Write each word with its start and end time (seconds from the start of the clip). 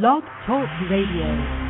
Blog 0.00 0.22
Talk 0.46 0.70
Radio. 0.88 1.61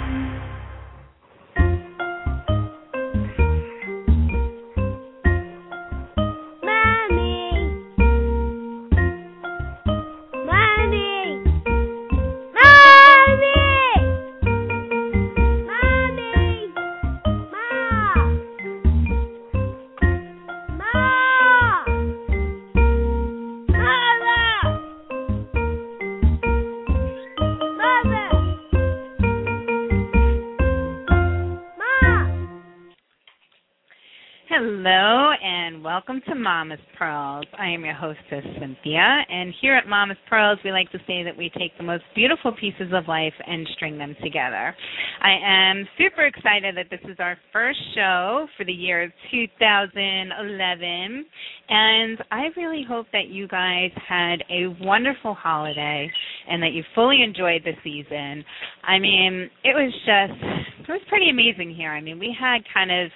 Mama's 36.43 36.81
Pearls. 36.99 37.47
I 37.57 37.69
am 37.69 37.85
your 37.85 37.95
hostess, 37.95 38.45
Cynthia, 38.59 39.25
and 39.31 39.55
here 39.61 39.77
at 39.77 39.87
Mama's 39.87 40.17
Pearls, 40.29 40.59
we 40.65 40.73
like 40.73 40.91
to 40.91 40.99
say 41.07 41.23
that 41.23 41.37
we 41.37 41.51
take 41.57 41.77
the 41.79 41.85
most 41.85 42.03
beautiful 42.15 42.53
pieces 42.53 42.93
of 42.93 43.07
life 43.07 43.33
and 43.47 43.67
string 43.75 43.97
them 43.97 44.17
together. 44.23 44.75
I 45.23 45.37
am 45.45 45.87
super 45.97 46.27
excited 46.27 46.77
that 46.77 46.87
this 46.91 47.01
is 47.09 47.17
our 47.21 47.39
first 47.53 47.79
show 47.95 48.49
for 48.57 48.65
the 48.65 48.73
year 48.73 49.13
2011, 49.31 51.27
and 51.69 52.19
I 52.33 52.49
really 52.57 52.85
hope 52.87 53.07
that 53.13 53.29
you 53.29 53.47
guys 53.47 53.91
had 54.09 54.43
a 54.51 54.67
wonderful 54.85 55.35
holiday 55.35 56.11
and 56.51 56.61
that 56.63 56.73
you 56.73 56.83
fully 56.95 57.23
enjoyed 57.23 57.63
the 57.65 57.75
season. 57.85 58.45
I 58.83 58.99
mean, 58.99 59.49
it 59.63 59.75
was 59.75 59.93
just, 60.05 60.89
it 60.89 60.93
was 60.93 61.03
pretty 61.09 61.31
amazing 61.31 61.73
here. 61.75 61.93
I 61.93 62.01
mean, 62.01 62.19
we 62.19 62.37
had 62.39 62.63
kind 62.75 62.91
of 62.91 63.11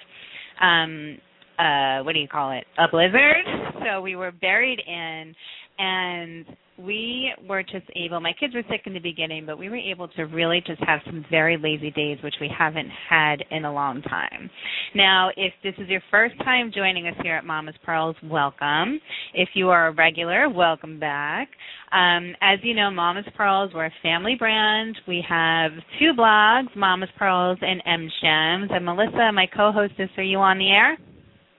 um 0.59 1.19
uh 1.59 2.03
what 2.03 2.13
do 2.13 2.19
you 2.19 2.27
call 2.27 2.51
it? 2.51 2.65
A 2.77 2.87
blizzard. 2.89 3.45
So 3.85 4.01
we 4.01 4.15
were 4.15 4.31
buried 4.31 4.81
in 4.85 5.33
and 5.79 6.45
we 6.77 7.31
were 7.47 7.63
just 7.63 7.85
able 7.95 8.19
my 8.19 8.33
kids 8.39 8.53
were 8.53 8.63
sick 8.69 8.81
in 8.85 8.93
the 8.93 8.99
beginning 8.99 9.45
but 9.45 9.57
we 9.57 9.67
were 9.69 9.77
able 9.77 10.07
to 10.07 10.23
really 10.23 10.61
just 10.65 10.81
have 10.83 10.99
some 11.05 11.25
very 11.29 11.57
lazy 11.57 11.89
days 11.91 12.19
which 12.23 12.35
we 12.39 12.49
haven't 12.55 12.89
had 13.09 13.43
in 13.49 13.65
a 13.65 13.73
long 13.73 14.01
time. 14.03 14.49
Now 14.93 15.29
if 15.35 15.53
this 15.63 15.73
is 15.79 15.89
your 15.89 16.01
first 16.11 16.37
time 16.39 16.71
joining 16.73 17.07
us 17.07 17.15
here 17.23 17.35
at 17.35 17.45
mama's 17.45 17.75
pearls 17.83 18.15
welcome. 18.23 18.99
If 19.33 19.49
you 19.55 19.69
are 19.69 19.87
a 19.87 19.93
regular 19.93 20.49
welcome 20.49 20.99
back. 20.99 21.49
Um, 21.91 22.35
as 22.41 22.59
you 22.61 22.75
know 22.75 22.91
mama's 22.91 23.25
pearls 23.35 23.71
we're 23.73 23.85
a 23.85 23.93
family 24.03 24.35
brand. 24.37 24.97
We 25.07 25.25
have 25.27 25.71
two 25.99 26.11
blogs 26.17 26.75
mama's 26.75 27.09
pearls 27.17 27.57
and 27.61 27.81
M 27.85 28.09
Gems 28.21 28.69
and 28.71 28.85
melissa 28.85 29.31
my 29.33 29.47
co-hostess 29.55 30.09
are 30.17 30.23
you 30.23 30.37
on 30.37 30.59
the 30.59 30.69
air 30.69 30.97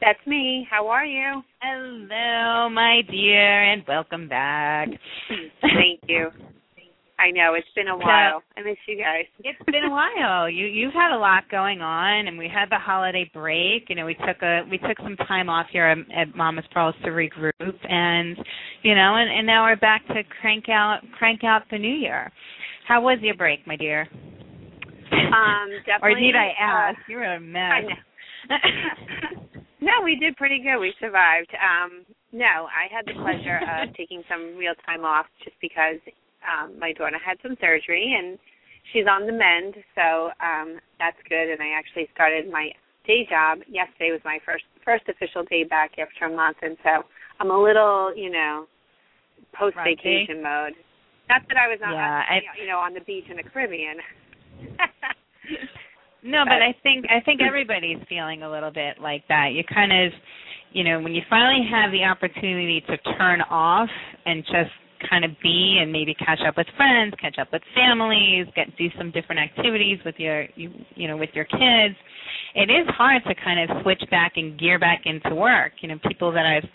that's 0.01 0.25
me. 0.27 0.67
How 0.71 0.89
are 0.89 1.05
you? 1.05 1.43
Hello, 1.61 2.69
my 2.71 3.03
dear, 3.11 3.73
and 3.73 3.83
welcome 3.87 4.29
back. 4.29 4.89
Thank 5.63 6.01
you. 6.09 6.31
I 7.19 7.33
know 7.33 7.55
it's 7.55 7.67
been 7.75 7.89
a 7.89 7.97
while. 7.97 8.43
I 8.57 8.63
miss 8.63 8.77
you 8.87 8.97
guys. 8.97 9.25
It's 9.41 9.59
been 9.67 9.83
a 9.85 9.91
while. 9.91 10.49
You 10.49 10.67
you've 10.67 10.95
had 10.95 11.13
a 11.13 11.19
lot 11.19 11.51
going 11.51 11.81
on, 11.81 12.29
and 12.29 12.39
we 12.39 12.49
had 12.49 12.71
the 12.71 12.79
holiday 12.79 13.29
break. 13.35 13.87
You 13.89 13.97
know, 13.97 14.07
we 14.07 14.15
took 14.15 14.41
a 14.43 14.63
we 14.71 14.79
took 14.79 14.99
some 15.03 15.17
time 15.27 15.49
off 15.49 15.67
here 15.73 15.85
at, 15.85 15.99
at 16.17 16.37
Mama's 16.37 16.65
Pearls 16.73 16.95
to 17.03 17.11
regroup, 17.11 17.53
and 17.61 18.37
you 18.83 18.95
know, 18.95 19.17
and, 19.17 19.37
and 19.37 19.45
now 19.45 19.65
we're 19.65 19.77
back 19.77 20.07
to 20.09 20.23
crank 20.41 20.69
out 20.69 21.01
crank 21.19 21.43
out 21.43 21.63
the 21.73 21.79
new 21.79 21.93
year. 21.93 22.31
How 22.87 23.01
was 23.01 23.19
your 23.21 23.35
break, 23.35 23.67
my 23.67 23.75
dear? 23.75 24.03
Um, 25.11 25.71
definitely. 25.87 25.99
or 26.03 26.21
need 26.21 26.37
I 26.37 26.53
ask? 26.61 26.99
Uh, 26.99 27.03
You're 27.09 27.25
a 27.25 27.41
mess. 27.41 27.85
No, 29.81 30.03
we 30.03 30.17
did 30.17 30.37
pretty 30.37 30.59
good. 30.59 30.79
We 30.79 30.93
survived. 31.01 31.51
Um, 31.55 32.05
no, 32.33 32.67
I 32.67 32.91
had 32.91 33.07
the 33.07 33.15
pleasure 33.15 33.61
of 33.63 33.95
taking 33.97 34.23
some 34.29 34.57
real 34.57 34.75
time 34.85 35.05
off 35.05 35.27
just 35.45 35.57
because 35.61 36.03
um, 36.43 36.79
my 36.79 36.93
daughter 36.93 37.19
had 37.19 37.39
some 37.43 37.57
surgery 37.61 38.17
and 38.19 38.39
she's 38.93 39.07
on 39.09 39.27
the 39.27 39.33
mend, 39.33 39.75
so 39.95 40.31
um, 40.43 40.79
that's 40.99 41.19
good. 41.29 41.51
And 41.51 41.63
I 41.63 41.79
actually 41.79 42.09
started 42.15 42.51
my 42.51 42.71
day 43.07 43.27
job. 43.29 43.59
Yesterday 43.69 44.11
was 44.11 44.21
my 44.25 44.39
first 44.45 44.65
first 44.85 45.05
official 45.09 45.45
day 45.45 45.65
back 45.65 45.93
after 45.99 46.27
a 46.27 46.35
month, 46.35 46.59
and 46.63 46.77
so 46.83 47.07
I'm 47.41 47.51
a 47.51 47.61
little, 47.61 48.13
you 48.17 48.31
know, 48.31 48.67
post 49.55 49.77
vacation 49.85 50.43
mode. 50.43 50.75
Not 51.29 51.43
that 51.49 51.59
I 51.61 51.69
was 51.69 51.79
on, 51.85 51.93
yeah, 51.93 52.25
I, 52.25 52.41
you 52.61 52.67
know, 52.67 52.79
on 52.79 52.95
the 52.95 53.01
beach 53.01 53.27
in 53.31 53.37
the 53.37 53.43
Caribbean. 53.43 53.99
No, 56.23 56.45
but 56.45 56.63
I 56.63 56.75
think 56.83 57.07
I 57.09 57.21
think 57.25 57.41
everybody's 57.41 57.99
feeling 58.09 58.43
a 58.43 58.51
little 58.51 58.73
bit 58.73 58.99
like 59.01 59.23
that. 59.29 59.51
You 59.53 59.63
kind 59.63 59.93
of, 59.93 60.13
you 60.73 60.83
know, 60.83 61.01
when 61.01 61.15
you 61.15 61.23
finally 61.31 61.67
have 61.71 61.93
the 61.93 62.05
opportunity 62.05 62.83
to 62.89 62.97
turn 63.17 63.41
off 63.43 63.89
and 64.27 64.43
just 64.45 64.75
kind 65.09 65.25
of 65.25 65.31
be 65.43 65.79
and 65.81 65.93
maybe 65.93 66.15
catch 66.15 66.41
up 66.47 66.57
with 66.57 66.67
friends, 66.77 67.15
catch 67.21 67.39
up 67.39 67.49
with 67.53 67.63
families, 67.75 68.47
get 68.57 68.67
do 68.77 68.89
some 68.99 69.13
different 69.13 69.41
activities 69.41 69.99
with 70.05 70.17
your 70.19 70.47
you, 70.57 70.73
you 70.97 71.07
know 71.07 71.17
with 71.17 71.31
your 71.35 71.45
kids. 71.45 71.95
It 72.55 72.71
is 72.71 72.89
hard 72.97 73.23
to 73.29 73.35
kind 73.37 73.71
of 73.71 73.83
switch 73.83 74.03
back 74.11 74.33
and 74.37 74.59
gear 74.59 74.79
back 74.79 75.03
into 75.05 75.35
work. 75.35 75.73
You 75.81 75.89
know, 75.89 75.99
people 76.09 76.33
that 76.33 76.47
I've 76.47 76.69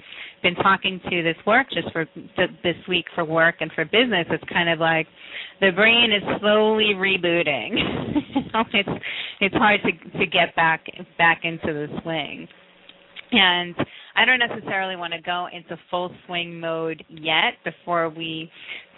been 0.44 0.56
talking 0.56 1.00
to 1.09 1.24
this 1.24 1.38
work 1.48 1.68
just 1.72 1.92
for 1.92 2.06
this 2.64 2.76
week 2.88 3.06
for 3.16 3.26
work 3.26 3.56
and 3.62 3.72
for 3.72 3.86
business, 3.86 4.28
it's 4.30 4.44
kind 4.52 4.70
of 4.70 4.80
like 4.80 5.08
the 5.62 5.72
brain 5.72 6.12
is 6.12 6.22
slowly 6.40 6.92
rebooting. 6.96 7.76
it's 8.74 9.04
it's 9.40 9.56
hard 9.56 9.80
to 9.84 10.20
to 10.20 10.26
get 10.26 10.56
back 10.56 10.86
back 11.18 11.42
into 11.44 11.68
the 11.68 11.88
swing. 12.04 12.48
And 13.31 13.76
I 14.16 14.25
don't 14.25 14.40
necessarily 14.40 14.96
want 14.96 15.13
to 15.13 15.22
go 15.22 15.47
into 15.51 15.78
full 15.90 16.12
swing 16.25 16.59
mode 16.59 17.03
yet 17.09 17.53
before 17.63 18.09
we 18.09 18.51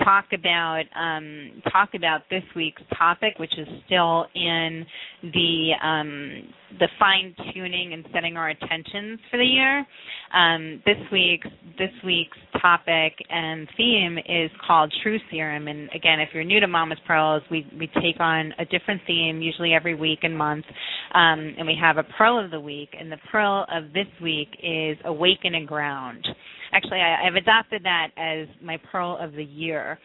talk 0.04 0.26
about 0.34 0.84
um, 0.96 1.62
talk 1.72 1.90
about 1.96 2.22
this 2.30 2.44
week's 2.56 2.82
topic, 2.98 3.36
which 3.38 3.58
is 3.58 3.68
still 3.86 4.26
in 4.36 4.86
the 5.24 5.72
um, 5.82 6.44
the 6.80 6.90
fine 7.00 7.34
tuning 7.54 7.94
and 7.94 8.06
setting 8.14 8.36
our 8.36 8.50
intentions 8.50 9.20
for 9.32 9.38
the 9.38 9.46
year. 9.46 9.86
Um, 10.34 10.82
this 10.86 10.98
week's 11.12 11.48
this 11.78 11.92
week's 12.04 12.38
topic 12.62 13.14
and 13.30 13.68
theme 13.78 14.18
is 14.18 14.52
called 14.66 14.94
Truth 15.04 15.22
Serum. 15.32 15.68
And 15.68 15.90
again, 15.96 16.20
if 16.20 16.30
you're 16.34 16.44
new 16.44 16.60
to 16.60 16.68
Mama's 16.68 17.00
Pearls, 17.08 17.44
we 17.50 17.66
we 17.80 17.88
take 18.02 18.20
on 18.20 18.54
a 18.60 18.66
different 18.66 19.02
theme 19.08 19.42
usually 19.42 19.74
every 19.74 19.96
week 19.96 20.20
and 20.24 20.38
month, 20.38 20.66
um, 21.14 21.56
and 21.58 21.66
we 21.66 21.78
have 21.80 21.98
a 21.98 22.04
pearl 22.04 22.44
of 22.44 22.52
the 22.52 22.60
week. 22.60 22.90
And 23.00 23.12
the 23.12 23.20
pearl 23.32 23.66
of 23.74 23.94
this 23.94 24.08
week 24.22 24.50
is 24.62 24.98
Awaken 25.06 25.56
and 25.56 25.68
Ground 25.68 26.26
actually 26.76 27.00
I, 27.00 27.28
I've 27.28 27.36
adopted 27.36 27.84
that 27.84 28.10
as 28.18 28.48
my 28.62 28.78
pearl 28.92 29.18
of 29.20 29.32
the 29.34 29.44
year. 29.44 29.98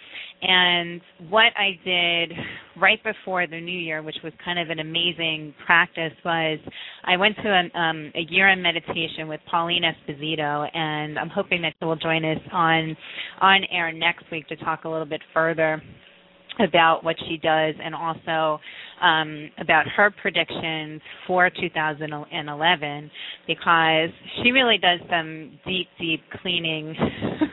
And 0.43 1.01
what 1.29 1.53
I 1.57 1.79
did 1.85 2.33
right 2.81 3.03
before 3.03 3.47
the 3.47 3.61
new 3.61 3.79
year, 3.79 4.03
which 4.03 4.17
was 4.23 4.33
kind 4.45 4.59
of 4.59 4.71
an 4.71 4.79
amazing 4.79 5.55
practice, 5.67 6.13
was 6.25 6.59
I 7.05 7.17
went 7.17 7.37
to 7.37 7.79
um, 7.79 8.13
a 8.15 8.27
year 8.31 8.49
in 8.49 8.63
meditation 8.63 9.29
with 9.29 9.41
Pauline 9.51 9.83
Esposito, 9.83 10.69
and 10.75 11.19
I'm 11.19 11.29
hoping 11.29 11.61
that 11.63 11.75
she 11.79 11.85
will 11.85 11.97
join 11.97 12.25
us 12.25 12.41
on 12.53 12.97
on 13.41 13.63
air 13.71 13.93
next 13.93 14.25
week 14.31 14.47
to 14.49 14.57
talk 14.57 14.85
a 14.85 14.89
little 14.89 15.07
bit 15.07 15.21
further 15.35 15.83
about 16.67 17.05
what 17.05 17.17
she 17.29 17.37
does 17.37 17.75
and 17.83 17.95
also 17.95 18.61
um, 19.01 19.51
about 19.59 19.87
her 19.89 20.11
predictions 20.11 21.01
for 21.27 21.51
2011 21.51 23.11
because 23.47 24.11
she 24.43 24.51
really 24.51 24.79
does 24.79 25.01
some 25.09 25.59
deep, 25.67 25.89
deep 25.99 26.23
cleaning. 26.43 26.95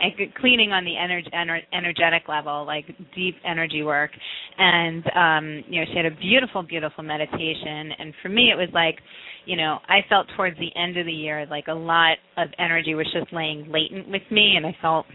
and 0.00 0.12
cleaning 0.40 0.72
on 0.72 0.84
the 0.84 0.92
ener- 0.92 1.62
energetic 1.72 2.28
level, 2.28 2.66
like 2.66 2.84
deep 3.14 3.36
energy 3.44 3.82
work, 3.82 4.10
and 4.58 5.04
um, 5.14 5.64
you 5.68 5.80
know 5.80 5.86
she 5.90 5.96
had 5.96 6.06
a 6.06 6.16
beautiful, 6.16 6.62
beautiful 6.62 7.02
meditation. 7.02 7.92
And 7.98 8.12
for 8.22 8.28
me, 8.28 8.50
it 8.50 8.56
was 8.56 8.68
like, 8.72 8.98
you 9.46 9.56
know, 9.56 9.78
I 9.88 10.00
felt 10.08 10.26
towards 10.36 10.58
the 10.58 10.70
end 10.78 10.96
of 10.96 11.06
the 11.06 11.12
year 11.12 11.46
like 11.50 11.68
a 11.68 11.74
lot 11.74 12.16
of 12.36 12.48
energy 12.58 12.94
was 12.94 13.06
just 13.12 13.32
laying 13.32 13.70
latent 13.70 14.08
with 14.08 14.22
me, 14.30 14.54
and 14.56 14.66
I 14.66 14.76
felt 14.80 15.06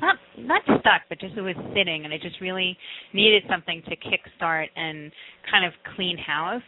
not 0.00 0.16
not 0.38 0.62
stuck, 0.64 1.02
but 1.08 1.20
just 1.20 1.36
it 1.36 1.40
was 1.40 1.56
sitting, 1.74 2.04
and 2.04 2.12
I 2.12 2.18
just 2.18 2.40
really 2.40 2.76
needed 3.12 3.42
something 3.50 3.82
to 3.88 3.96
kickstart 3.96 4.66
and 4.76 5.10
kind 5.50 5.64
of 5.64 5.72
clean 5.96 6.18
house. 6.18 6.62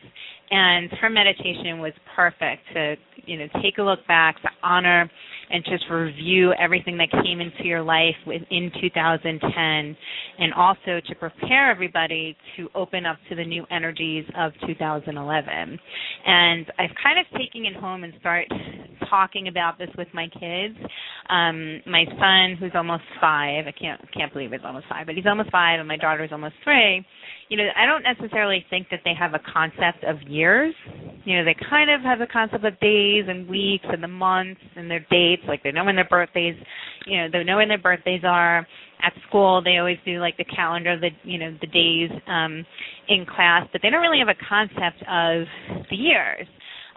And 0.51 0.91
her 1.01 1.09
meditation 1.09 1.79
was 1.79 1.93
perfect 2.17 2.63
to 2.75 2.97
you 3.27 3.39
know 3.39 3.47
take 3.63 3.79
a 3.79 3.83
look 3.83 4.07
back, 4.09 4.41
to 4.43 4.49
honor 4.63 5.11
and 5.51 5.65
just 5.65 5.85
review 5.91 6.53
everything 6.59 6.97
that 6.99 7.11
came 7.25 7.41
into 7.41 7.65
your 7.65 7.83
life 7.83 8.15
in 8.27 8.71
2010 8.81 9.51
and 10.39 10.55
also 10.55 11.01
to 11.07 11.15
prepare 11.17 11.71
everybody 11.71 12.37
to 12.57 12.69
open 12.75 13.05
up 13.05 13.17
to 13.29 13.35
the 13.35 13.45
new 13.45 13.65
energies 13.71 14.25
of 14.39 14.53
2011. 14.67 15.79
And 16.27 16.67
I've 16.79 16.91
kind 17.03 17.19
of 17.19 17.27
taken 17.39 17.67
it 17.67 17.75
home 17.75 18.05
and 18.05 18.13
start 18.21 18.47
talking 19.09 19.49
about 19.49 19.79
this 19.79 19.91
with 19.99 20.09
my 20.15 20.29
kids. 20.29 20.77
Um, 21.29 21.81
my 21.87 22.05
son, 22.19 22.57
who's 22.59 22.73
almost 22.75 23.03
five. 23.21 23.67
I 23.67 23.73
can't 23.73 24.01
can't 24.13 24.33
believe 24.33 24.53
it's 24.53 24.65
almost 24.65 24.87
five, 24.89 25.07
but 25.07 25.17
he's 25.17 25.27
almost 25.27 25.51
five, 25.51 25.81
and 25.81 25.89
my 25.89 25.97
daughter's 25.97 26.31
almost 26.33 26.55
three. 26.63 27.05
You 27.49 27.57
know, 27.57 27.69
I 27.77 27.85
don't 27.87 28.03
necessarily 28.03 28.65
think 28.71 28.89
that 28.91 29.01
they 29.05 29.13
have 29.19 29.35
a 29.35 29.41
concept 29.53 30.05
of 30.05 30.23
years. 30.23 30.75
You 31.25 31.37
know, 31.37 31.45
they 31.45 31.57
kind 31.69 31.91
of 31.91 32.01
have 32.03 32.21
a 32.21 32.27
concept 32.27 32.65
of 32.65 32.79
days 32.81 33.25
and 33.29 33.49
weeks 33.49 33.85
and 33.89 34.03
the 34.03 34.09
months 34.09 34.61
and 34.77 34.91
their 34.91 35.05
dates. 35.11 35.43
Like 35.49 35.63
they 35.63 35.73
know 35.73 35.85
when 35.85 35.97
their 35.97 36.09
birthdays. 36.09 36.55
You 37.07 37.19
know, 37.19 37.29
they 37.33 37.45
know 37.45 37.57
when 37.57 37.69
their 37.69 37.79
birthdays 37.79 38.23
are. 38.25 38.67
At 39.03 39.15
school, 39.27 39.63
they 39.65 39.79
always 39.79 39.97
do 40.05 40.21
like 40.21 40.37
the 40.37 40.45
calendar, 40.45 40.93
of 40.93 41.01
the 41.01 41.09
you 41.23 41.39
know 41.39 41.57
the 41.63 41.67
days 41.69 42.11
um, 42.27 42.67
in 43.09 43.25
class, 43.25 43.67
but 43.73 43.81
they 43.83 43.89
don't 43.89 44.03
really 44.03 44.19
have 44.19 44.29
a 44.29 44.37
concept 44.47 45.03
of 45.09 45.87
the 45.89 45.97
years. 45.97 46.47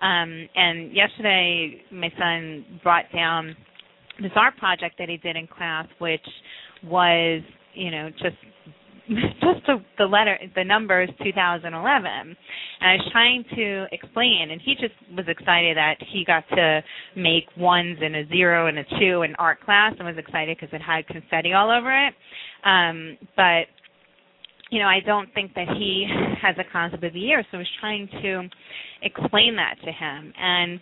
Um, 0.02 0.50
and 0.54 0.94
yesterday, 0.94 1.82
my 1.94 2.12
son 2.20 2.66
brought 2.84 3.06
down 3.16 3.56
this 4.22 4.32
art 4.36 4.58
project 4.58 4.96
that 5.00 5.08
he 5.08 5.18
did 5.18 5.36
in 5.36 5.48
class, 5.48 5.88
which 6.00 6.26
was, 6.84 7.42
you 7.74 7.90
know, 7.90 8.10
just 8.10 8.36
just 9.10 9.66
the, 9.68 9.84
the 9.98 10.06
letter, 10.06 10.38
the 10.56 10.64
numbers 10.64 11.10
2011. 11.24 12.06
And 12.06 12.36
I 12.82 12.94
was 12.94 13.10
trying 13.12 13.44
to 13.56 13.86
explain, 13.92 14.50
and 14.52 14.62
he 14.64 14.76
just 14.76 14.94
was 15.16 15.26
excited 15.28 15.78
that 15.78 15.96
he 16.12 16.24
got 16.26 16.44
to 16.56 16.82
make 17.16 17.46
ones 17.58 17.98
and 18.02 18.16
a 18.16 18.28
zero 18.28 18.68
and 18.68 18.80
a 18.80 18.84
two 19.00 19.24
in 19.24 19.36
art 19.36 19.62
class, 19.62 19.94
and 19.98 20.08
was 20.08 20.18
excited 20.18 20.58
because 20.60 20.74
it 20.74 20.82
had 20.82 21.06
confetti 21.08 21.54
all 21.54 21.70
over 21.70 21.92
it. 22.08 22.14
Um, 22.66 23.18
but 23.36 23.68
you 24.74 24.80
know, 24.80 24.88
I 24.88 25.02
don't 25.06 25.32
think 25.36 25.54
that 25.54 25.68
he 25.78 26.08
has 26.42 26.56
a 26.58 26.72
concept 26.72 27.04
of 27.04 27.14
the 27.14 27.20
year, 27.20 27.46
so 27.52 27.58
I 27.58 27.60
was 27.60 27.70
trying 27.80 28.08
to 28.22 28.50
explain 29.04 29.56
that 29.56 29.76
to 29.84 29.92
him. 29.92 30.34
And 30.40 30.80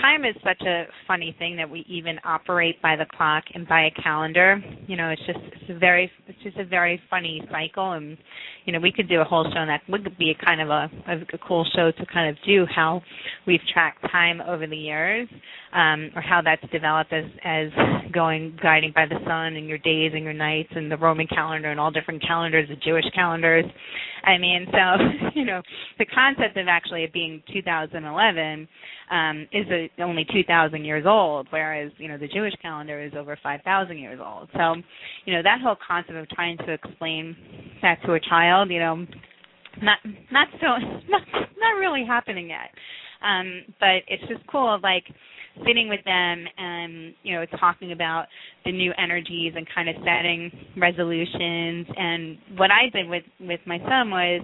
time 0.00 0.24
is 0.24 0.34
such 0.42 0.60
a 0.66 0.84
funny 1.06 1.34
thing 1.38 1.56
that 1.56 1.68
we 1.68 1.84
even 1.88 2.16
operate 2.24 2.80
by 2.80 2.96
the 2.96 3.06
clock 3.16 3.44
and 3.54 3.66
by 3.68 3.86
a 3.86 4.02
calendar. 4.02 4.62
You 4.86 4.96
know, 4.96 5.10
it's 5.10 5.22
just 5.26 5.38
it's 5.42 5.70
a 5.70 5.78
very 5.78 6.10
it's 6.26 6.42
just 6.42 6.56
a 6.56 6.64
very 6.64 7.00
funny 7.10 7.42
cycle 7.50 7.92
and 7.92 8.16
you 8.64 8.72
know, 8.72 8.80
we 8.80 8.92
could 8.92 9.08
do 9.08 9.20
a 9.20 9.24
whole 9.24 9.44
show 9.44 9.58
and 9.58 9.70
that 9.70 9.82
would 9.88 10.16
be 10.18 10.30
a 10.30 10.44
kind 10.44 10.60
of 10.60 10.68
a, 10.68 10.90
a 11.34 11.38
cool 11.46 11.66
show 11.74 11.90
to 11.90 12.06
kind 12.06 12.30
of 12.30 12.36
do 12.46 12.64
how 12.74 13.02
we've 13.46 13.60
tracked 13.72 14.02
time 14.10 14.40
over 14.40 14.66
the 14.66 14.76
years, 14.76 15.28
um, 15.72 16.10
or 16.14 16.22
how 16.22 16.40
that's 16.42 16.62
developed 16.70 17.12
as 17.12 17.24
as 17.44 17.68
going 18.12 18.56
guiding 18.62 18.92
by 18.94 19.06
the 19.06 19.18
sun 19.26 19.56
and 19.56 19.68
your 19.68 19.78
days 19.78 20.12
and 20.14 20.24
your 20.24 20.32
nights 20.32 20.70
and 20.74 20.90
the 20.90 20.96
Roman 20.96 21.26
calendar 21.26 21.70
and 21.70 21.80
all 21.80 21.90
different 21.90 22.22
calendars, 22.26 22.68
the 22.68 22.76
Jewish 22.76 23.04
calendars. 23.14 23.64
I 24.24 24.38
mean, 24.38 24.66
so 24.70 25.30
you 25.34 25.44
know, 25.44 25.62
the 25.98 26.06
concept 26.06 26.56
of 26.56 26.68
actually 26.68 27.04
it 27.04 27.12
being 27.12 27.42
2011 27.64 28.68
um, 29.10 29.46
is 29.52 29.66
a, 29.70 30.02
only 30.02 30.26
2,000 30.32 30.84
years 30.84 31.04
old, 31.06 31.46
whereas 31.50 31.92
you 31.98 32.08
know 32.08 32.18
the 32.18 32.28
Jewish 32.28 32.54
calendar 32.60 33.02
is 33.02 33.12
over 33.16 33.38
5,000 33.42 33.98
years 33.98 34.20
old. 34.24 34.48
So, 34.54 34.74
you 35.24 35.34
know, 35.34 35.42
that 35.42 35.60
whole 35.62 35.76
concept 35.86 36.16
of 36.16 36.28
trying 36.30 36.58
to 36.58 36.72
explain 36.72 37.36
that 37.82 37.98
to 38.06 38.14
a 38.14 38.20
child, 38.20 38.70
you 38.70 38.78
know, 38.78 39.06
not 39.82 39.98
not 40.30 40.48
so 40.60 40.66
not 41.08 41.22
not 41.32 41.78
really 41.78 42.04
happening 42.06 42.50
yet. 42.50 42.70
Um, 43.22 43.62
but 43.78 44.02
it's 44.08 44.22
just 44.28 44.44
cool, 44.48 44.80
like 44.82 45.04
sitting 45.66 45.88
with 45.88 46.02
them 46.04 46.44
and 46.56 47.14
you 47.22 47.34
know 47.34 47.44
talking 47.58 47.92
about 47.92 48.26
the 48.64 48.72
new 48.72 48.92
energies 48.98 49.52
and 49.56 49.66
kind 49.74 49.88
of 49.88 49.96
setting 50.04 50.50
resolutions 50.76 51.86
and 51.96 52.38
what 52.56 52.70
i 52.70 52.88
did 52.92 53.08
with 53.08 53.24
with 53.40 53.60
my 53.66 53.78
son 53.78 54.10
was 54.10 54.40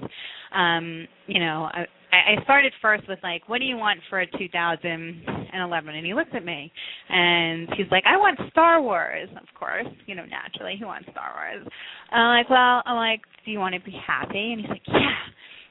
um 0.55 1.07
you 1.27 1.41
know 1.41 1.69
I, 1.73 1.87
I 2.13 2.43
started 2.45 2.73
first 2.81 3.09
with 3.09 3.19
like, 3.23 3.49
what 3.49 3.59
do 3.59 3.65
you 3.65 3.77
want 3.77 4.01
for 4.09 4.25
2011? 4.25 5.95
And 5.95 6.07
he 6.07 6.15
looks 6.15 6.31
at 6.35 6.45
me 6.45 6.73
and 7.09 7.69
he's 7.77 7.87
like, 7.91 8.05
I 8.07 8.17
want 8.17 8.39
Star 8.51 8.81
Wars. 8.81 9.29
Of 9.37 9.49
course, 9.59 9.87
you 10.07 10.15
know, 10.15 10.25
naturally 10.25 10.77
he 10.79 10.85
wants 10.85 11.09
Star 11.11 11.33
Wars. 11.35 11.67
And 12.11 12.23
I'm 12.23 12.39
like, 12.39 12.51
well, 12.51 12.83
I'm 12.87 12.97
like, 12.97 13.21
do 13.45 13.51
you 13.51 13.59
want 13.59 13.75
to 13.75 13.81
be 13.81 13.97
happy? 14.07 14.53
And 14.53 14.61
he's 14.61 14.71
like, 14.71 14.83
yeah. 14.87 15.17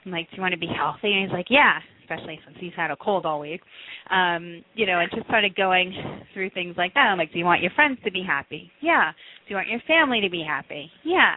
I'm 0.05 0.11
like, 0.11 0.29
do 0.29 0.37
you 0.37 0.41
want 0.41 0.53
to 0.53 0.59
be 0.59 0.69
healthy? 0.73 1.11
And 1.13 1.23
he's 1.23 1.33
like, 1.33 1.47
yeah 1.49 1.79
especially 2.07 2.39
since 2.45 2.57
he's 2.59 2.73
had 2.75 2.91
a 2.91 2.95
cold 2.95 3.25
all 3.25 3.39
week. 3.39 3.61
Um, 4.09 4.63
you 4.73 4.85
know, 4.85 4.99
and 4.99 5.09
just 5.13 5.27
started 5.27 5.55
going 5.55 5.93
through 6.33 6.49
things 6.51 6.75
like 6.77 6.93
that. 6.93 7.01
I'm 7.01 7.17
like, 7.17 7.33
do 7.33 7.39
you 7.39 7.45
want 7.45 7.61
your 7.61 7.71
friends 7.71 7.99
to 8.05 8.11
be 8.11 8.23
happy? 8.25 8.71
Yeah. 8.81 9.11
Do 9.11 9.49
you 9.49 9.55
want 9.55 9.67
your 9.67 9.81
family 9.87 10.21
to 10.21 10.29
be 10.29 10.43
happy? 10.47 10.89
Yeah. 11.03 11.35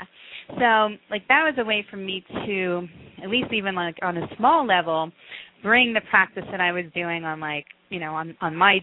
So, 0.48 0.96
like 1.10 1.26
that 1.28 1.42
was 1.44 1.54
a 1.58 1.64
way 1.64 1.84
for 1.90 1.96
me 1.96 2.24
to 2.46 2.86
at 3.22 3.30
least 3.30 3.52
even 3.52 3.74
like 3.74 3.96
on 4.02 4.16
a 4.16 4.26
small 4.36 4.66
level 4.66 5.10
bring 5.62 5.92
the 5.92 6.00
practice 6.10 6.44
that 6.50 6.60
I 6.60 6.72
was 6.72 6.84
doing 6.94 7.24
on 7.24 7.40
like 7.40 7.66
you 7.90 8.00
know 8.00 8.14
on 8.14 8.36
on 8.40 8.56
my 8.56 8.78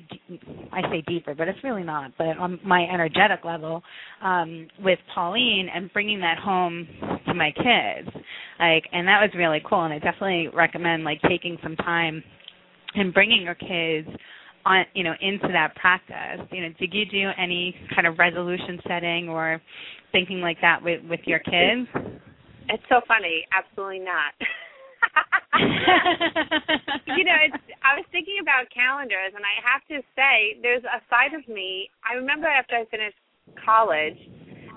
I 0.72 0.82
say 0.92 1.04
deeper 1.08 1.34
but 1.34 1.48
it's 1.48 1.64
really 1.64 1.84
not 1.84 2.12
but 2.18 2.38
on 2.38 2.60
my 2.66 2.84
energetic 2.84 3.44
level 3.46 3.82
um 4.24 4.68
with 4.80 5.00
Pauline 5.14 5.70
and 5.74 5.92
bringing 5.94 6.20
that 6.20 6.38
home 6.38 6.88
to 7.28 7.34
my 7.34 7.52
kids 7.52 8.16
like 8.60 8.84
and 8.92 9.08
that 9.08 9.22
was 9.22 9.32
really 9.36 9.62
cool 9.68 9.84
and 9.84 9.94
I 9.94 10.00
definitely 10.00 10.50
recommend 10.54 11.04
like 11.04 11.22
taking 11.28 11.58
some 11.64 11.76
time 11.78 12.24
and 12.96 13.14
bringing 13.14 13.42
your 13.42 13.56
kids 13.56 14.08
on 14.66 14.86
you 14.94 15.04
know 15.04 15.14
into 15.22 15.48
that 15.48 15.76
practice. 15.76 16.46
You 16.52 16.64
know 16.64 16.70
did 16.80 16.94
you 16.94 17.06
do 17.06 17.30
any 17.38 17.76
kind 17.96 18.06
of 18.06 18.20
resolution 18.20 18.80
setting 18.88 19.30
or 19.30 19.62
thinking 20.12 20.42
like 20.42 20.58
that 20.62 20.84
with 20.84 21.02
with 21.10 21.22
your 21.26 21.40
kids 21.40 21.88
it's 22.70 22.84
so 22.90 23.02
funny 23.08 23.46
absolutely 23.52 24.00
not 24.00 24.34
you 27.18 27.24
know, 27.24 27.38
it's, 27.46 27.64
I 27.82 27.98
was 27.98 28.06
thinking 28.12 28.38
about 28.42 28.70
calendars, 28.74 29.34
and 29.34 29.44
I 29.46 29.56
have 29.64 29.82
to 29.90 30.02
say, 30.16 30.58
there's 30.62 30.84
a 30.86 31.02
side 31.10 31.34
of 31.34 31.48
me. 31.48 31.90
I 32.06 32.14
remember 32.16 32.48
after 32.48 32.76
I 32.76 32.86
finished 32.90 33.18
college, 33.64 34.18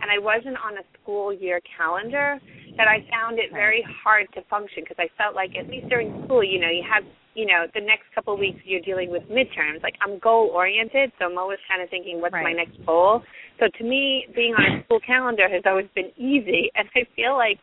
and 0.01 0.09
I 0.09 0.19
wasn't 0.19 0.57
on 0.65 0.79
a 0.79 0.85
school 1.01 1.33
year 1.33 1.61
calendar, 1.77 2.41
that 2.77 2.89
I 2.89 3.05
found 3.11 3.39
it 3.39 3.53
very 3.53 3.85
hard 4.03 4.27
to 4.35 4.43
function 4.49 4.85
because 4.85 4.97
I 4.97 5.11
felt 5.21 5.35
like 5.35 5.53
at 5.59 5.69
least 5.69 5.89
during 5.89 6.25
school, 6.25 6.43
you 6.43 6.61
know, 6.61 6.71
you 6.71 6.85
have, 6.87 7.05
you 7.35 7.45
know, 7.45 7.67
the 7.75 7.81
next 7.81 8.09
couple 8.15 8.33
of 8.33 8.41
weeks 8.41 8.61
you're 8.65 8.81
dealing 8.81 9.11
with 9.11 9.23
midterms. 9.29 9.83
Like 9.83 9.97
I'm 10.01 10.19
goal 10.19 10.49
oriented, 10.55 11.13
so 11.19 11.27
I'm 11.27 11.37
always 11.37 11.59
kind 11.69 11.83
of 11.83 11.91
thinking, 11.91 12.21
what's 12.23 12.33
right. 12.33 12.45
my 12.45 12.53
next 12.53 12.79
goal? 12.87 13.23
So 13.59 13.67
to 13.69 13.85
me, 13.85 14.25
being 14.35 14.55
on 14.55 14.81
a 14.81 14.85
school 14.85 15.01
calendar 15.05 15.49
has 15.51 15.63
always 15.67 15.89
been 15.95 16.09
easy, 16.17 16.71
and 16.79 16.89
I 16.97 17.05
feel 17.15 17.37
like 17.37 17.59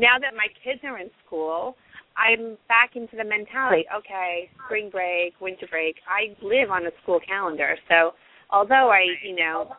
now 0.00 0.18
that 0.18 0.32
my 0.34 0.48
kids 0.64 0.80
are 0.84 0.98
in 0.98 1.10
school, 1.24 1.76
I'm 2.16 2.56
back 2.68 2.96
into 2.96 3.16
the 3.16 3.24
mentality. 3.24 3.84
Okay, 3.92 4.50
spring 4.64 4.88
break, 4.90 5.34
winter 5.40 5.66
break. 5.70 5.96
I 6.08 6.34
live 6.42 6.70
on 6.70 6.86
a 6.86 6.90
school 7.02 7.20
calendar, 7.20 7.76
so 7.88 8.12
although 8.50 8.90
I, 8.90 9.04
you 9.22 9.36
know, 9.36 9.76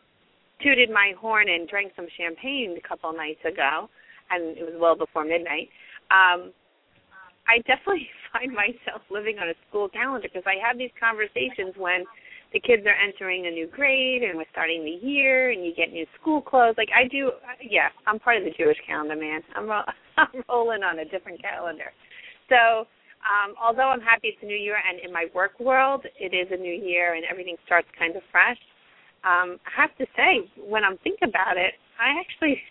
tooted 0.64 0.90
my 0.90 1.14
horn 1.20 1.50
and 1.50 1.68
drank 1.68 1.92
some 1.96 2.08
champagne 2.18 2.78
a 2.78 2.88
couple 2.88 3.12
nights 3.14 3.42
ago, 3.46 3.90
and 4.30 4.58
it 4.58 4.64
was 4.64 4.78
well 4.80 4.96
before 4.96 5.26
midnight. 5.26 5.70
Um, 6.14 6.54
I 7.50 7.58
definitely 7.66 8.08
find 8.34 8.54
myself 8.54 9.02
living 9.10 9.40
on 9.40 9.50
a 9.50 9.58
school 9.68 9.90
calendar 9.90 10.28
because 10.32 10.46
I 10.46 10.56
have 10.66 10.78
these 10.78 10.94
conversations 11.00 11.74
when 11.76 12.06
the 12.54 12.60
kids 12.60 12.84
are 12.86 12.96
entering 12.96 13.48
a 13.48 13.52
new 13.52 13.68
grade 13.68 14.24
and 14.24 14.38
we're 14.38 14.50
starting 14.52 14.84
the 14.84 15.06
year 15.06 15.52
and 15.52 15.66
you 15.66 15.74
get 15.76 15.92
new 15.92 16.06
school 16.20 16.42
clothes. 16.42 16.76
Like 16.78 16.90
I 16.96 17.08
do, 17.08 17.32
yeah, 17.62 17.88
I'm 18.06 18.20
part 18.20 18.38
of 18.38 18.44
the 18.44 18.52
Jewish 18.52 18.78
calendar, 18.86 19.16
man. 19.16 19.42
I'm 19.56 19.68
ro- 19.68 19.88
I'm 20.18 20.44
rolling 20.50 20.84
on 20.84 21.00
a 21.00 21.06
different 21.06 21.42
calendar. 21.42 21.92
So 22.50 22.88
um, 23.24 23.56
although 23.62 23.90
I'm 23.90 24.02
happy 24.02 24.30
it's 24.30 24.44
a 24.44 24.46
new 24.46 24.58
year 24.58 24.76
and 24.76 25.00
in 25.00 25.14
my 25.14 25.28
work 25.34 25.60
world 25.60 26.06
it 26.20 26.36
is 26.36 26.48
a 26.52 26.58
new 26.58 26.74
year 26.74 27.16
and 27.16 27.24
everything 27.30 27.56
starts 27.66 27.88
kind 27.98 28.16
of 28.16 28.22
fresh, 28.32 28.60
um, 29.24 29.60
I 29.64 29.82
have 29.82 29.96
to 29.98 30.06
say 30.18 30.50
when 30.60 30.84
I'm 30.84 30.98
thinking 31.04 31.30
about 31.30 31.56
it, 31.56 31.74
I 32.00 32.20
actually 32.20 32.62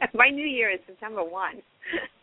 my 0.14 0.30
new 0.30 0.46
year 0.46 0.70
is 0.70 0.80
September 0.86 1.22
one. 1.22 1.60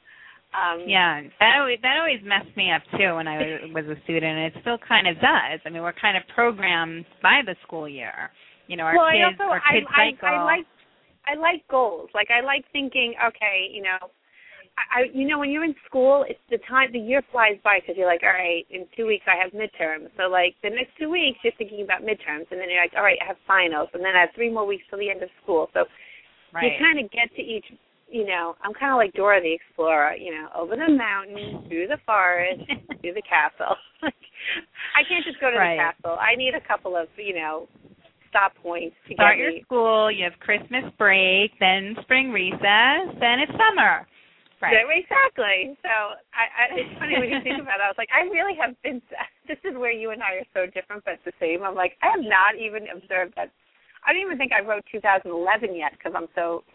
um, 0.55 0.87
yeah, 0.87 1.21
that 1.39 1.59
always 1.59 1.79
that 1.83 1.97
always 1.99 2.23
messed 2.23 2.55
me 2.55 2.71
up 2.71 2.81
too 2.95 3.15
when 3.15 3.27
I 3.27 3.59
was, 3.75 3.85
a 3.85 3.99
student, 4.03 4.31
and 4.39 4.45
it 4.47 4.53
still 4.61 4.77
kind 4.87 5.07
of 5.07 5.15
does. 5.15 5.59
I 5.65 5.69
mean, 5.69 5.83
we're 5.83 5.93
kind 5.99 6.15
of 6.15 6.23
programmed 6.33 7.05
by 7.21 7.41
the 7.45 7.55
school 7.67 7.89
year. 7.89 8.31
You 8.67 8.77
know, 8.77 8.83
our 8.83 8.95
well, 8.95 9.11
kids, 9.11 9.37
also, 9.37 9.51
our 9.51 9.61
kids 9.71 9.87
I, 9.91 10.15
cycle. 10.15 10.27
I, 10.27 10.31
I 10.31 10.43
like 10.43 10.65
I 11.27 11.33
like 11.35 11.67
goals. 11.67 12.09
Like 12.13 12.29
I 12.31 12.45
like 12.45 12.63
thinking, 12.71 13.13
okay, 13.19 13.67
you 13.73 13.81
know, 13.81 14.09
I, 14.77 15.07
you 15.13 15.27
know, 15.27 15.39
when 15.39 15.51
you're 15.51 15.63
in 15.63 15.75
school, 15.87 16.25
it's 16.27 16.39
the 16.51 16.59
time 16.67 16.91
the 16.91 16.99
year 16.99 17.23
flies 17.31 17.55
by 17.63 17.79
because 17.79 17.95
you're 17.97 18.11
like, 18.11 18.23
all 18.23 18.35
right, 18.35 18.67
in 18.69 18.85
two 18.95 19.07
weeks 19.07 19.23
I 19.27 19.39
have 19.39 19.55
midterms. 19.55 20.11
So 20.17 20.27
like 20.27 20.55
the 20.63 20.69
next 20.69 20.99
two 20.99 21.09
weeks 21.09 21.39
you're 21.43 21.55
thinking 21.57 21.81
about 21.81 22.03
midterms, 22.03 22.51
and 22.51 22.59
then 22.59 22.67
you're 22.69 22.83
like, 22.83 22.93
all 22.95 23.03
right, 23.03 23.19
I 23.23 23.27
have 23.27 23.39
finals, 23.47 23.89
and 23.93 24.03
then 24.03 24.15
I 24.15 24.21
have 24.27 24.35
three 24.35 24.51
more 24.51 24.67
weeks 24.67 24.83
till 24.89 24.99
the 24.99 25.09
end 25.09 25.23
of 25.23 25.29
school. 25.43 25.69
So 25.73 25.87
right. 26.53 26.63
you 26.63 26.71
kind 26.79 26.99
of 26.99 27.09
get 27.11 27.31
to 27.35 27.41
each. 27.41 27.65
You 28.07 28.25
know, 28.25 28.55
I'm 28.63 28.73
kind 28.73 28.93
of 28.93 28.97
like 28.97 29.13
Dora 29.13 29.41
the 29.41 29.53
Explorer. 29.53 30.15
You 30.15 30.31
know, 30.31 30.47
over 30.55 30.75
the 30.75 30.91
mountain, 30.91 31.65
through 31.67 31.87
the 31.87 31.97
forest, 32.05 32.61
to 32.89 33.13
the 33.13 33.23
castle. 33.23 33.75
I 34.95 35.01
can't 35.07 35.25
just 35.25 35.39
go 35.39 35.49
to 35.49 35.57
right. 35.57 35.75
the 35.75 35.81
castle. 35.81 36.17
I 36.19 36.35
need 36.35 36.53
a 36.55 36.65
couple 36.67 36.95
of, 36.95 37.07
you 37.17 37.35
know, 37.35 37.67
stop 38.29 38.53
points 38.61 38.95
to. 39.07 39.15
Start 39.15 39.37
your 39.37 39.51
me. 39.51 39.63
school. 39.63 40.11
You 40.11 40.23
have 40.25 40.37
Christmas 40.39 40.83
break, 40.97 41.51
then 41.59 41.95
spring 42.01 42.31
recess, 42.31 43.15
then 43.19 43.39
it's 43.39 43.51
summer. 43.55 44.07
Right. 44.61 44.71
Yeah, 44.71 44.87
exactly. 44.87 45.75
So 45.83 45.93
I, 46.31 46.43
I, 46.47 46.63
it's 46.79 46.95
funny 46.99 47.19
when 47.19 47.29
you 47.29 47.43
think 47.43 47.59
about 47.59 47.83
it. 47.83 47.85
I 47.85 47.91
was 47.91 47.99
like, 47.99 48.11
I 48.15 48.23
really 48.31 48.55
have 48.59 48.75
been. 48.83 49.01
This 49.45 49.61
is 49.61 49.77
where 49.77 49.93
you 49.93 50.09
and 50.09 50.25
I 50.25 50.41
are 50.41 50.49
so 50.57 50.65
different, 50.65 51.05
but 51.05 51.21
the 51.21 51.29
same. 51.39 51.61
I'm 51.61 51.77
like, 51.77 51.93
I 52.01 52.09
have 52.09 52.25
not 52.25 52.57
even 52.57 52.89
observed 52.89 53.37
that. 53.37 53.53
I 54.01 54.09
don't 54.09 54.25
even 54.25 54.41
think 54.41 54.49
I 54.49 54.65
wrote 54.65 54.81
2011 54.91 55.29
yet 55.75 55.93
because 55.93 56.17
I'm 56.17 56.25
so. 56.33 56.65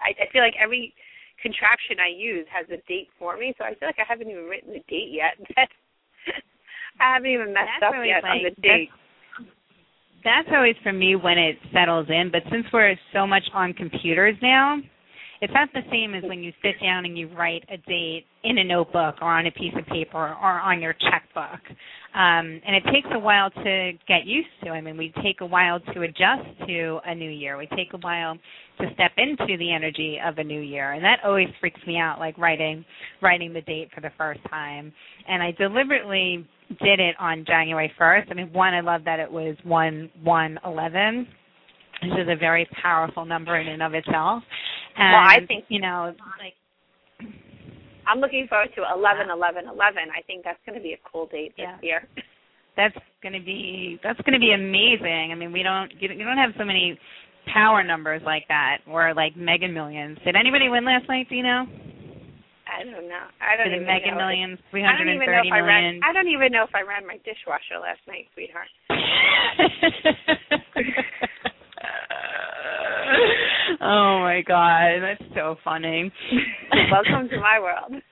I, 0.00 0.14
I 0.16 0.32
feel 0.32 0.42
like 0.42 0.54
every 0.60 0.94
contraction 1.42 1.98
I 2.00 2.10
use 2.10 2.46
has 2.52 2.66
a 2.68 2.80
date 2.88 3.08
for 3.18 3.36
me, 3.36 3.54
so 3.58 3.64
I 3.64 3.74
feel 3.74 3.88
like 3.88 4.00
I 4.00 4.08
haven't 4.08 4.30
even 4.30 4.44
written 4.44 4.72
the 4.72 4.84
date 4.88 5.12
yet. 5.12 5.36
I 7.00 7.14
haven't 7.14 7.30
even 7.30 7.52
messed 7.52 7.76
That's 7.80 7.94
up 7.94 8.04
yet 8.04 8.22
like, 8.22 8.32
on 8.32 8.42
the 8.42 8.54
date. 8.62 8.90
That's 10.24 10.48
always 10.52 10.74
for 10.82 10.92
me 10.92 11.14
when 11.14 11.38
it 11.38 11.56
settles 11.72 12.08
in, 12.08 12.30
but 12.32 12.42
since 12.50 12.66
we're 12.72 12.96
so 13.12 13.26
much 13.26 13.44
on 13.54 13.72
computers 13.74 14.34
now, 14.42 14.78
it's 15.40 15.52
not 15.52 15.68
the 15.72 15.82
same 15.90 16.14
as 16.14 16.22
when 16.28 16.42
you 16.42 16.52
sit 16.62 16.80
down 16.80 17.04
and 17.04 17.16
you 17.18 17.28
write 17.28 17.64
a 17.70 17.76
date 17.76 18.24
in 18.44 18.58
a 18.58 18.64
notebook 18.64 19.16
or 19.20 19.28
on 19.28 19.46
a 19.46 19.50
piece 19.50 19.74
of 19.78 19.86
paper 19.86 20.18
or 20.18 20.60
on 20.60 20.80
your 20.80 20.94
checkbook. 20.94 21.60
Um, 22.14 22.60
and 22.66 22.74
it 22.74 22.84
takes 22.92 23.08
a 23.12 23.18
while 23.18 23.50
to 23.50 23.92
get 24.08 24.24
used 24.24 24.48
to. 24.64 24.70
I 24.70 24.80
mean, 24.80 24.96
we 24.96 25.12
take 25.22 25.42
a 25.42 25.46
while 25.46 25.80
to 25.80 26.02
adjust 26.02 26.48
to 26.66 26.98
a 27.04 27.14
new 27.14 27.30
year. 27.30 27.58
We 27.58 27.66
take 27.76 27.92
a 27.92 27.98
while 27.98 28.36
to 28.78 28.86
step 28.94 29.12
into 29.18 29.56
the 29.58 29.72
energy 29.72 30.18
of 30.24 30.38
a 30.38 30.44
new 30.44 30.60
year, 30.60 30.92
and 30.92 31.04
that 31.04 31.18
always 31.24 31.48
freaks 31.60 31.80
me 31.86 31.98
out. 31.98 32.18
Like 32.18 32.38
writing, 32.38 32.84
writing 33.20 33.52
the 33.52 33.60
date 33.62 33.90
for 33.94 34.00
the 34.00 34.10
first 34.16 34.40
time, 34.48 34.92
and 35.28 35.42
I 35.42 35.52
deliberately 35.52 36.46
did 36.82 37.00
it 37.00 37.14
on 37.18 37.44
January 37.46 37.92
1st. 38.00 38.30
I 38.30 38.34
mean, 38.34 38.52
one, 38.52 38.74
I 38.74 38.80
love 38.80 39.02
that 39.04 39.20
it 39.20 39.30
was 39.30 39.56
1 39.62 40.10
one 40.22 40.58
eleven. 40.64 41.28
This 42.02 42.12
is 42.12 42.28
a 42.28 42.36
very 42.36 42.68
powerful 42.82 43.24
number 43.24 43.56
in 43.58 43.68
and 43.68 43.82
of 43.82 43.94
itself. 43.94 44.42
And, 44.96 45.12
well, 45.12 45.26
I 45.26 45.38
think 45.46 45.64
you 45.68 45.80
know, 45.80 46.14
like, 46.38 46.54
I'm 48.06 48.20
looking 48.20 48.46
forward 48.48 48.68
to 48.76 48.82
11, 48.94 49.30
11, 49.30 49.64
11. 49.68 49.76
I 49.76 50.22
think 50.26 50.44
that's 50.44 50.60
going 50.66 50.78
to 50.78 50.82
be 50.82 50.92
a 50.92 50.98
cool 51.10 51.26
date 51.26 51.54
this 51.56 51.66
yeah. 51.66 51.78
year. 51.82 52.08
That's 52.76 52.94
going 53.22 53.32
to 53.32 53.40
be 53.40 53.98
that's 54.04 54.20
going 54.20 54.34
to 54.34 54.38
be 54.38 54.52
amazing. 54.52 55.32
I 55.32 55.34
mean, 55.34 55.50
we 55.50 55.62
don't 55.62 55.90
you 55.98 56.08
don't 56.12 56.36
have 56.36 56.52
so 56.58 56.64
many 56.66 57.00
power 57.48 57.82
numbers 57.82 58.20
like 58.26 58.44
that 58.48 58.80
or 58.86 59.14
like 59.14 59.34
mega 59.34 59.66
millions. 59.66 60.18
Did 60.26 60.36
anybody 60.36 60.68
win 60.68 60.84
last 60.84 61.08
night? 61.08 61.26
Do 61.30 61.36
you 61.36 61.42
know? 61.42 61.64
I 62.66 62.82
don't 62.84 63.08
know. 63.08 63.26
I 63.40 63.56
don't 63.56 63.72
even 63.72 63.86
mega 63.86 64.10
know. 64.10 64.28
millions, 64.28 64.58
three 64.70 64.84
hundred 64.84 65.08
and 65.08 65.22
thirty 65.24 65.50
million. 65.50 66.00
I, 66.04 66.10
I 66.10 66.12
don't 66.12 66.28
even 66.28 66.52
know 66.52 66.64
if 66.64 66.74
I 66.74 66.82
ran 66.82 67.06
my 67.06 67.16
dishwasher 67.24 67.78
last 67.80 68.00
night, 68.06 68.28
sweetheart. 68.34 68.68
oh 73.86 74.20
my 74.20 74.42
god, 74.46 75.00
that's 75.02 75.34
so 75.34 75.56
funny. 75.64 76.10
Welcome 76.90 77.28
to 77.28 77.40
my 77.40 77.60
world. 77.60 78.02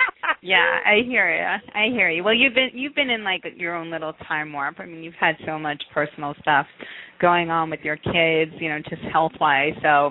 yeah, 0.42 0.78
I 0.84 1.02
hear 1.06 1.34
you. 1.34 1.70
I 1.74 1.86
hear 1.90 2.10
you. 2.10 2.24
Well, 2.24 2.34
you've 2.34 2.54
been 2.54 2.70
you've 2.72 2.94
been 2.94 3.10
in 3.10 3.24
like 3.24 3.44
your 3.56 3.76
own 3.76 3.90
little 3.90 4.14
time 4.26 4.52
warp. 4.52 4.80
I 4.80 4.86
mean, 4.86 5.02
you've 5.02 5.14
had 5.20 5.36
so 5.46 5.58
much 5.58 5.82
personal 5.92 6.34
stuff 6.40 6.66
going 7.20 7.50
on 7.50 7.70
with 7.70 7.80
your 7.82 7.96
kids, 7.96 8.52
you 8.58 8.68
know, 8.68 8.78
just 8.88 9.02
health 9.12 9.32
wise. 9.40 9.74
So, 9.82 10.10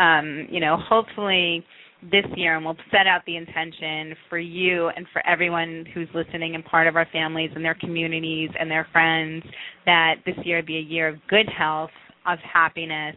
um, 0.00 0.46
you 0.50 0.60
know, 0.60 0.76
hopefully 0.88 1.64
this 2.02 2.24
year, 2.36 2.56
and 2.56 2.64
we'll 2.64 2.76
set 2.90 3.06
out 3.06 3.22
the 3.26 3.36
intention 3.36 4.14
for 4.28 4.38
you 4.38 4.88
and 4.88 5.06
for 5.12 5.26
everyone 5.26 5.84
who's 5.92 6.08
listening 6.14 6.54
and 6.54 6.64
part 6.64 6.86
of 6.86 6.94
our 6.94 7.06
families 7.12 7.50
and 7.54 7.64
their 7.64 7.74
communities 7.74 8.50
and 8.58 8.70
their 8.70 8.86
friends 8.92 9.42
that 9.86 10.16
this 10.24 10.36
year 10.44 10.62
be 10.62 10.76
a 10.76 10.80
year 10.80 11.08
of 11.08 11.16
good 11.28 11.46
health, 11.48 11.90
of 12.26 12.38
happiness, 12.40 13.16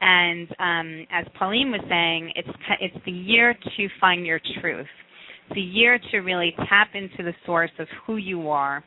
and 0.00 0.48
um, 0.58 1.06
as 1.10 1.26
Pauline 1.38 1.70
was 1.70 1.80
saying, 1.88 2.32
it's 2.34 2.48
it's 2.80 3.04
the 3.04 3.12
year 3.12 3.54
to 3.54 3.88
find 4.00 4.26
your 4.26 4.40
truth. 4.60 4.86
It's 5.48 5.56
a 5.56 5.60
year 5.60 5.98
to 6.10 6.18
really 6.18 6.54
tap 6.68 6.88
into 6.94 7.22
the 7.22 7.34
source 7.44 7.70
of 7.78 7.86
who 8.06 8.16
you 8.16 8.48
are, 8.50 8.84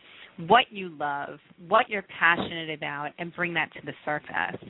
what 0.48 0.66
you 0.72 0.89
love, 1.00 1.39
what 1.68 1.89
you're 1.89 2.06
passionate 2.20 2.70
about, 2.70 3.12
and 3.18 3.34
bring 3.36 3.54
that 3.54 3.72
to 3.74 3.86
the 3.86 3.94
surface. 4.06 4.62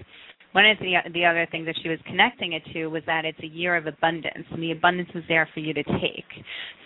One 0.51 0.65
of 0.65 0.77
the 0.79 0.95
the 1.13 1.25
other 1.25 1.47
things 1.51 1.65
that 1.65 1.75
she 1.83 1.89
was 1.89 1.99
connecting 2.07 2.53
it 2.53 2.63
to 2.73 2.87
was 2.87 3.03
that 3.05 3.25
it's 3.25 3.39
a 3.43 3.47
year 3.47 3.75
of 3.75 3.85
abundance, 3.85 4.45
and 4.51 4.63
the 4.63 4.71
abundance 4.71 5.09
is 5.13 5.23
there 5.27 5.47
for 5.53 5.59
you 5.59 5.73
to 5.73 5.83
take. 5.83 6.25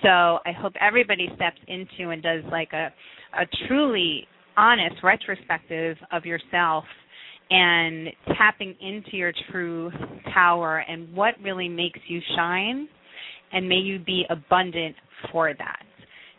So 0.01 0.39
I 0.45 0.51
hope 0.57 0.73
everybody 0.81 1.29
steps 1.35 1.59
into 1.67 2.09
and 2.11 2.21
does 2.21 2.43
like 2.51 2.73
a 2.73 2.93
a 3.39 3.45
truly 3.67 4.27
honest 4.57 4.95
retrospective 5.03 5.97
of 6.11 6.25
yourself 6.25 6.83
and 7.49 8.09
tapping 8.37 8.75
into 8.81 9.17
your 9.17 9.33
true 9.51 9.91
power 10.33 10.79
and 10.87 11.13
what 11.15 11.35
really 11.41 11.69
makes 11.69 11.99
you 12.07 12.19
shine 12.35 12.87
and 13.51 13.67
may 13.67 13.75
you 13.75 13.99
be 13.99 14.25
abundant 14.29 14.95
for 15.31 15.53
that. 15.53 15.83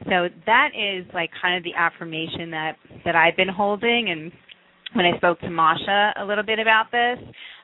So 0.05 0.29
that 0.47 0.71
is 0.77 1.07
like 1.15 1.31
kind 1.41 1.57
of 1.57 1.63
the 1.63 1.75
affirmation 1.75 2.51
that 2.51 2.73
that 3.05 3.15
I've 3.15 3.37
been 3.37 3.49
holding 3.49 4.11
and 4.11 4.33
when 4.95 5.05
I 5.05 5.17
spoke 5.17 5.41
to 5.41 5.51
Masha 5.51 6.15
a 6.17 6.25
little 6.25 6.45
bit 6.45 6.59
about 6.59 6.87
this, 6.91 7.19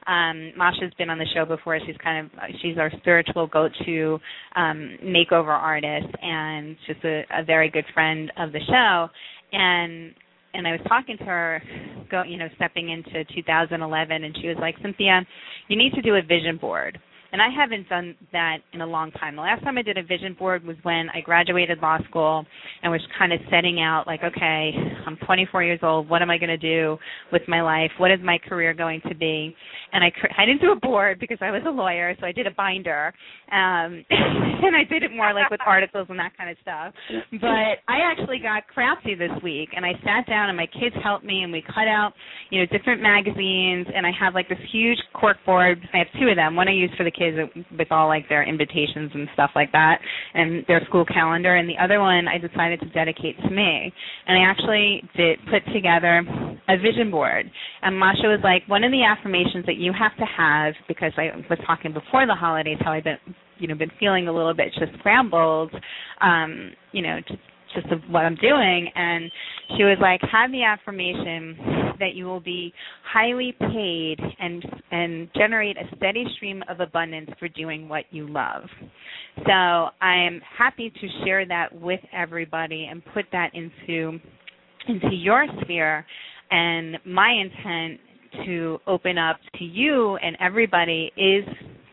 um, 0.06 0.52
Masha's 0.56 0.92
been 0.99 1.11
on 1.11 1.18
the 1.18 1.26
show 1.35 1.44
before. 1.44 1.78
She's 1.87 1.97
kind 2.02 2.26
of 2.26 2.32
she's 2.61 2.76
our 2.76 2.90
spiritual 2.99 3.47
go-to 3.47 4.18
um, 4.56 4.99
makeover 5.04 5.49
artist, 5.49 6.09
and 6.23 6.76
just 6.87 7.04
a, 7.04 7.23
a 7.32 7.44
very 7.44 7.70
good 7.70 7.85
friend 7.94 8.32
of 8.37 8.52
the 8.52 8.61
show. 8.66 9.09
And 9.52 10.14
and 10.54 10.66
I 10.66 10.73
was 10.73 10.80
talking 10.88 11.16
to 11.19 11.25
her, 11.25 11.62
go 12.11 12.23
you 12.23 12.37
know, 12.37 12.49
stepping 12.57 12.90
into 12.90 13.25
2011, 13.35 14.25
and 14.25 14.37
she 14.40 14.49
was 14.49 14.57
like, 14.61 14.76
Cynthia, 14.83 15.25
you 15.69 15.76
need 15.76 15.92
to 15.95 16.02
do 16.02 16.16
a 16.16 16.23
vision 16.23 16.57
board. 16.57 16.99
And 17.32 17.40
I 17.40 17.49
haven't 17.54 17.88
done 17.88 18.16
that 18.32 18.58
in 18.72 18.80
a 18.80 18.87
long 18.87 19.10
time. 19.12 19.37
The 19.37 19.42
last 19.42 19.62
time 19.62 19.78
I 19.78 19.82
did 19.82 19.99
a 19.99 20.02
vision 20.02 20.34
board 20.38 20.64
was 20.64 20.76
when 20.82 21.08
I 21.14 21.20
graduated 21.20 21.78
law 21.78 21.99
school 22.08 22.44
and 22.82 22.90
was 22.90 23.00
kind 23.18 23.32
of 23.32 23.40
setting 23.50 23.80
out 23.80 24.06
like, 24.06 24.20
okay, 24.25 24.72
I'm 25.06 25.16
24 25.26 25.62
years 25.62 25.80
old. 25.82 26.08
What 26.08 26.22
am 26.22 26.30
I 26.30 26.38
going 26.38 26.49
to 26.49 26.56
do 26.56 26.99
with 27.32 27.42
my 27.49 27.62
life? 27.62 27.90
What 27.99 28.10
is 28.10 28.18
my 28.22 28.38
career 28.38 28.75
going 28.75 29.00
to 29.08 29.14
be? 29.14 29.54
And 29.92 30.04
I 30.04 30.10
I 30.38 30.44
didn't 30.44 30.60
do 30.60 30.72
a 30.72 30.76
board 30.76 31.18
because 31.20 31.38
I 31.40 31.50
was 31.50 31.62
a 31.66 31.70
lawyer, 31.70 32.14
so 32.20 32.26
I 32.26 32.32
did 32.32 32.46
a 32.46 32.50
binder. 32.52 33.12
Um 33.50 34.04
and 34.10 34.76
I 34.76 34.84
did 34.88 35.02
it 35.02 35.10
more 35.14 35.32
like 35.32 35.50
with 35.50 35.60
articles 35.66 36.06
and 36.10 36.18
that 36.18 36.37
kind 36.37 36.50
of 36.50 36.56
stuff. 36.62 36.94
But 37.40 37.82
I 37.88 38.00
actually 38.04 38.38
got 38.38 38.66
crafty 38.66 39.14
this 39.14 39.30
week 39.42 39.70
and 39.75 39.84
I 39.84 39.92
sat 40.04 40.26
down 40.26 40.49
and 40.49 40.56
my 40.56 40.66
kids 40.66 40.94
helped 41.02 41.25
me 41.25 41.42
and 41.42 41.52
we 41.52 41.62
cut 41.62 41.88
out, 41.88 42.12
you 42.50 42.60
know, 42.60 42.66
different 42.66 43.02
magazines 43.02 43.87
and 43.94 44.06
I 44.06 44.10
have 44.18 44.34
like 44.34 44.49
this 44.49 44.58
huge 44.72 44.99
cork 45.14 45.38
board. 45.46 45.80
I 45.92 45.99
have 45.99 46.08
two 46.18 46.28
of 46.28 46.37
them. 46.37 46.56
One 46.56 46.68
I 46.68 46.72
use 46.72 46.90
for 46.96 47.04
the 47.04 47.10
kids 47.20 47.36
with 47.76 47.92
all 47.92 48.08
like 48.08 48.28
their 48.28 48.42
invitations 48.42 49.10
and 49.12 49.28
stuff 49.34 49.50
like 49.54 49.70
that 49.72 50.00
and 50.34 50.64
their 50.66 50.80
school 50.88 51.04
calendar 51.04 51.56
and 51.56 51.68
the 51.68 51.76
other 51.82 52.00
one 52.00 52.26
I 52.26 52.38
decided 52.38 52.80
to 52.80 52.86
dedicate 52.90 53.36
to 53.42 53.50
me. 53.50 53.92
And 54.26 54.38
I 54.38 54.50
actually 54.50 55.02
did 55.16 55.38
put 55.50 55.70
together 55.72 56.22
a 56.68 56.76
vision 56.78 57.10
board. 57.10 57.50
And 57.82 57.98
Masha 57.98 58.26
was 58.28 58.40
like, 58.42 58.62
one 58.66 58.84
of 58.84 58.90
the 58.90 59.04
affirmations 59.04 59.66
that 59.66 59.76
you 59.76 59.92
have 59.92 60.16
to 60.16 60.24
have 60.24 60.74
because 60.88 61.12
I 61.18 61.30
was 61.48 61.58
talking 61.66 61.92
before 61.92 62.26
the 62.26 62.34
holidays 62.34 62.78
how 62.80 62.92
I've 62.92 63.04
been 63.04 63.18
you 63.58 63.68
know 63.68 63.74
been 63.74 63.92
feeling 64.00 64.26
a 64.26 64.32
little 64.32 64.54
bit 64.54 64.68
just 64.78 64.92
scrambled 64.98 65.70
um 66.22 66.72
you 66.92 67.02
know 67.02 67.18
just 67.28 67.40
just 67.74 67.86
of 67.92 68.00
what 68.10 68.24
I'm 68.24 68.36
doing 68.36 68.90
and 68.94 69.30
she 69.76 69.84
was 69.84 69.98
like 70.00 70.20
have 70.30 70.50
the 70.52 70.62
affirmation 70.62 71.56
that 71.98 72.14
you 72.14 72.24
will 72.24 72.40
be 72.40 72.72
highly 73.04 73.54
paid 73.60 74.16
and 74.38 74.64
and 74.90 75.28
generate 75.36 75.76
a 75.76 75.96
steady 75.96 76.24
stream 76.36 76.62
of 76.68 76.80
abundance 76.80 77.30
for 77.38 77.48
doing 77.48 77.88
what 77.88 78.04
you 78.10 78.28
love. 78.28 78.62
So 79.46 79.52
I 79.52 80.16
am 80.26 80.40
happy 80.58 80.90
to 80.90 81.24
share 81.24 81.46
that 81.46 81.72
with 81.72 82.00
everybody 82.12 82.88
and 82.90 83.02
put 83.14 83.26
that 83.32 83.50
into 83.54 84.18
into 84.88 85.14
your 85.14 85.46
sphere 85.62 86.04
and 86.50 86.96
my 87.04 87.30
intent 87.30 88.00
to 88.46 88.78
open 88.86 89.18
up 89.18 89.36
to 89.58 89.64
you 89.64 90.16
and 90.16 90.36
everybody 90.40 91.12
is 91.16 91.44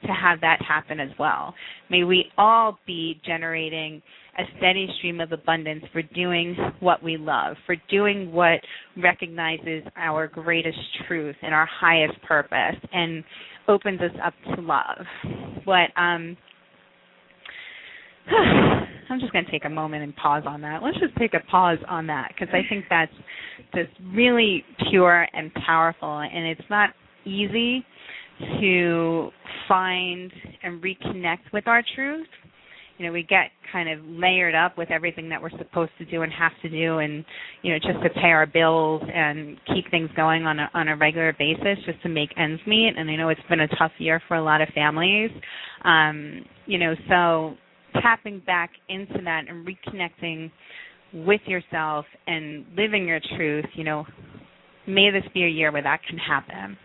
to 0.03 0.13
have 0.13 0.39
that 0.41 0.59
happen 0.61 0.99
as 0.99 1.09
well. 1.19 1.53
May 1.89 2.03
we 2.03 2.25
all 2.37 2.79
be 2.85 3.19
generating 3.25 4.01
a 4.37 4.43
steady 4.57 4.87
stream 4.97 5.19
of 5.19 5.31
abundance 5.31 5.83
for 5.91 6.01
doing 6.01 6.55
what 6.79 7.01
we 7.01 7.17
love, 7.17 7.55
for 7.65 7.75
doing 7.89 8.31
what 8.31 8.59
recognizes 9.01 9.83
our 9.95 10.27
greatest 10.27 10.77
truth 11.07 11.35
and 11.41 11.53
our 11.53 11.67
highest 11.67 12.21
purpose 12.23 12.75
and 12.93 13.23
opens 13.67 13.99
us 14.01 14.11
up 14.23 14.33
to 14.55 14.61
love. 14.61 15.05
What 15.65 15.89
um 15.97 16.37
I'm 19.09 19.21
just 19.21 19.31
going 19.31 19.45
to 19.45 19.51
take 19.51 19.65
a 19.65 19.69
moment 19.69 20.03
and 20.03 20.15
pause 20.17 20.43
on 20.45 20.61
that. 20.61 20.83
Let's 20.83 20.99
just 20.99 21.15
take 21.17 21.33
a 21.33 21.39
pause 21.49 21.77
on 21.87 22.07
that 22.07 22.29
because 22.33 22.53
I 22.53 22.67
think 22.67 22.85
that's 22.89 23.11
just 23.73 23.89
really 24.13 24.65
pure 24.89 25.27
and 25.33 25.51
powerful, 25.65 26.19
and 26.19 26.45
it's 26.45 26.69
not 26.69 26.89
easy 27.25 27.85
to 28.59 29.29
find 29.67 30.31
and 30.63 30.81
reconnect 30.83 31.53
with 31.53 31.67
our 31.67 31.81
truth. 31.95 32.27
You 32.97 33.05
know, 33.05 33.11
we 33.11 33.23
get 33.23 33.51
kind 33.71 33.89
of 33.89 33.99
layered 34.05 34.55
up 34.55 34.75
with 34.75 34.89
everything 34.89 35.29
that 35.29 35.39
we're 35.39 35.51
supposed 35.51 35.91
to 35.99 36.05
do 36.05 36.23
and 36.23 36.31
have 36.33 36.53
to 36.63 36.69
do, 36.69 36.97
and 36.97 37.23
you 37.61 37.71
know, 37.71 37.79
just 37.79 38.01
to 38.03 38.09
pay 38.21 38.29
our 38.29 38.47
bills 38.47 39.03
and 39.13 39.57
keep 39.67 39.89
things 39.91 40.09
going 40.15 40.45
on 40.45 40.59
a 40.59 40.69
on 40.73 40.87
a 40.87 40.97
regular 40.97 41.33
basis, 41.37 41.77
just 41.85 42.01
to 42.01 42.09
make 42.09 42.29
ends 42.37 42.61
meet. 42.65 42.93
And 42.97 43.09
I 43.09 43.15
know 43.15 43.29
it's 43.29 43.41
been 43.49 43.59
a 43.59 43.67
tough 43.77 43.91
year 43.99 44.21
for 44.27 44.35
a 44.35 44.43
lot 44.43 44.61
of 44.61 44.69
families. 44.69 45.29
Um, 45.83 46.43
you 46.65 46.79
know, 46.79 46.95
so 47.07 47.55
tapping 48.01 48.41
back 48.47 48.71
into 48.89 49.21
that 49.23 49.43
and 49.47 49.67
reconnecting 49.67 50.51
with 51.13 51.41
yourself 51.45 52.05
and 52.25 52.65
living 52.75 53.07
your 53.07 53.19
truth, 53.37 53.65
you 53.75 53.83
know, 53.83 54.05
may 54.87 55.11
this 55.11 55.23
be 55.35 55.43
a 55.43 55.49
year 55.49 55.71
where 55.71 55.83
that 55.83 55.99
can 56.09 56.17
happen. 56.17 56.77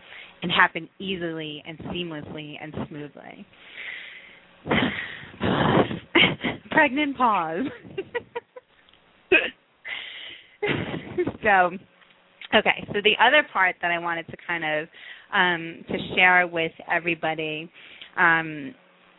and 0.43 0.51
happen 0.51 0.89
easily 0.99 1.63
and 1.65 1.77
seamlessly 1.79 2.55
and 2.61 2.73
smoothly. 2.87 3.47
Pregnant 6.73 7.17
pause. 7.17 7.65
so, 11.43 11.71
okay, 12.55 12.87
so 12.87 13.01
the 13.03 13.15
other 13.21 13.45
part 13.51 13.75
that 13.81 13.91
I 13.91 13.99
wanted 13.99 14.25
to 14.27 14.37
kind 14.47 14.63
of 14.63 14.87
um, 15.33 15.83
to 15.89 15.97
share 16.15 16.47
with 16.47 16.71
everybody 16.91 17.69
um, 18.17 18.73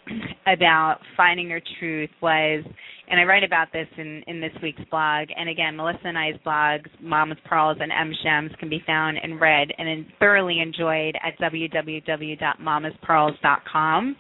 about 0.47 0.99
finding 1.17 1.49
your 1.49 1.63
truth 1.79 2.11
was, 2.23 2.65
and 3.09 3.19
I 3.21 3.25
write 3.25 3.45
about 3.45 3.73
this 3.73 3.87
in, 3.99 4.23
in 4.27 4.41
this 4.41 4.53
week's 4.63 4.83
blog. 4.91 5.29
And 5.37 5.49
again, 5.49 5.77
Melissa 5.77 6.01
and 6.05 6.19
I's 6.19 6.35
blogs, 6.47 6.87
Mama's 7.01 7.39
Pearls 7.45 7.79
and 7.81 7.91
M 7.93 8.13
Gems, 8.23 8.53
can 8.59 8.69
be 8.69 8.83
found 8.87 9.17
and 9.23 9.41
read 9.41 9.69
and 9.77 10.07
thoroughly 10.19 10.61
enjoyed 10.61 11.17
at 11.23 11.39
www.mamaspearls.com. 11.41 14.17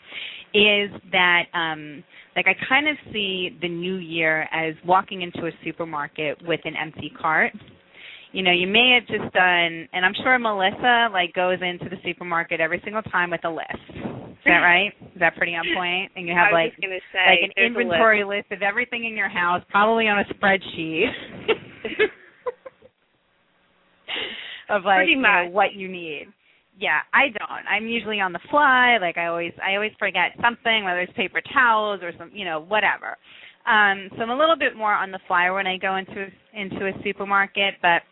Is 0.54 0.90
that 1.10 1.44
um, 1.52 2.04
like 2.36 2.46
I 2.46 2.54
kind 2.68 2.88
of 2.88 2.96
see 3.12 3.58
the 3.60 3.68
new 3.68 3.96
year 3.96 4.42
as 4.52 4.74
walking 4.86 5.22
into 5.22 5.46
a 5.46 5.50
supermarket 5.64 6.38
with 6.46 6.60
an 6.64 6.74
empty 6.80 7.12
cart 7.20 7.52
you 8.34 8.42
know, 8.42 8.50
you 8.50 8.66
may 8.66 8.98
have 8.98 9.06
just 9.06 9.32
done, 9.32 9.88
and 9.92 10.04
I'm 10.04 10.12
sure 10.24 10.36
Melissa 10.40 11.06
like 11.12 11.32
goes 11.34 11.58
into 11.62 11.88
the 11.88 11.98
supermarket 12.04 12.60
every 12.60 12.80
single 12.82 13.02
time 13.02 13.30
with 13.30 13.44
a 13.44 13.48
list. 13.48 13.70
Is 13.94 14.44
that 14.44 14.58
right? 14.58 14.92
Is 15.14 15.20
that 15.20 15.36
pretty 15.36 15.54
on 15.54 15.64
point? 15.74 16.10
And 16.16 16.26
you 16.26 16.34
have 16.34 16.48
like 16.52 16.72
say, 16.80 16.88
like 17.30 17.38
an 17.42 17.52
inventory 17.64 18.24
list. 18.24 18.50
list 18.50 18.58
of 18.58 18.62
everything 18.62 19.04
in 19.04 19.16
your 19.16 19.28
house, 19.28 19.62
probably 19.70 20.08
on 20.08 20.18
a 20.18 20.24
spreadsheet. 20.34 21.12
of 24.68 24.82
like 24.84 25.06
you 25.08 25.16
know, 25.16 25.46
what 25.50 25.74
you 25.74 25.86
need. 25.86 26.26
Yeah, 26.78 26.98
I 27.12 27.28
don't. 27.28 27.66
I'm 27.68 27.86
usually 27.86 28.20
on 28.20 28.32
the 28.32 28.40
fly. 28.50 28.98
Like 29.00 29.16
I 29.16 29.26
always, 29.26 29.52
I 29.64 29.74
always 29.74 29.92
forget 29.98 30.32
something, 30.42 30.84
whether 30.84 31.00
it's 31.00 31.12
paper 31.14 31.40
towels 31.52 32.00
or 32.02 32.12
some, 32.18 32.30
you 32.34 32.44
know, 32.44 32.60
whatever. 32.60 33.16
Um, 33.66 34.10
so 34.16 34.22
I'm 34.22 34.30
a 34.30 34.36
little 34.36 34.56
bit 34.58 34.76
more 34.76 34.92
on 34.92 35.10
the 35.10 35.20
fly 35.26 35.50
when 35.50 35.66
I 35.66 35.78
go 35.78 35.96
into 35.96 36.26
into 36.52 36.86
a 36.86 36.92
supermarket, 37.02 37.74
but 37.80 38.02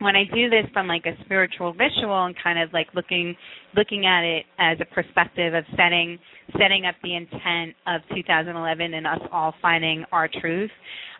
when 0.00 0.16
I 0.16 0.24
do 0.34 0.48
this 0.48 0.64
from 0.72 0.88
like 0.88 1.04
a 1.04 1.12
spiritual 1.24 1.72
visual 1.72 2.24
and 2.24 2.34
kind 2.42 2.58
of 2.58 2.72
like 2.72 2.88
looking 2.94 3.36
looking 3.76 4.06
at 4.06 4.24
it 4.24 4.46
as 4.58 4.78
a 4.80 4.94
perspective 4.94 5.54
of 5.54 5.64
setting 5.76 6.18
setting 6.58 6.86
up 6.86 6.96
the 7.02 7.14
intent 7.14 7.76
of 7.86 8.00
2011 8.14 8.94
and 8.94 9.06
us 9.06 9.20
all 9.30 9.54
finding 9.62 10.04
our 10.10 10.28
truth, 10.40 10.70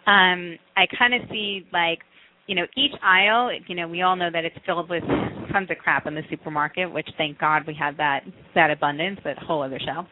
um, 0.07 0.59
I 0.77 0.87
kind 0.99 1.15
of 1.15 1.21
see 1.31 1.67
like 1.73 2.01
you 2.47 2.55
know 2.55 2.65
each 2.77 2.93
aisle. 3.03 3.51
You 3.69 3.77
know 3.77 3.87
we 3.87 4.03
all 4.03 4.17
know 4.17 4.31
that 4.33 4.45
it's 4.45 4.57
filled 4.67 4.89
with 4.89 5.05
tons 5.53 5.71
of 5.71 5.79
crap 5.79 6.07
in 6.07 6.15
the 6.15 6.23
supermarket, 6.31 6.93
which 6.93 7.09
thank 7.17 7.39
God 7.39 7.63
we 7.67 7.75
have 7.79 7.97
that 7.97 8.21
that 8.55 8.71
abundance. 8.71 9.21
That 9.25 9.39
whole 9.39 9.63
other 9.63 9.79
show. 9.79 10.07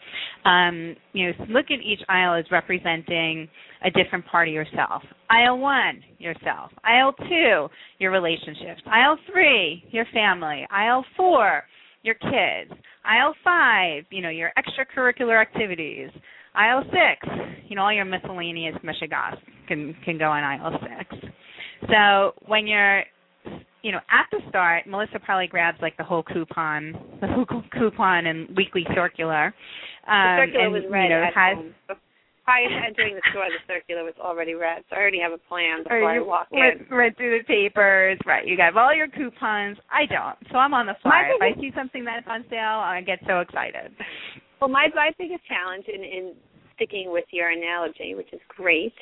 Um, 0.48 0.96
you 1.12 1.26
know, 1.26 1.44
look 1.48 1.66
at 1.66 1.80
each 1.80 2.00
aisle 2.08 2.38
as 2.38 2.44
representing 2.50 3.48
a 3.84 3.90
different 3.90 4.26
part 4.26 4.48
of 4.48 4.54
yourself. 4.54 5.02
Aisle 5.30 5.58
one, 5.58 6.02
yourself. 6.18 6.70
Aisle 6.84 7.12
two, 7.28 7.68
your 7.98 8.10
relationships. 8.10 8.82
Aisle 8.86 9.18
three, 9.30 9.84
your 9.90 10.06
family. 10.12 10.66
Aisle 10.70 11.04
four, 11.16 11.62
your 12.02 12.14
kids. 12.14 12.78
Aisle 13.04 13.34
five, 13.44 14.04
you 14.10 14.22
know, 14.22 14.30
your 14.30 14.52
extracurricular 14.58 15.40
activities. 15.40 16.10
Aisle 16.54 16.82
six, 16.84 17.34
you 17.68 17.76
know, 17.76 17.82
all 17.82 17.92
your 17.92 18.04
miscellaneous 18.04 18.74
mishigas 18.84 19.36
can 19.68 19.94
can 20.04 20.18
go 20.18 20.34
in 20.34 20.42
aisle 20.42 20.78
six. 20.80 21.24
So 21.88 22.32
when 22.46 22.66
you're 22.66 23.04
you 23.82 23.92
know, 23.92 24.00
at 24.10 24.26
the 24.30 24.38
start, 24.48 24.86
Melissa 24.86 25.18
probably 25.20 25.46
grabs 25.46 25.78
like 25.80 25.96
the 25.96 26.04
whole 26.04 26.22
coupon, 26.22 26.92
the 27.20 27.28
whole 27.28 27.46
coupon 27.72 28.26
and 28.26 28.48
weekly 28.56 28.86
circular. 28.94 29.54
Um, 30.06 30.36
the 30.36 30.46
circular 30.46 30.64
and, 30.64 30.72
was 30.72 30.82
read 30.90 31.04
you 31.04 31.08
know, 31.10 31.22
at 31.22 31.34
has, 31.34 31.56
home. 31.56 31.74
Prior 32.44 32.66
to 32.66 32.80
entering 32.80 33.14
the 33.14 33.20
store, 33.30 33.44
the 33.44 33.60
circular 33.68 34.04
was 34.04 34.14
already 34.18 34.54
read, 34.54 34.82
so 34.88 34.96
I 34.96 35.00
already 35.00 35.20
have 35.20 35.32
a 35.32 35.42
plan 35.52 35.82
before 35.84 36.00
or 36.00 36.08
I 36.08 36.14
you 36.14 36.24
walk 36.24 36.48
in. 36.50 36.86
read 36.88 37.14
through 37.18 37.36
the 37.36 37.44
papers, 37.44 38.16
right? 38.24 38.46
You 38.46 38.56
got 38.56 38.74
all 38.74 38.94
your 38.94 39.06
coupons. 39.06 39.76
I 39.92 40.06
don't, 40.06 40.38
so 40.50 40.56
I'm 40.56 40.72
on 40.72 40.86
the 40.86 40.96
fly. 41.02 41.28
If 41.28 41.42
I 41.42 41.60
see 41.60 41.70
something 41.76 42.06
that's 42.06 42.26
on 42.26 42.46
sale, 42.48 42.80
I 42.80 43.02
get 43.04 43.18
so 43.28 43.40
excited. 43.40 43.92
Well, 44.62 44.70
my 44.70 44.88
my 44.94 45.12
biggest 45.18 45.42
challenge 45.46 45.84
in 45.92 46.02
in 46.02 46.32
sticking 46.74 47.12
with 47.12 47.26
your 47.32 47.50
analogy, 47.50 48.14
which 48.14 48.32
is 48.32 48.40
great, 48.48 48.94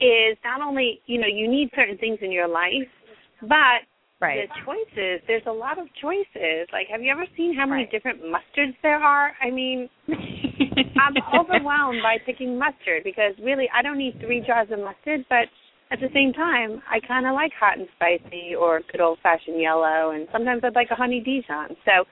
is 0.00 0.36
not 0.44 0.60
only 0.60 1.00
you 1.06 1.18
know 1.18 1.26
you 1.26 1.48
need 1.48 1.70
certain 1.74 1.96
things 1.96 2.18
in 2.20 2.30
your 2.30 2.46
life, 2.46 2.92
but 3.40 3.88
Right. 4.20 4.48
the 4.48 4.64
choices. 4.64 5.20
There's 5.26 5.44
a 5.46 5.52
lot 5.52 5.78
of 5.78 5.86
choices. 6.00 6.68
Like, 6.72 6.88
have 6.90 7.02
you 7.02 7.12
ever 7.12 7.26
seen 7.36 7.54
how 7.54 7.66
many 7.66 7.82
Right. 7.82 7.90
different 7.90 8.22
mustards 8.22 8.74
there 8.82 8.96
are? 8.96 9.32
I 9.42 9.50
mean, 9.50 9.90
I'm 10.08 11.16
overwhelmed 11.34 12.00
by 12.02 12.16
picking 12.24 12.58
mustard 12.58 13.04
because 13.04 13.34
really, 13.42 13.68
I 13.74 13.82
don't 13.82 13.98
need 13.98 14.18
three 14.20 14.40
jars 14.40 14.68
of 14.70 14.78
mustard, 14.80 15.26
but 15.28 15.48
at 15.90 16.00
the 16.00 16.08
same 16.14 16.32
time, 16.32 16.82
I 16.88 16.98
kind 17.06 17.26
of 17.26 17.34
like 17.34 17.52
hot 17.52 17.78
and 17.78 17.86
spicy 17.94 18.54
or 18.58 18.80
good 18.90 19.00
old 19.00 19.18
fashioned 19.22 19.60
yellow, 19.60 20.10
and 20.10 20.26
sometimes 20.32 20.62
I'd 20.64 20.74
like 20.74 20.90
a 20.90 20.96
honey 20.96 21.20
Dijon. 21.20 21.76
So, 21.84 22.04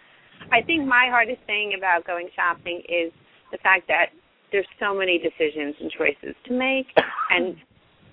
I 0.53 0.61
think 0.63 0.87
my 0.87 1.07
hardest 1.09 1.41
thing 1.47 1.73
about 1.77 2.07
going 2.07 2.29
shopping 2.37 2.83
is 2.87 3.13
the 3.51 3.59
fact 3.59 3.89
that 3.89 4.11
there's 4.53 4.67
so 4.79 4.95
many 4.95 5.19
decisions 5.19 5.75
and 5.81 5.91
choices 5.91 6.37
to 6.47 6.53
make, 6.53 6.87
and 7.31 7.57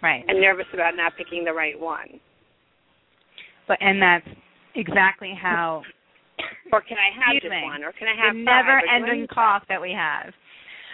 right. 0.02 0.24
and 0.28 0.40
nervous 0.40 0.66
about 0.74 0.96
not 0.96 1.14
picking 1.18 1.44
the 1.44 1.54
right 1.54 1.78
one. 1.80 2.20
But 3.68 3.78
and 3.82 4.02
that's 4.02 4.28
exactly 4.76 5.34
how 5.40 5.84
Or 6.72 6.82
can 6.82 6.98
I 6.98 7.12
have 7.14 7.42
just 7.42 7.52
one? 7.52 7.84
Or 7.84 7.92
can 7.92 8.08
I 8.08 8.26
have 8.26 8.36
the 8.36 8.44
never-ending 8.44 9.28
cough 9.34 9.64
that 9.70 9.82
we 9.82 9.92
have. 9.92 10.34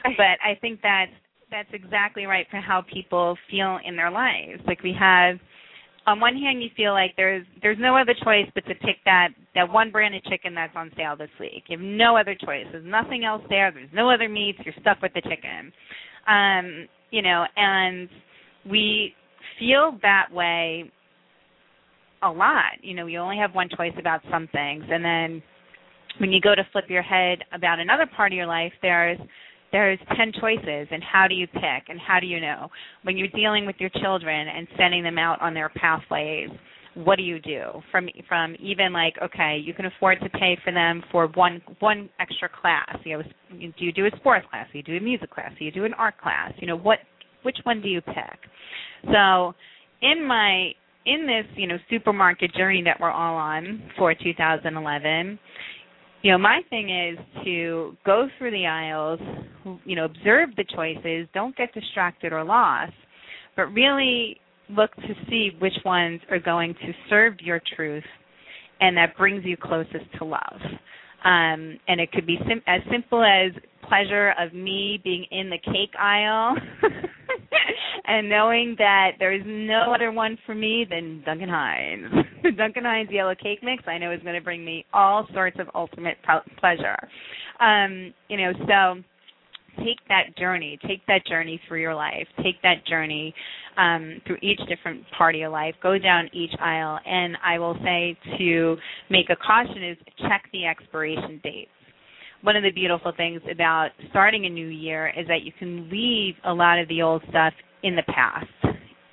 But 0.03 0.39
I 0.43 0.56
think 0.60 0.80
that's 0.82 1.12
that's 1.49 1.69
exactly 1.71 2.25
right 2.25 2.45
for 2.51 2.58
how 2.58 2.84
people 2.93 3.38
feel 3.49 3.80
in 3.86 3.95
their 3.95 4.12
lives. 4.12 4.62
Like 4.65 4.84
we 4.84 4.93
have 4.99 5.38
on 6.06 6.19
one 6.19 6.36
hand 6.36 6.62
you 6.62 6.69
feel 6.75 6.93
like 6.93 7.13
there's 7.17 7.45
there's 7.62 7.77
no 7.80 7.97
other 7.97 8.13
choice 8.23 8.47
but 8.53 8.65
to 8.65 8.75
pick 8.75 8.97
that 9.06 9.30
that 9.56 9.71
one 9.71 9.91
brand 9.91 10.15
of 10.15 10.23
chicken 10.25 10.53
that's 10.56 10.75
on 10.75 10.91
sale 10.95 11.15
this 11.17 11.30
week. 11.39 11.63
You 11.67 11.77
have 11.77 11.86
no 11.86 12.17
other 12.17 12.36
choice. 12.36 12.65
There's 12.71 12.86
nothing 12.86 13.23
else 13.25 13.43
there. 13.49 13.71
There's 13.71 13.89
no 13.93 14.10
other 14.10 14.30
meats. 14.30 14.60
You're 14.63 14.75
stuck 14.82 15.01
with 15.01 15.13
the 15.13 15.21
chicken. 15.21 15.71
Um, 16.27 16.88
you 17.12 17.21
know, 17.21 17.45
and 17.56 18.10
we 18.69 19.13
feel 19.60 19.97
that 20.01 20.27
way 20.32 20.91
a 22.23 22.30
lot. 22.30 22.73
You 22.82 22.95
know, 22.95 23.08
you 23.08 23.19
only 23.19 23.38
have 23.38 23.53
one 23.53 23.69
choice 23.75 23.93
about 23.99 24.21
some 24.32 24.47
things. 24.51 24.84
And 24.89 25.03
then 25.03 25.43
when 26.19 26.32
you 26.32 26.41
go 26.41 26.56
to 26.56 26.63
flip 26.71 26.86
your 26.89 27.03
head 27.03 27.39
about 27.53 27.80
another 27.80 28.06
part 28.15 28.32
of 28.32 28.36
your 28.36 28.47
life, 28.47 28.73
there's 28.82 29.19
there's 29.73 29.99
10 30.15 30.32
choices 30.39 30.88
and 30.91 31.03
how 31.03 31.27
do 31.27 31.36
you 31.36 31.45
pick 31.45 31.89
and 31.89 31.99
how 31.99 32.21
do 32.21 32.25
you 32.25 32.39
know? 32.39 32.69
When 33.03 33.17
you're 33.17 33.27
dealing 33.27 33.65
with 33.65 33.75
your 33.80 33.89
children 34.01 34.47
and 34.47 34.65
sending 34.77 35.03
them 35.03 35.17
out 35.17 35.41
on 35.41 35.53
their 35.53 35.69
pathways 35.69 36.49
what 37.03 37.17
do 37.17 37.23
you 37.23 37.39
do? 37.39 37.63
From 37.91 38.10
from 38.27 38.56
even 38.60 38.91
like 38.91 39.13
okay 39.21 39.62
you 39.63 39.73
can 39.73 39.86
afford 39.86 40.19
to 40.21 40.30
pay 40.30 40.58
for 40.63 40.73
them 40.73 41.03
for 41.12 41.27
one 41.36 41.62
one 41.80 42.10
extra 42.19 42.49
class. 42.49 42.97
You 43.03 43.19
know 43.19 43.23
do 43.77 43.86
you 43.86 43.91
do 43.91 44.06
a 44.06 44.12
sports 44.17 44.45
class? 44.49 44.67
Do 44.71 44.80
you 44.80 44.84
do 44.84 44.97
a 44.97 44.99
music 44.99 45.30
class? 45.30 45.51
Do 45.60 45.65
you 45.65 45.71
do 45.71 45.86
an 45.86 45.93
art 45.93 46.17
class? 46.19 46.53
You 46.58 46.67
know 46.67 46.77
what 46.77 46.99
which 47.43 47.58
one 47.63 47.82
do 47.82 47.88
you 47.88 48.01
pick? 48.01 48.39
So 49.13 49.53
in 50.01 50.27
my 50.27 50.71
in 51.08 51.26
this 51.26 51.46
you 51.56 51.67
know 51.67 51.78
supermarket 51.89 52.54
journey 52.54 52.84
that 52.84 53.00
we're 53.00 53.12
all 53.12 53.36
on 53.36 53.82
for 53.98 54.13
2011 54.13 55.39
you 56.22 56.32
know 56.32 56.38
my 56.38 56.62
thing 56.70 56.89
is 56.89 57.17
to 57.43 57.96
go 58.06 58.28
through 58.38 58.52
the 58.52 58.65
aisles 58.65 59.20
you 59.86 59.96
know 59.96 60.06
observe 60.06 60.50
the 60.58 60.65
choices 60.76 61.28
don't 61.34 61.56
get 61.56 61.74
distracted 61.74 62.34
or 62.34 62.43
lost 62.43 62.93
but 63.56 63.63
really 63.74 64.38
look 64.70 64.93
to 64.98 65.13
see 65.30 65.52
which 65.60 65.74
ones 65.86 66.20
are 66.30 66.39
going 66.39 66.74
to 66.76 66.91
serve 67.10 67.34
your 67.39 67.62
truth 67.76 68.04
and 68.80 68.96
that 68.98 69.17
brings 69.17 69.43
you 69.46 69.58
closest 69.58 70.06
to 70.17 70.26
love. 70.26 70.62
Um, 71.24 71.80
and 71.88 72.00
it 72.00 72.12
could 72.12 72.28
be 72.28 72.38
sim- 72.48 72.62
as 72.67 72.82
simple 72.91 73.24
as 73.24 73.52
pleasure 73.88 74.34
of 74.39 74.54
me 74.54 75.00
being 75.04 75.26
in 75.32 75.50
the 75.50 75.58
cake 75.58 75.93
aisle 76.00 76.56
and 78.08 78.30
knowing 78.30 78.76
that 78.78 79.12
there's 79.20 79.43
no 79.46 79.93
other 79.93 80.12
one 80.12 80.38
for 80.46 80.56
me 80.56 80.86
than 80.89 81.22
Duncan 81.26 81.50
Hines. 81.50 82.06
Duncan 82.58 82.86
Hines 82.86 83.10
yellow 83.12 83.36
cake 83.36 83.60
mix 83.62 83.84
I 83.86 83.98
know 83.98 84.12
is 84.12 84.22
going 84.24 84.36
to 84.36 84.41
bring 84.41 84.63
me 84.63 84.86
all 84.93 85.28
sorts 85.34 85.58
of 85.60 85.67
ultimate 85.76 86.17
pleasure. 86.60 86.98
Um, 87.60 88.13
you 88.30 88.38
know, 88.38 88.54
so 88.67 89.04
take 89.84 90.00
that 90.08 90.36
journey, 90.38 90.80
take 90.88 91.06
that 91.08 91.26
journey 91.28 91.60
through 91.67 91.82
your 91.82 91.96
life, 91.96 92.28
take 92.38 92.62
that 92.63 92.86
journey 92.88 93.34
um, 93.78 94.22
through 94.26 94.38
each 94.41 94.60
different 94.70 95.04
part 95.17 95.36
of 95.36 95.39
your 95.39 95.50
life, 95.50 95.76
go 95.84 96.00
down 96.00 96.30
each 96.34 96.54
aisle, 96.60 97.00
and 97.06 97.36
I 97.43 97.60
will 97.60 97.76
say 97.84 98.17
to 98.38 98.78
make 99.10 99.30
a 99.30 99.36
caution 99.36 99.84
is 99.84 99.98
check 100.20 100.46
the 100.54 100.65
expiration 100.65 101.41
dates 101.43 101.70
one 102.43 102.56
of 102.56 102.63
the 102.63 102.72
beautiful 102.72 103.12
things 103.17 103.41
about 103.52 103.89
starting 104.12 104.46
a 104.46 104.50
new 104.50 104.67
year 104.67 105.12
is 105.17 105.28
that 105.28 105.41
you 105.41 105.52
can 105.58 105.89
leave 105.89 106.36
a 106.46 106.54
lot 106.54 106.80
of 106.80 106.88
the 106.88 107.02
old 107.02 107.24
stuff 107.30 107.54
in 107.83 107.95
the 107.95 108.03
past. 108.03 108.47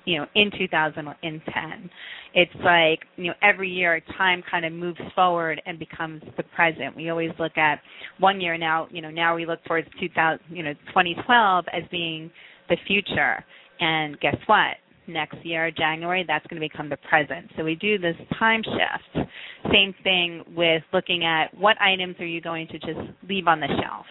you 0.04 0.18
know 0.18 0.26
in 0.34 0.50
2010 0.58 1.90
it's 2.34 2.52
like 2.56 3.00
you 3.16 3.28
know 3.28 3.34
every 3.42 3.70
year 3.70 4.00
time 4.18 4.42
kind 4.50 4.64
of 4.64 4.72
moves 4.72 5.00
forward 5.14 5.62
and 5.66 5.78
becomes 5.78 6.22
the 6.36 6.42
present. 6.42 6.96
We 6.96 7.08
always 7.10 7.30
look 7.38 7.56
at 7.56 7.80
one 8.18 8.40
year 8.40 8.58
now 8.58 8.88
you 8.90 9.00
know 9.02 9.10
now 9.10 9.34
we 9.34 9.46
look 9.46 9.64
towards 9.64 9.88
2000 10.00 10.40
you 10.50 10.62
know 10.62 10.74
2012 10.88 11.64
as 11.72 11.82
being 11.90 12.30
the 12.68 12.76
future. 12.86 13.44
And 13.80 14.18
guess 14.20 14.36
what? 14.46 14.76
Next 15.06 15.36
year 15.44 15.70
january 15.70 16.24
that's 16.26 16.46
going 16.46 16.60
to 16.60 16.68
become 16.68 16.88
the 16.88 16.96
present. 17.08 17.50
So 17.56 17.64
we 17.64 17.74
do 17.74 17.98
this 17.98 18.16
time 18.38 18.62
shift. 18.62 19.28
Same 19.72 19.94
thing 20.02 20.42
with 20.56 20.82
looking 20.92 21.24
at 21.24 21.56
what 21.56 21.80
items 21.80 22.16
are 22.20 22.26
you 22.26 22.40
going 22.40 22.66
to 22.68 22.78
just 22.78 23.00
leave 23.28 23.46
on 23.46 23.60
the 23.60 23.68
shelf 23.80 24.06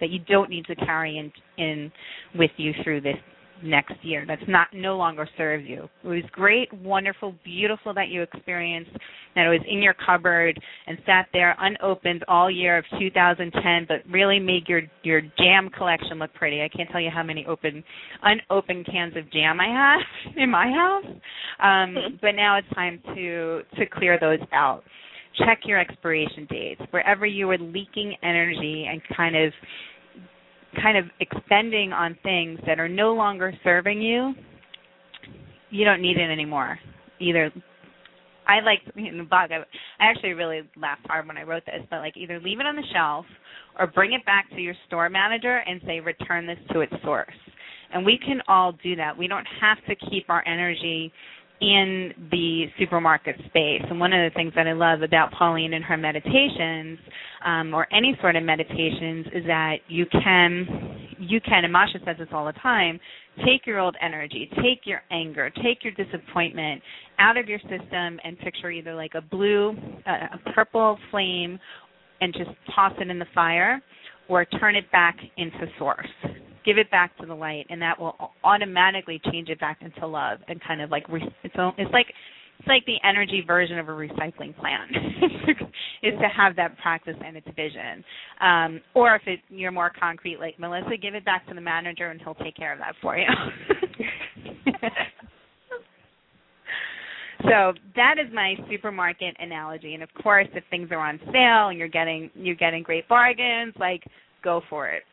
that 0.00 0.10
you 0.10 0.20
don't 0.20 0.48
need 0.48 0.64
to 0.66 0.76
carry 0.76 1.18
in 1.18 1.32
in 1.62 1.92
with 2.34 2.50
you 2.56 2.72
through 2.84 3.00
this 3.00 3.16
next 3.62 3.94
year. 4.02 4.24
That's 4.26 4.42
not 4.48 4.68
no 4.72 4.96
longer 4.96 5.28
serves 5.36 5.64
you. 5.66 5.88
It 6.04 6.08
was 6.08 6.22
great, 6.32 6.72
wonderful, 6.72 7.34
beautiful 7.44 7.94
that 7.94 8.08
you 8.08 8.22
experienced 8.22 8.90
that 9.34 9.46
it 9.46 9.48
was 9.48 9.60
in 9.68 9.82
your 9.82 9.94
cupboard 9.94 10.58
and 10.86 10.98
sat 11.06 11.26
there 11.32 11.56
unopened 11.60 12.24
all 12.28 12.50
year 12.50 12.78
of 12.78 12.84
2010, 12.98 13.86
but 13.86 14.10
really 14.10 14.38
made 14.38 14.68
your 14.68 14.82
your 15.02 15.20
jam 15.38 15.70
collection 15.76 16.18
look 16.18 16.32
pretty. 16.34 16.62
I 16.62 16.68
can't 16.68 16.90
tell 16.90 17.00
you 17.00 17.10
how 17.10 17.22
many 17.22 17.46
open 17.46 17.84
unopened 18.22 18.86
cans 18.86 19.16
of 19.16 19.30
jam 19.32 19.60
I 19.60 19.68
have 19.68 20.34
in 20.36 20.50
my 20.50 20.66
house. 20.70 21.14
Um, 21.62 22.18
but 22.20 22.32
now 22.32 22.58
it's 22.58 22.68
time 22.74 23.00
to 23.14 23.62
to 23.78 23.86
clear 23.86 24.18
those 24.20 24.40
out. 24.52 24.82
Check 25.46 25.60
your 25.64 25.78
expiration 25.78 26.46
dates. 26.50 26.80
Wherever 26.90 27.24
you 27.24 27.46
were 27.46 27.58
leaking 27.58 28.16
energy 28.22 28.88
and 28.90 29.00
kind 29.16 29.36
of 29.36 29.52
kind 30.80 30.98
of 30.98 31.04
expending 31.20 31.92
on 31.92 32.16
things 32.22 32.58
that 32.66 32.78
are 32.78 32.88
no 32.88 33.14
longer 33.14 33.52
serving 33.64 34.00
you, 34.00 34.34
you 35.70 35.84
don't 35.84 36.02
need 36.02 36.16
it 36.16 36.30
anymore. 36.30 36.78
Either 37.20 37.50
I 38.46 38.60
like 38.60 38.80
in 38.96 39.18
the 39.18 39.24
blog. 39.24 39.52
I, 39.52 39.58
I 40.00 40.10
actually 40.10 40.32
really 40.32 40.62
laughed 40.76 41.06
hard 41.06 41.26
when 41.28 41.36
I 41.36 41.42
wrote 41.42 41.66
this, 41.66 41.86
but 41.90 41.98
like 41.98 42.16
either 42.16 42.40
leave 42.40 42.60
it 42.60 42.66
on 42.66 42.76
the 42.76 42.82
shelf 42.94 43.26
or 43.78 43.86
bring 43.86 44.14
it 44.14 44.24
back 44.24 44.48
to 44.50 44.60
your 44.60 44.74
store 44.86 45.10
manager 45.10 45.58
and 45.66 45.80
say 45.86 46.00
return 46.00 46.46
this 46.46 46.58
to 46.72 46.80
its 46.80 46.92
source. 47.04 47.28
And 47.92 48.04
we 48.04 48.18
can 48.18 48.40
all 48.48 48.72
do 48.82 48.96
that. 48.96 49.16
We 49.16 49.28
don't 49.28 49.46
have 49.60 49.78
to 49.86 50.10
keep 50.10 50.28
our 50.28 50.46
energy 50.46 51.12
in 51.60 52.12
the 52.30 52.66
supermarket 52.78 53.36
space. 53.46 53.82
And 53.88 53.98
one 53.98 54.12
of 54.12 54.30
the 54.30 54.34
things 54.34 54.52
that 54.54 54.66
I 54.66 54.72
love 54.72 55.02
about 55.02 55.32
Pauline 55.32 55.74
and 55.74 55.84
her 55.84 55.96
meditations, 55.96 56.98
um, 57.44 57.74
or 57.74 57.92
any 57.92 58.16
sort 58.20 58.36
of 58.36 58.44
meditations, 58.44 59.26
is 59.34 59.44
that 59.46 59.76
you 59.88 60.06
can, 60.06 61.16
you 61.18 61.40
can, 61.40 61.64
and 61.64 61.72
Masha 61.72 61.98
says 62.04 62.16
this 62.18 62.28
all 62.32 62.46
the 62.46 62.52
time, 62.52 63.00
take 63.44 63.66
your 63.66 63.80
old 63.80 63.96
energy, 64.00 64.48
take 64.56 64.82
your 64.84 65.02
anger, 65.10 65.50
take 65.62 65.82
your 65.82 65.92
disappointment 65.94 66.80
out 67.18 67.36
of 67.36 67.48
your 67.48 67.58
system 67.60 68.20
and 68.22 68.38
picture 68.38 68.70
either 68.70 68.94
like 68.94 69.12
a 69.14 69.20
blue, 69.20 69.76
uh, 70.06 70.36
a 70.36 70.50
purple 70.54 70.96
flame 71.10 71.58
and 72.20 72.32
just 72.32 72.50
toss 72.74 72.92
it 73.00 73.10
in 73.10 73.18
the 73.18 73.26
fire 73.34 73.82
or 74.28 74.44
turn 74.44 74.76
it 74.76 74.90
back 74.92 75.16
into 75.36 75.66
source 75.78 76.06
give 76.68 76.76
it 76.76 76.90
back 76.90 77.16
to 77.16 77.24
the 77.24 77.34
light, 77.34 77.66
and 77.70 77.80
that 77.80 77.98
will 77.98 78.14
automatically 78.44 79.18
change 79.32 79.48
it 79.48 79.58
back 79.58 79.78
into 79.80 80.06
love 80.06 80.38
and 80.48 80.60
kind 80.62 80.82
of 80.82 80.90
like 80.90 81.08
re- 81.08 81.34
it's 81.42 81.54
it's 81.78 81.92
like 81.92 82.06
it's 82.58 82.68
like 82.68 82.84
the 82.84 82.96
energy 83.08 83.42
version 83.46 83.78
of 83.78 83.88
a 83.88 83.92
recycling 83.92 84.54
plan 84.58 84.88
is 86.02 86.12
to 86.20 86.28
have 86.28 86.56
that 86.56 86.76
practice 86.78 87.16
and 87.24 87.38
its 87.38 87.46
vision. 87.56 88.04
Um, 88.40 88.80
or 88.94 89.14
if 89.14 89.22
it, 89.26 89.40
you're 89.48 89.70
more 89.70 89.90
concrete 89.98 90.38
like 90.40 90.58
Melissa, 90.58 90.98
give 91.00 91.14
it 91.14 91.24
back 91.24 91.46
to 91.48 91.54
the 91.54 91.60
manager 91.60 92.10
and 92.10 92.20
he'll 92.20 92.34
take 92.34 92.56
care 92.56 92.72
of 92.74 92.80
that 92.80 92.94
for 93.00 93.16
you. 93.16 93.28
so 97.44 97.72
that 97.96 98.16
is 98.18 98.26
my 98.34 98.56
supermarket 98.68 99.36
analogy. 99.38 99.94
And 99.94 100.02
of 100.02 100.12
course, 100.20 100.48
if 100.52 100.64
things 100.68 100.88
are 100.90 100.98
on 100.98 101.18
sale 101.32 101.68
and 101.68 101.78
you're 101.78 101.88
getting 101.88 102.28
you're 102.34 102.56
getting 102.56 102.82
great 102.82 103.08
bargains, 103.08 103.72
like 103.78 104.02
go 104.42 104.60
for 104.68 104.88
it 104.88 105.04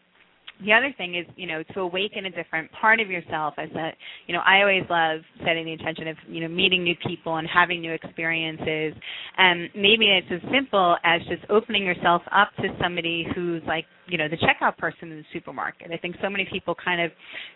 the 0.63 0.71
other 0.71 0.93
thing 0.97 1.15
is 1.15 1.25
you 1.35 1.47
know 1.47 1.63
to 1.73 1.81
awaken 1.81 2.25
a 2.25 2.29
different 2.29 2.71
part 2.71 2.99
of 2.99 3.09
yourself. 3.09 3.53
As 3.57 3.69
that 3.73 3.95
you 4.27 4.33
know 4.33 4.41
i 4.45 4.61
always 4.61 4.83
love 4.89 5.21
setting 5.45 5.65
the 5.65 5.73
intention 5.73 6.07
of 6.07 6.17
you 6.27 6.41
know 6.41 6.47
meeting 6.47 6.83
new 6.83 6.95
people 7.05 7.37
and 7.37 7.47
having 7.47 7.81
new 7.81 7.91
experiences. 7.91 8.93
And 9.37 9.69
maybe 9.75 10.07
it's 10.07 10.27
as 10.31 10.51
simple 10.51 10.97
as 11.03 11.21
just 11.27 11.43
opening 11.49 11.83
yourself 11.83 12.21
up 12.31 12.49
to 12.57 12.69
somebody 12.81 13.25
who's 13.35 13.61
like 13.67 13.85
you 14.07 14.17
know 14.17 14.27
the 14.29 14.37
checkout 14.37 14.77
person 14.77 15.11
in 15.11 15.17
the 15.17 15.25
supermarket. 15.33 15.91
I 15.91 15.97
think 15.97 16.15
so 16.21 16.29
many 16.29 16.47
people 16.51 16.75
kind 16.75 17.01
of 17.01 17.11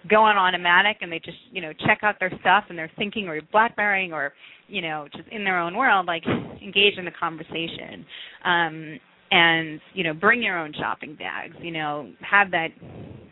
go 0.10 0.24
on 0.24 0.38
automatic 0.38 0.98
and 1.02 1.12
they 1.12 1.20
just 1.20 1.38
you 1.52 1.62
know 1.62 1.72
check 1.86 2.00
out 2.04 2.16
their 2.20 2.32
stuff 2.42 2.66
and 2.70 2.78
they're 2.78 2.92
thinking 2.98 3.28
or 3.28 3.40
blackberrying 3.54 4.12
or 4.12 4.34
you 4.68 4.82
know 4.82 5.08
just 5.16 5.28
in 5.30 5.44
their 5.44 5.60
own 5.60 5.76
world 5.76 6.06
like 6.06 6.24
engage 6.26 6.98
in 6.98 7.06
the 7.06 7.12
conversation. 7.12 8.06
Um 8.44 9.00
and 9.32 9.80
you 9.94 10.04
know 10.04 10.14
bring 10.14 10.42
your 10.42 10.58
own 10.58 10.74
shopping 10.78 11.16
bags 11.16 11.56
you 11.62 11.72
know 11.72 12.12
have 12.22 12.52
that 12.52 12.70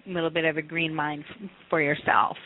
little 0.07 0.29
bit 0.29 0.45
of 0.45 0.57
a 0.57 0.61
green 0.61 0.93
mind 0.93 1.23
for 1.69 1.81
yourself. 1.81 2.37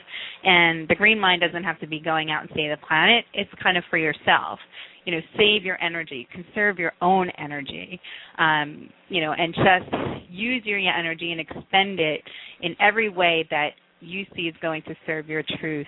And 0.44 0.88
the 0.88 0.96
green 0.96 1.20
mind 1.20 1.42
doesn't 1.42 1.64
have 1.64 1.80
to 1.80 1.88
be 1.88 2.00
going 2.00 2.32
out 2.32 2.42
and 2.42 2.50
save 2.56 2.72
the 2.72 2.86
planet. 2.86 3.26
It's 3.34 3.52
kind 3.62 3.78
of 3.78 3.84
for 3.90 3.98
yourself. 3.98 4.60
You 5.06 5.14
know 5.14 5.22
save 5.38 5.64
your 5.64 5.82
energy. 5.82 6.28
Conserve 6.32 6.80
your 6.80 6.94
own 7.02 7.30
energy. 7.38 8.00
Um, 8.38 8.90
you 9.10 9.22
know 9.22 9.34
and 9.34 9.54
just 9.54 10.30
use 10.30 10.64
your 10.66 10.80
energy 10.80 11.32
and 11.32 11.42
expend 11.42 12.00
it 12.00 12.22
in 12.62 12.76
every 12.80 13.10
way 13.10 13.48
that 13.52 13.70
you 14.00 14.26
see 14.36 14.44
is 14.44 14.56
going 14.62 14.82
to 14.84 14.96
serve 15.06 15.30
your 15.30 15.44
truth 15.60 15.88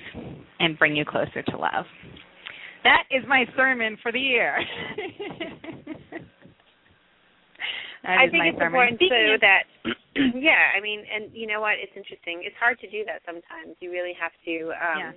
and 0.60 0.78
bring 0.78 0.96
you 0.96 1.06
closer 1.06 1.42
to 1.42 1.58
love. 1.58 1.86
That 2.84 3.04
is 3.10 3.24
my 3.28 3.46
sermon 3.56 3.98
for 4.04 4.12
the 4.12 4.20
year 4.20 4.58
I 8.04 8.28
think 8.28 8.44
it's 8.52 8.60
important 8.60 9.00
too 9.00 9.40
that 9.40 9.64
yeah, 10.36 10.76
I 10.76 10.84
mean, 10.84 11.08
and 11.08 11.32
you 11.32 11.48
know 11.48 11.64
what? 11.64 11.80
It's 11.80 11.96
interesting. 11.96 12.44
It's 12.44 12.56
hard 12.60 12.78
to 12.84 12.88
do 12.92 13.08
that 13.08 13.24
sometimes. 13.26 13.80
You 13.80 13.92
really 13.92 14.14
have 14.20 14.36
to 14.44 14.56
um 14.76 15.00
yeah. 15.00 15.12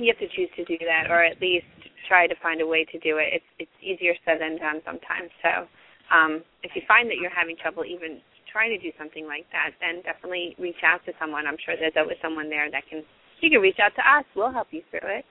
you 0.00 0.08
have 0.08 0.20
to 0.20 0.28
choose 0.32 0.48
to 0.56 0.64
do 0.64 0.80
that 0.88 1.12
or 1.12 1.22
at 1.22 1.40
least 1.40 1.68
try 2.08 2.26
to 2.26 2.34
find 2.40 2.60
a 2.60 2.66
way 2.66 2.84
to 2.88 2.98
do 3.04 3.20
it. 3.20 3.40
It's 3.40 3.50
it's 3.68 3.76
easier 3.84 4.16
said 4.24 4.40
than 4.40 4.56
done 4.56 4.80
sometimes. 4.84 5.28
So, 5.44 5.68
um 6.08 6.40
if 6.64 6.72
you 6.72 6.82
find 6.88 7.12
that 7.12 7.20
you're 7.20 7.32
having 7.32 7.56
trouble 7.60 7.84
even 7.84 8.24
trying 8.48 8.72
to 8.72 8.80
do 8.80 8.94
something 8.96 9.26
like 9.26 9.44
that, 9.52 9.76
then 9.84 10.00
definitely 10.06 10.56
reach 10.56 10.80
out 10.86 11.04
to 11.04 11.12
someone. 11.20 11.44
I'm 11.44 11.60
sure 11.60 11.76
there's 11.76 11.98
always 12.00 12.16
someone 12.24 12.48
there 12.48 12.70
that 12.72 12.88
can 12.88 13.04
you 13.44 13.50
can 13.52 13.60
reach 13.60 13.78
out 13.78 13.92
to 14.00 14.04
us. 14.08 14.24
We'll 14.32 14.52
help 14.52 14.72
you 14.72 14.80
through 14.88 15.04
it. 15.04 15.24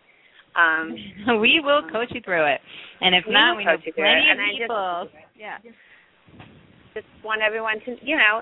Um, 0.55 0.95
we 1.41 1.61
will 1.63 1.81
coach 1.91 2.09
you 2.11 2.21
through 2.21 2.45
it, 2.45 2.61
and 3.01 3.15
if 3.15 3.25
we 3.27 3.33
not, 3.33 3.57
we 3.57 3.63
have 3.63 3.79
plenty 3.81 4.31
of 4.31 4.37
people. 4.37 5.09
Just, 5.09 5.39
yeah. 5.39 5.57
Just 6.93 7.07
want 7.23 7.41
everyone 7.41 7.81
to, 7.85 7.97
you 8.05 8.17
know, 8.17 8.41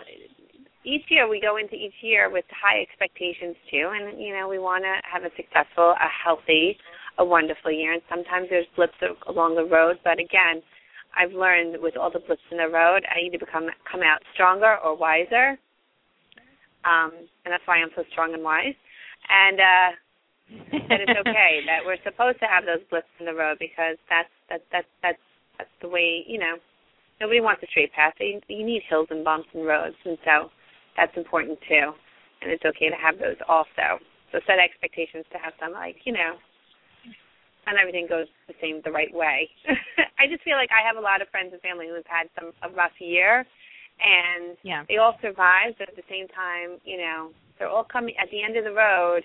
each 0.83 1.05
year 1.09 1.29
we 1.29 1.39
go 1.39 1.57
into 1.57 1.75
each 1.75 1.95
year 2.01 2.29
with 2.29 2.45
high 2.51 2.81
expectations 2.81 3.55
too, 3.69 3.91
and 3.93 4.19
you 4.19 4.33
know 4.33 4.47
we 4.47 4.59
want 4.59 4.83
to 4.83 4.95
have 5.07 5.23
a 5.23 5.33
successful, 5.37 5.95
a 5.95 6.09
healthy, 6.11 6.77
a 7.17 7.25
wonderful 7.25 7.71
year. 7.71 7.93
And 7.93 8.01
sometimes 8.09 8.47
there's 8.49 8.67
blips 8.75 8.97
along 9.27 9.55
the 9.55 9.65
road, 9.65 9.99
but 10.03 10.19
again, 10.19 10.61
I've 11.15 11.31
learned 11.31 11.77
with 11.81 11.97
all 11.97 12.11
the 12.11 12.19
blips 12.19 12.41
in 12.51 12.57
the 12.57 12.69
road, 12.69 13.03
I 13.07 13.19
either 13.25 13.37
become 13.37 13.67
come 13.89 14.01
out 14.01 14.19
stronger 14.33 14.77
or 14.83 14.97
wiser. 14.97 15.57
Um, 16.83 17.13
and 17.45 17.53
that's 17.53 17.63
why 17.65 17.77
I'm 17.77 17.93
so 17.95 18.03
strong 18.11 18.33
and 18.33 18.43
wise. 18.43 18.75
And 19.29 19.59
uh 19.59 19.89
that 20.89 20.99
it's 20.99 21.19
okay 21.19 21.63
that 21.65 21.79
we're 21.85 22.01
supposed 22.03 22.39
to 22.39 22.45
have 22.45 22.65
those 22.65 22.83
blips 22.89 23.11
in 23.19 23.25
the 23.25 23.33
road 23.33 23.57
because 23.59 23.95
that's 24.09 24.31
that's 24.49 24.63
that's 24.71 24.91
that's 25.01 25.23
that's 25.57 25.75
the 25.81 25.87
way 25.87 26.23
you 26.27 26.39
know 26.39 26.59
nobody 27.21 27.39
wants 27.39 27.61
a 27.63 27.67
straight 27.69 27.93
path. 27.93 28.13
You, 28.19 28.41
you 28.49 28.65
need 28.65 28.81
hills 28.89 29.07
and 29.11 29.23
bumps 29.23 29.47
and 29.53 29.65
roads, 29.65 29.95
and 30.03 30.17
so 30.25 30.49
that's 30.97 31.15
important 31.15 31.59
too. 31.69 31.93
And 32.41 32.49
it's 32.49 32.65
okay 32.65 32.89
to 32.89 32.97
have 32.97 33.21
those 33.21 33.37
also. 33.47 34.01
So 34.33 34.39
set 34.47 34.57
expectations 34.57 35.23
to 35.31 35.37
have 35.37 35.53
some 35.61 35.71
like 35.71 36.01
you 36.03 36.11
know, 36.11 36.35
and 37.67 37.77
everything 37.77 38.07
goes 38.09 38.27
the 38.47 38.57
same 38.59 38.81
the 38.83 38.91
right 38.91 39.13
way. 39.13 39.47
I 40.19 40.27
just 40.27 40.43
feel 40.43 40.57
like 40.57 40.73
I 40.73 40.85
have 40.85 40.97
a 40.97 41.03
lot 41.03 41.21
of 41.21 41.29
friends 41.29 41.53
and 41.53 41.61
family 41.61 41.87
who've 41.87 42.07
had 42.09 42.27
some 42.35 42.51
a 42.65 42.73
rough 42.73 42.97
year, 42.99 43.45
and 44.01 44.57
yeah. 44.63 44.83
they 44.89 44.97
all 44.97 45.15
survived. 45.21 45.77
But 45.77 45.89
at 45.89 45.95
the 45.95 46.07
same 46.09 46.27
time, 46.33 46.81
you 46.83 46.97
know, 46.97 47.29
they're 47.59 47.69
all 47.69 47.85
coming 47.85 48.15
at 48.17 48.27
the 48.31 48.41
end 48.41 48.57
of 48.57 48.65
the 48.65 48.73
road. 48.73 49.23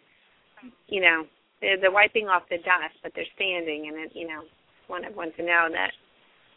You 0.89 1.01
know, 1.01 1.25
they're, 1.61 1.81
they're 1.81 1.93
wiping 1.93 2.29
off 2.29 2.43
the 2.51 2.59
dust, 2.59 2.97
but 3.03 3.13
they're 3.15 3.25
standing, 3.35 3.89
and 3.89 4.07
it, 4.07 4.13
you 4.15 4.27
know, 4.27 4.43
want 4.89 5.05
everyone 5.05 5.33
to 5.37 5.43
know 5.43 5.69
that 5.73 5.91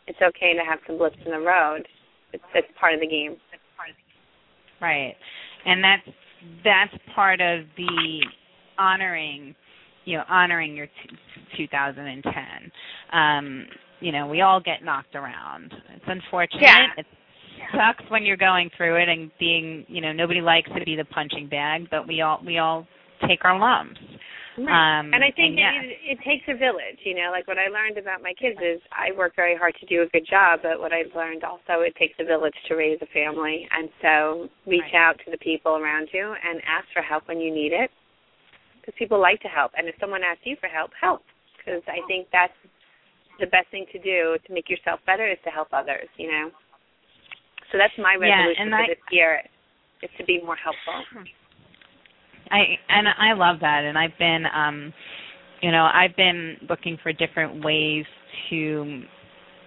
it's 0.08 0.20
okay 0.22 0.54
to 0.54 0.64
have 0.64 0.80
some 0.88 0.98
blips 0.98 1.18
in 1.26 1.32
the 1.32 1.40
road. 1.40 1.88
It's 2.34 2.44
it's 2.54 2.68
part 2.80 2.94
of 2.94 3.00
the 3.00 3.08
game. 3.08 3.38
Right, 4.82 5.16
and 5.66 5.84
that's 5.84 6.16
that's 6.64 7.04
part 7.14 7.42
of 7.42 7.66
the 7.76 8.22
honoring, 8.78 9.56
you 10.06 10.18
know, 10.18 10.24
honoring 10.30 10.76
your 10.76 10.88
t- 10.88 11.66
2010. 11.66 12.34
Um, 13.12 13.66
you 14.00 14.14
know, 14.14 14.28
we 14.28 14.42
all 14.42 14.62
get 14.62 14.84
knocked 14.84 15.16
around. 15.16 15.74
It's 15.96 16.06
unfortunate. 16.08 16.62
Yeah. 16.62 16.88
It 16.98 17.06
sucks 17.74 18.10
when 18.10 18.24
you're 18.24 18.38
going 18.38 18.70
through 18.78 19.02
it 19.02 19.10
and 19.10 19.30
being, 19.40 19.86
you 19.88 20.02
know, 20.02 20.14
nobody 20.14 20.42
likes 20.42 20.70
to 20.78 20.84
be 20.86 20.96
the 20.96 21.06
punching 21.06 21.50
bag, 21.50 21.88
but 21.92 22.08
we 22.08 22.22
all 22.22 22.40
we 22.46 22.58
all 22.58 22.88
take 23.28 23.44
our 23.46 23.58
lumps. 23.58 24.00
Right. 24.58 25.00
Um, 25.00 25.14
and 25.14 25.24
I 25.24 25.32
think 25.32 25.56
and 25.56 25.60
yeah. 25.60 25.72
it, 25.80 26.18
it 26.18 26.20
takes 26.28 26.44
a 26.52 26.58
village. 26.58 27.00
You 27.06 27.16
know, 27.16 27.32
like 27.32 27.48
what 27.48 27.58
I 27.58 27.72
learned 27.72 27.98
about 27.98 28.22
my 28.22 28.34
kids 28.36 28.60
is 28.60 28.82
I 28.92 29.16
work 29.16 29.32
very 29.36 29.56
hard 29.56 29.74
to 29.80 29.86
do 29.86 30.02
a 30.04 30.08
good 30.08 30.28
job, 30.28 30.60
but 30.64 30.80
what 30.84 30.92
I've 30.92 31.16
learned 31.16 31.44
also 31.48 31.80
it 31.88 31.96
takes 31.96 32.16
a 32.20 32.26
village 32.26 32.56
to 32.68 32.76
raise 32.76 33.00
a 33.02 33.08
family. 33.16 33.70
And 33.72 33.88
so 34.02 34.50
reach 34.68 34.84
Right. 34.92 35.00
out 35.00 35.16
to 35.24 35.32
the 35.32 35.38
people 35.40 35.78
around 35.78 36.10
you 36.12 36.36
and 36.44 36.60
ask 36.68 36.88
for 36.92 37.02
help 37.02 37.28
when 37.30 37.40
you 37.40 37.54
need 37.54 37.72
it, 37.72 37.90
because 38.82 38.94
people 39.00 39.20
like 39.22 39.40
to 39.42 39.48
help. 39.48 39.72
And 39.78 39.88
if 39.88 39.96
someone 40.00 40.24
asks 40.28 40.44
you 40.44 40.58
for 40.60 40.68
help, 40.68 40.92
help. 41.00 41.24
Because 41.56 41.84
I 41.88 42.04
think 42.08 42.28
that's 42.34 42.56
the 43.40 43.48
best 43.48 43.70
thing 43.72 43.86
to 43.94 44.00
do 44.00 44.36
to 44.46 44.54
make 44.54 44.68
yourself 44.70 45.00
better 45.06 45.30
is 45.30 45.38
to 45.46 45.52
help 45.52 45.70
others. 45.72 46.10
You 46.18 46.32
know. 46.32 46.52
So 47.72 47.78
that's 47.78 47.96
my 47.98 48.18
Yeah, 48.20 48.44
resolution 48.44 48.64
and 48.64 48.72
for 48.72 48.84
I- 48.84 48.88
this 48.88 49.04
year 49.12 49.42
is 50.02 50.10
to 50.18 50.26
be 50.26 50.42
more 50.42 50.58
helpful. 50.58 51.00
I 52.52 52.78
and 52.90 53.08
I 53.08 53.34
love 53.34 53.60
that, 53.62 53.84
and 53.84 53.98
I've 53.98 54.18
been, 54.18 54.46
um, 54.54 54.94
you 55.62 55.72
know, 55.72 55.90
I've 55.94 56.16
been 56.16 56.58
looking 56.70 56.98
for 57.04 57.14
different 57.14 57.64
ways 57.64 58.06
to 58.50 59.04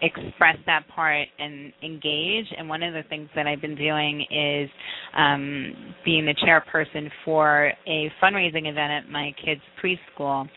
express 0.02 0.56
that 0.66 0.86
part 0.88 1.28
and 1.38 1.72
engage. 1.82 2.46
And 2.58 2.68
one 2.68 2.82
of 2.82 2.92
the 2.92 3.02
things 3.08 3.28
that 3.36 3.46
I've 3.46 3.60
been 3.60 3.76
doing 3.76 4.26
is 4.30 4.68
um, 5.16 5.94
being 6.04 6.26
the 6.26 6.34
chairperson 6.44 7.08
for 7.24 7.72
a 7.86 8.10
fundraising 8.22 8.68
event 8.68 8.92
at 8.92 9.08
my 9.08 9.32
kids' 9.44 9.60
preschool, 9.82 10.48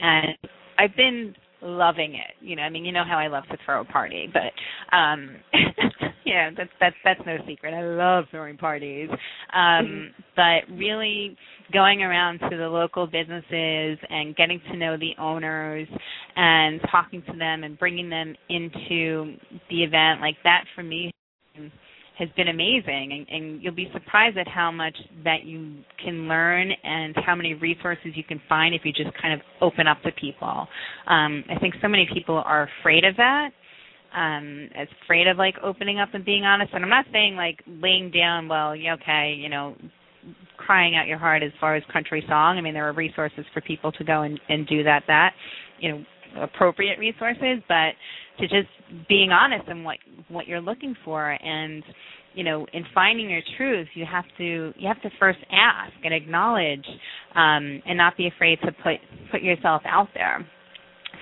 and 0.00 0.36
I've 0.78 0.96
been 0.96 1.34
loving 1.64 2.14
it. 2.14 2.34
You 2.40 2.56
know, 2.56 2.62
I 2.62 2.70
mean, 2.70 2.84
you 2.84 2.92
know 2.92 3.04
how 3.08 3.18
I 3.18 3.28
love 3.28 3.44
to 3.50 3.56
throw 3.64 3.80
a 3.80 3.84
party, 3.84 4.30
but 4.32 4.96
um 4.96 5.36
yeah, 6.24 6.50
that's 6.56 6.70
that's 6.80 6.96
that's 7.04 7.20
no 7.26 7.38
secret. 7.46 7.74
I 7.74 7.82
love 7.82 8.26
throwing 8.30 8.56
parties. 8.56 9.08
Um 9.52 10.12
but 10.36 10.68
really 10.70 11.36
going 11.72 12.02
around 12.02 12.38
to 12.40 12.56
the 12.56 12.68
local 12.68 13.06
businesses 13.06 13.98
and 14.10 14.36
getting 14.36 14.60
to 14.70 14.76
know 14.76 14.96
the 14.96 15.12
owners 15.18 15.88
and 16.36 16.80
talking 16.90 17.22
to 17.22 17.36
them 17.36 17.64
and 17.64 17.78
bringing 17.78 18.10
them 18.10 18.34
into 18.48 19.36
the 19.70 19.82
event 19.82 20.20
like 20.20 20.36
that 20.44 20.64
for 20.74 20.82
me 20.82 21.10
has 22.18 22.28
been 22.36 22.48
amazing 22.48 23.10
and, 23.12 23.28
and 23.28 23.62
you'll 23.62 23.74
be 23.74 23.88
surprised 23.92 24.38
at 24.38 24.46
how 24.46 24.70
much 24.70 24.96
that 25.24 25.44
you 25.44 25.78
can 26.02 26.28
learn 26.28 26.70
and 26.84 27.14
how 27.26 27.34
many 27.34 27.54
resources 27.54 28.12
you 28.14 28.24
can 28.24 28.40
find 28.48 28.74
if 28.74 28.82
you 28.84 28.92
just 28.92 29.10
kind 29.20 29.34
of 29.34 29.40
open 29.60 29.86
up 29.86 30.00
to 30.02 30.12
people. 30.12 30.66
Um, 31.06 31.44
I 31.50 31.58
think 31.60 31.74
so 31.82 31.88
many 31.88 32.08
people 32.12 32.42
are 32.44 32.68
afraid 32.80 33.04
of 33.04 33.16
that. 33.16 33.50
Um, 34.14 34.68
afraid 35.04 35.26
of 35.26 35.38
like 35.38 35.56
opening 35.62 35.98
up 35.98 36.10
and 36.14 36.24
being 36.24 36.44
honest. 36.44 36.72
And 36.72 36.84
I'm 36.84 36.90
not 36.90 37.06
saying 37.12 37.34
like 37.34 37.60
laying 37.66 38.12
down, 38.12 38.46
well, 38.46 38.70
okay, 38.70 39.34
you 39.36 39.48
know, 39.48 39.74
crying 40.56 40.94
out 40.96 41.08
your 41.08 41.18
heart 41.18 41.42
as 41.42 41.50
far 41.60 41.74
as 41.74 41.82
country 41.92 42.24
song. 42.28 42.56
I 42.56 42.60
mean, 42.60 42.74
there 42.74 42.88
are 42.88 42.92
resources 42.92 43.44
for 43.52 43.60
people 43.60 43.90
to 43.92 44.04
go 44.04 44.22
and, 44.22 44.40
and 44.48 44.66
do 44.68 44.84
that. 44.84 45.02
That 45.08 45.32
you 45.80 45.90
know, 45.90 46.04
appropriate 46.42 46.98
resources, 46.98 47.62
but 47.68 47.92
to 48.38 48.48
just 48.48 48.68
being 49.08 49.30
honest 49.30 49.68
in 49.68 49.84
what 49.84 49.98
what 50.28 50.46
you're 50.46 50.60
looking 50.60 50.94
for. 51.04 51.30
And 51.32 51.82
you 52.34 52.44
know 52.44 52.66
in 52.72 52.84
finding 52.94 53.30
your 53.30 53.42
truth 53.56 53.88
you 53.94 54.04
have 54.10 54.24
to 54.38 54.72
you 54.76 54.88
have 54.88 55.00
to 55.02 55.10
first 55.18 55.38
ask 55.52 55.92
and 56.02 56.12
acknowledge 56.12 56.84
um 57.34 57.80
and 57.86 57.96
not 57.96 58.16
be 58.16 58.26
afraid 58.26 58.58
to 58.62 58.72
put 58.82 58.96
put 59.30 59.42
yourself 59.42 59.82
out 59.86 60.08
there. 60.14 60.46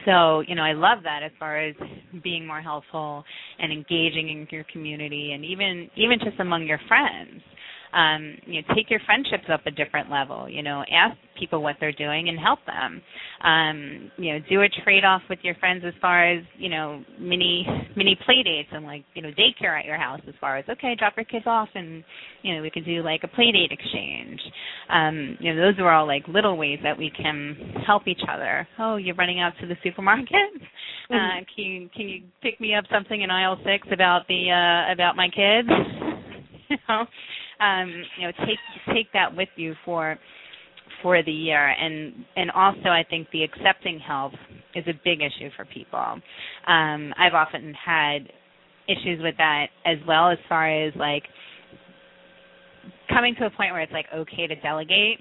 So 0.06 0.40
you 0.40 0.54
know 0.54 0.62
i 0.62 0.72
love 0.72 0.98
that 1.04 1.22
as 1.22 1.32
far 1.38 1.58
as 1.60 1.74
being 2.22 2.46
more 2.46 2.60
helpful 2.60 3.24
and 3.58 3.72
engaging 3.72 4.30
in 4.30 4.46
your 4.50 4.64
community 4.72 5.32
and 5.32 5.44
even 5.44 5.90
even 5.96 6.18
just 6.18 6.40
among 6.40 6.66
your 6.66 6.80
friends 6.88 7.42
um, 7.92 8.36
you 8.46 8.62
know, 8.62 8.74
take 8.74 8.90
your 8.90 9.00
friendships 9.04 9.44
up 9.52 9.60
a 9.66 9.70
different 9.70 10.10
level. 10.10 10.48
You 10.48 10.62
know, 10.62 10.84
ask 10.90 11.16
people 11.38 11.62
what 11.62 11.76
they're 11.80 11.92
doing 11.92 12.28
and 12.28 12.38
help 12.38 12.60
them. 12.66 13.02
Um, 13.42 14.10
you 14.16 14.32
know, 14.32 14.38
do 14.48 14.62
a 14.62 14.68
trade 14.84 15.04
off 15.04 15.22
with 15.28 15.40
your 15.42 15.54
friends 15.56 15.82
as 15.86 15.94
far 16.00 16.30
as 16.30 16.42
you 16.58 16.68
know 16.68 17.02
mini 17.18 17.66
mini 17.96 18.16
play 18.24 18.42
dates 18.42 18.68
and 18.72 18.84
like 18.84 19.04
you 19.14 19.22
know 19.22 19.30
daycare 19.30 19.78
at 19.78 19.84
your 19.84 19.98
house. 19.98 20.20
As 20.26 20.34
far 20.40 20.56
as 20.56 20.64
okay, 20.68 20.94
drop 20.98 21.14
your 21.16 21.24
kids 21.24 21.44
off 21.46 21.68
and 21.74 22.02
you 22.42 22.54
know 22.54 22.62
we 22.62 22.70
could 22.70 22.84
do 22.84 23.02
like 23.02 23.22
a 23.24 23.28
play 23.28 23.52
date 23.52 23.72
exchange. 23.72 24.40
Um, 24.88 25.36
you 25.40 25.54
know, 25.54 25.60
those 25.60 25.78
are 25.78 25.90
all 25.90 26.06
like 26.06 26.26
little 26.28 26.56
ways 26.56 26.78
that 26.82 26.96
we 26.96 27.10
can 27.10 27.74
help 27.86 28.06
each 28.06 28.22
other. 28.30 28.66
Oh, 28.78 28.96
you're 28.96 29.16
running 29.16 29.40
out 29.40 29.52
to 29.60 29.66
the 29.66 29.76
supermarket. 29.82 30.32
Uh, 31.10 31.44
can 31.54 31.64
you 31.64 31.88
can 31.94 32.08
you 32.08 32.22
pick 32.42 32.58
me 32.60 32.74
up 32.74 32.84
something 32.90 33.20
in 33.20 33.30
aisle 33.30 33.58
six 33.64 33.86
about 33.92 34.26
the 34.28 34.50
uh, 34.50 34.92
about 34.92 35.14
my 35.14 35.26
kids? 35.28 35.68
you 36.70 36.76
know 36.88 37.04
um, 37.62 37.88
you 38.18 38.26
know, 38.26 38.32
take 38.46 38.58
take 38.94 39.12
that 39.12 39.34
with 39.34 39.48
you 39.56 39.74
for 39.84 40.18
for 41.02 41.22
the 41.22 41.32
year, 41.32 41.68
and 41.68 42.12
and 42.36 42.50
also 42.50 42.88
I 42.88 43.04
think 43.08 43.28
the 43.32 43.42
accepting 43.44 43.98
help 44.00 44.32
is 44.74 44.84
a 44.88 44.94
big 45.04 45.20
issue 45.20 45.50
for 45.56 45.64
people. 45.66 45.98
Um, 46.66 47.14
I've 47.18 47.34
often 47.34 47.74
had 47.74 48.28
issues 48.88 49.20
with 49.22 49.36
that 49.38 49.66
as 49.86 49.98
well, 50.06 50.30
as 50.30 50.38
far 50.48 50.68
as 50.68 50.92
like 50.96 51.22
coming 53.08 53.34
to 53.38 53.46
a 53.46 53.50
point 53.50 53.72
where 53.72 53.80
it's 53.80 53.92
like 53.92 54.06
okay 54.14 54.46
to 54.46 54.56
delegate 54.56 55.18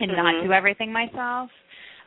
and 0.00 0.10
Mhm. 0.10 0.16
not 0.16 0.42
do 0.44 0.52
everything 0.52 0.92
myself. 0.92 1.50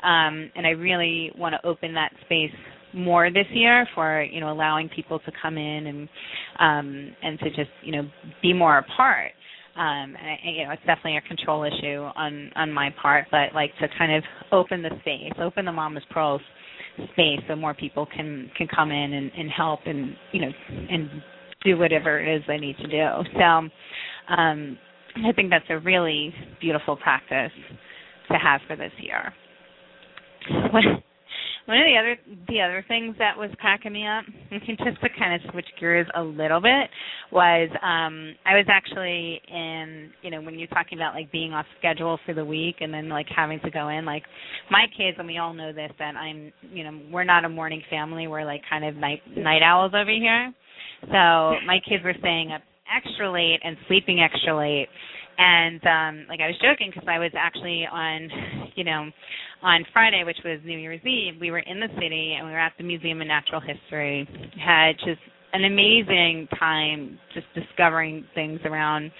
Um, 0.02 0.50
and 0.56 0.66
I 0.66 0.72
really 0.72 1.32
want 1.36 1.54
to 1.54 1.66
open 1.68 1.94
that 1.94 2.14
space 2.22 2.56
more 2.94 3.30
this 3.32 3.46
year 3.52 3.88
for 3.96 4.24
you 4.24 4.40
know 4.40 4.52
allowing 4.52 4.90
people 4.90 5.20
to 5.20 5.32
come 5.42 5.58
in 5.58 5.88
and 5.88 6.10
um 6.60 7.16
and 7.22 7.40
to 7.40 7.50
just 7.50 7.70
you 7.84 7.92
know 7.92 8.10
be 8.42 8.54
more 8.54 8.80
apart. 8.80 9.32
um 9.76 10.16
and, 10.16 10.56
you 10.56 10.66
know 10.66 10.72
it's 10.72 10.86
definitely 10.86 11.18
a 11.18 11.22
control 11.22 11.64
issue 11.64 12.02
on 12.16 12.50
on 12.56 12.72
my 12.72 12.90
part 13.02 13.26
but 13.32 13.54
like 13.54 13.72
to 13.80 13.88
kind 13.98 14.14
of 14.14 14.24
open 14.52 14.82
the 14.82 14.90
space 15.02 15.32
open 15.42 15.66
the 15.66 15.72
mama's 15.72 16.04
pearls 16.12 16.42
space 17.14 17.40
so 17.48 17.56
more 17.56 17.74
people 17.74 18.06
can 18.06 18.50
can 18.58 18.68
come 18.68 18.92
in 18.92 19.14
and, 19.14 19.32
and 19.38 19.50
help 19.52 19.80
and 19.86 20.16
you 20.32 20.42
know 20.42 20.52
and 20.90 21.10
do 21.64 21.78
whatever 21.78 22.20
it 22.20 22.38
is 22.38 22.42
they 22.48 22.58
need 22.58 22.78
to 22.78 22.88
do 22.88 23.08
so 23.34 23.42
um 24.34 24.78
i 25.26 25.32
think 25.36 25.50
that's 25.50 25.66
a 25.70 25.80
really 25.80 26.34
beautiful 26.60 26.96
practice 26.96 27.52
to 28.32 28.38
have 28.38 28.62
for 28.68 28.76
this 28.76 28.92
year 29.00 29.34
one 31.70 31.78
of 31.78 31.86
the 31.86 31.98
other 32.00 32.18
the 32.48 32.62
other 32.62 32.84
things 32.88 33.16
that 33.20 33.38
was 33.38 33.52
cracking 33.60 33.94
me 33.94 34.06
up, 34.08 34.26
just 34.66 35.00
to 35.02 35.10
kind 35.18 35.36
of 35.36 35.52
switch 35.52 35.68
gears 35.80 36.08
a 36.16 36.22
little 36.22 36.60
bit, 36.60 36.90
was 37.32 37.70
um 37.84 38.34
I 38.44 38.58
was 38.58 38.66
actually 38.68 39.40
in 39.48 40.10
you 40.24 40.32
know 40.32 40.42
when 40.42 40.58
you're 40.58 40.68
talking 40.70 40.98
about 40.98 41.14
like 41.14 41.32
being 41.32 41.54
off 41.54 41.68
schedule 41.78 42.18
for 42.26 42.34
the 42.34 42.44
week 42.44 42.78
and 42.82 42.92
then 42.92 43.08
like 43.08 43.28
having 43.34 43.60
to 43.60 43.70
go 43.70 43.90
in 43.90 44.04
like 44.04 44.24
my 44.72 44.88
kids 44.98 45.18
and 45.20 45.28
we 45.28 45.38
all 45.38 45.54
know 45.54 45.72
this 45.72 45.92
that 46.00 46.16
I'm 46.16 46.52
you 46.74 46.84
know 46.84 47.00
we're 47.12 47.24
not 47.24 47.46
a 47.46 47.50
morning 47.50 47.84
family. 47.88 48.26
We're 48.26 48.46
like 48.46 48.62
kind 48.68 48.84
of 48.84 48.96
night 48.96 49.22
night 49.38 49.62
owls 49.62 49.92
over 49.94 50.12
here, 50.12 50.52
so 51.02 51.62
my 51.68 51.78
kids 51.88 52.04
were 52.04 52.16
staying 52.18 52.52
up 52.52 52.64
extra 52.90 53.32
late 53.32 53.60
and 53.64 53.78
sleeping 53.88 54.20
extra 54.22 54.58
late 54.58 54.88
and 55.40 55.82
um 55.88 56.26
like 56.28 56.42
I 56.42 56.48
was 56.48 56.56
joking 56.62 56.92
because 56.94 57.08
I 57.08 57.18
was 57.18 57.32
actually 57.36 57.88
on 57.92 58.30
you 58.76 58.84
know 58.84 59.10
on 59.64 59.86
Friday 59.94 60.24
which 60.26 60.38
was 60.44 60.60
New 60.66 60.78
Year's 60.78 61.04
Eve 61.06 61.36
we 61.40 61.50
were 61.50 61.60
in 61.60 61.80
the 61.80 61.88
city 62.00 62.36
and 62.38 62.46
we 62.46 62.52
were 62.52 62.60
at 62.60 62.74
the 62.78 62.84
Museum 62.84 63.22
of 63.22 63.28
Natural 63.28 63.62
History. 63.62 64.28
Had 64.64 64.98
just 65.00 65.22
an 65.54 65.66
amazing 65.66 66.48
time 66.60 67.20
just 67.34 67.48
discovering 67.56 68.26
things 68.36 68.60
around 68.66 69.12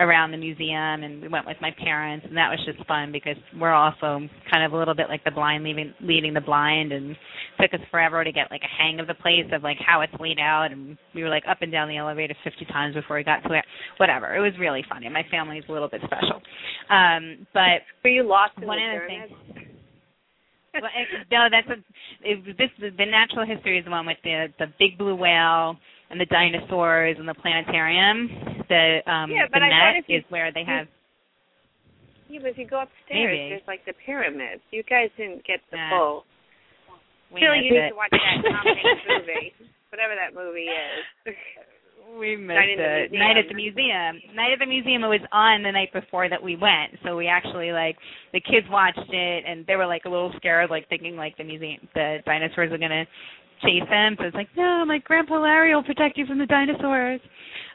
around 0.00 0.32
the 0.32 0.36
museum 0.36 1.04
and 1.04 1.22
we 1.22 1.28
went 1.28 1.46
with 1.46 1.56
my 1.60 1.70
parents 1.78 2.26
and 2.28 2.36
that 2.36 2.50
was 2.50 2.58
just 2.66 2.84
fun 2.88 3.12
because 3.12 3.36
we're 3.60 3.72
also 3.72 4.26
kind 4.50 4.64
of 4.64 4.72
a 4.72 4.76
little 4.76 4.94
bit 4.94 5.08
like 5.08 5.22
the 5.22 5.30
blind 5.30 5.62
leading 5.62 5.94
leading 6.00 6.34
the 6.34 6.40
blind 6.40 6.90
and 6.90 7.14
took 7.60 7.72
us 7.72 7.86
forever 7.92 8.24
to 8.24 8.32
get 8.32 8.50
like 8.50 8.62
a 8.62 8.82
hang 8.82 8.98
of 8.98 9.06
the 9.06 9.14
place 9.14 9.46
of 9.52 9.62
like 9.62 9.76
how 9.86 10.00
it's 10.00 10.12
laid 10.18 10.38
out 10.40 10.72
and 10.72 10.98
we 11.14 11.22
were 11.22 11.28
like 11.28 11.44
up 11.48 11.58
and 11.60 11.70
down 11.70 11.88
the 11.88 11.96
elevator 11.96 12.34
50 12.42 12.64
times 12.66 12.94
before 12.94 13.16
we 13.16 13.22
got 13.22 13.40
to 13.44 13.52
it 13.52 13.64
whatever. 13.98 14.34
It 14.34 14.40
was 14.40 14.52
really 14.58 14.84
funny. 14.88 15.08
My 15.08 15.24
family's 15.30 15.64
a 15.68 15.72
little 15.72 15.88
bit 15.88 16.00
special. 16.04 16.42
Um 16.90 17.46
but 17.54 17.86
Were 18.02 18.10
you 18.10 18.26
lost 18.26 18.54
in 18.60 18.66
one 18.66 18.78
the 18.78 18.96
of 18.96 19.02
the 19.02 19.06
things 19.06 19.68
well, 20.80 20.90
it, 20.94 21.26
no, 21.30 21.48
that's 21.50 21.68
a 21.68 21.78
it, 22.22 22.56
this. 22.58 22.70
The 22.80 23.06
natural 23.06 23.46
history 23.46 23.78
is 23.78 23.84
the 23.84 23.90
one 23.90 24.06
with 24.06 24.18
the 24.24 24.48
the 24.58 24.66
big 24.78 24.98
blue 24.98 25.14
whale 25.14 25.76
and 26.10 26.20
the 26.20 26.26
dinosaurs 26.26 27.16
and 27.18 27.28
the 27.28 27.34
planetarium. 27.34 28.28
The 28.68 29.00
um 29.06 29.30
Yeah, 29.30 29.46
but 29.50 29.60
the 29.60 29.66
I 29.66 29.70
thought 29.70 29.92
net 29.94 30.02
if 30.02 30.08
you- 30.08 30.18
is 30.18 30.24
where 30.28 30.52
they 30.52 30.64
have. 30.64 30.86
Yeah, 32.28 32.40
but 32.42 32.50
if 32.50 32.58
you 32.58 32.66
go 32.66 32.80
upstairs, 32.82 33.30
Maybe. 33.36 33.48
there's 33.50 33.68
like 33.68 33.84
the 33.84 33.92
pyramids. 34.04 34.62
You 34.70 34.82
guys 34.82 35.10
didn't 35.16 35.44
get 35.44 35.60
the 35.70 35.76
Nah. 35.76 35.90
full. 35.90 36.24
We 37.32 37.40
missed 37.40 37.64
you 37.64 37.70
need 37.74 37.88
to 37.90 37.94
watch 37.96 38.10
that 38.10 38.42
Tom 38.42 38.64
Hanks 38.64 39.04
movie, 39.08 39.52
whatever 39.90 40.14
that 40.14 40.34
movie 40.34 40.70
is. 40.70 41.34
We 42.18 42.36
missed 42.36 42.54
Night 42.54 42.78
it. 42.78 43.12
Night 43.12 43.36
at 43.36 43.48
the 43.48 43.54
museum. 43.54 44.20
Night 44.34 44.52
at 44.52 44.58
the 44.60 44.66
museum. 44.66 45.04
It 45.04 45.08
was 45.08 45.20
on 45.32 45.62
the 45.62 45.72
night 45.72 45.92
before 45.92 46.28
that 46.28 46.42
we 46.42 46.56
went, 46.56 46.94
so 47.04 47.16
we 47.16 47.26
actually 47.26 47.72
like 47.72 47.96
the 48.32 48.40
kids 48.40 48.66
watched 48.70 49.10
it 49.10 49.44
and 49.46 49.66
they 49.66 49.76
were 49.76 49.86
like 49.86 50.04
a 50.04 50.08
little 50.08 50.32
scared, 50.36 50.70
like 50.70 50.88
thinking 50.88 51.16
like 51.16 51.36
the 51.36 51.44
museum, 51.44 51.88
the 51.94 52.18
dinosaurs 52.24 52.72
are 52.72 52.78
gonna 52.78 53.04
chase 53.62 53.82
them. 53.90 54.16
So 54.18 54.26
it's 54.26 54.34
like, 54.34 54.48
no, 54.56 54.84
my 54.86 54.98
grandpa 54.98 55.40
Larry 55.40 55.74
will 55.74 55.82
protect 55.82 56.18
you 56.18 56.26
from 56.26 56.38
the 56.38 56.46
dinosaurs. 56.46 57.20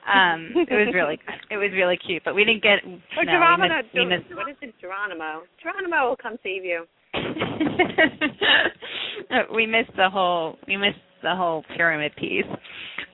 Um, 0.08 0.52
it 0.56 0.72
was 0.72 0.94
really 0.94 1.20
it 1.52 1.58
was 1.58 1.72
really 1.74 1.98
cute, 1.98 2.24
but 2.24 2.36
we 2.36 2.46
didn't 2.46 2.64
get. 2.64 2.80
Or 3.18 3.26
no, 3.26 3.32
Geronimo. 3.32 3.82
we 3.94 4.06
missed, 4.06 4.06
we 4.06 4.06
missed, 4.06 4.36
what 4.36 4.50
is 4.50 4.56
it, 4.62 4.74
Geronimo? 4.80 5.44
Geronimo 5.62 6.10
will 6.10 6.18
come 6.18 6.38
save 6.44 6.64
you. 6.64 6.86
we 9.54 9.66
missed 9.66 9.92
the 9.98 10.10
whole 10.10 10.58
we 10.68 10.78
missed 10.78 11.00
the 11.22 11.36
whole 11.36 11.64
pyramid 11.76 12.16
piece. 12.16 12.46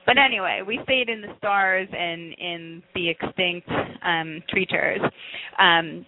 But 0.06 0.18
anyway, 0.18 0.62
we 0.66 0.78
stayed 0.84 1.08
in 1.08 1.20
the 1.20 1.34
stars 1.38 1.88
and 1.92 2.32
in 2.38 2.82
the 2.94 3.10
extinct 3.10 3.68
um 4.04 4.42
creatures. 4.48 5.00
Um 5.58 6.06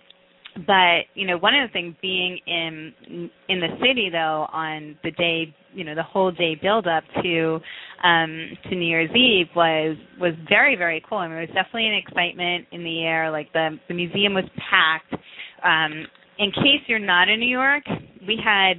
but 0.66 1.06
you 1.14 1.26
know 1.26 1.36
one 1.38 1.54
of 1.54 1.68
the 1.68 1.72
things 1.72 1.94
being 2.02 2.38
in 2.46 3.30
in 3.48 3.60
the 3.60 3.76
city 3.80 4.08
though 4.10 4.46
on 4.52 4.96
the 5.04 5.10
day 5.12 5.54
you 5.72 5.84
know 5.84 5.94
the 5.94 6.02
whole 6.02 6.32
day 6.32 6.56
build 6.60 6.86
up 6.86 7.04
to 7.22 7.60
um 8.02 8.50
to 8.68 8.74
New 8.74 8.86
Year's 8.86 9.10
Eve 9.14 9.46
was 9.54 9.96
was 10.20 10.32
very 10.48 10.76
very 10.76 11.02
cool. 11.08 11.18
I 11.18 11.28
mean, 11.28 11.38
it 11.38 11.48
was 11.48 11.54
definitely 11.54 11.86
an 11.86 11.94
excitement 11.94 12.66
in 12.72 12.82
the 12.82 13.02
air. 13.02 13.30
Like 13.30 13.52
the 13.52 13.78
the 13.88 13.94
museum 13.94 14.34
was 14.34 14.44
packed. 14.70 15.14
Um, 15.64 16.06
in 16.38 16.52
case 16.52 16.82
you're 16.86 17.00
not 17.00 17.28
in 17.28 17.40
New 17.40 17.48
York, 17.48 17.82
we 18.26 18.38
had 18.42 18.74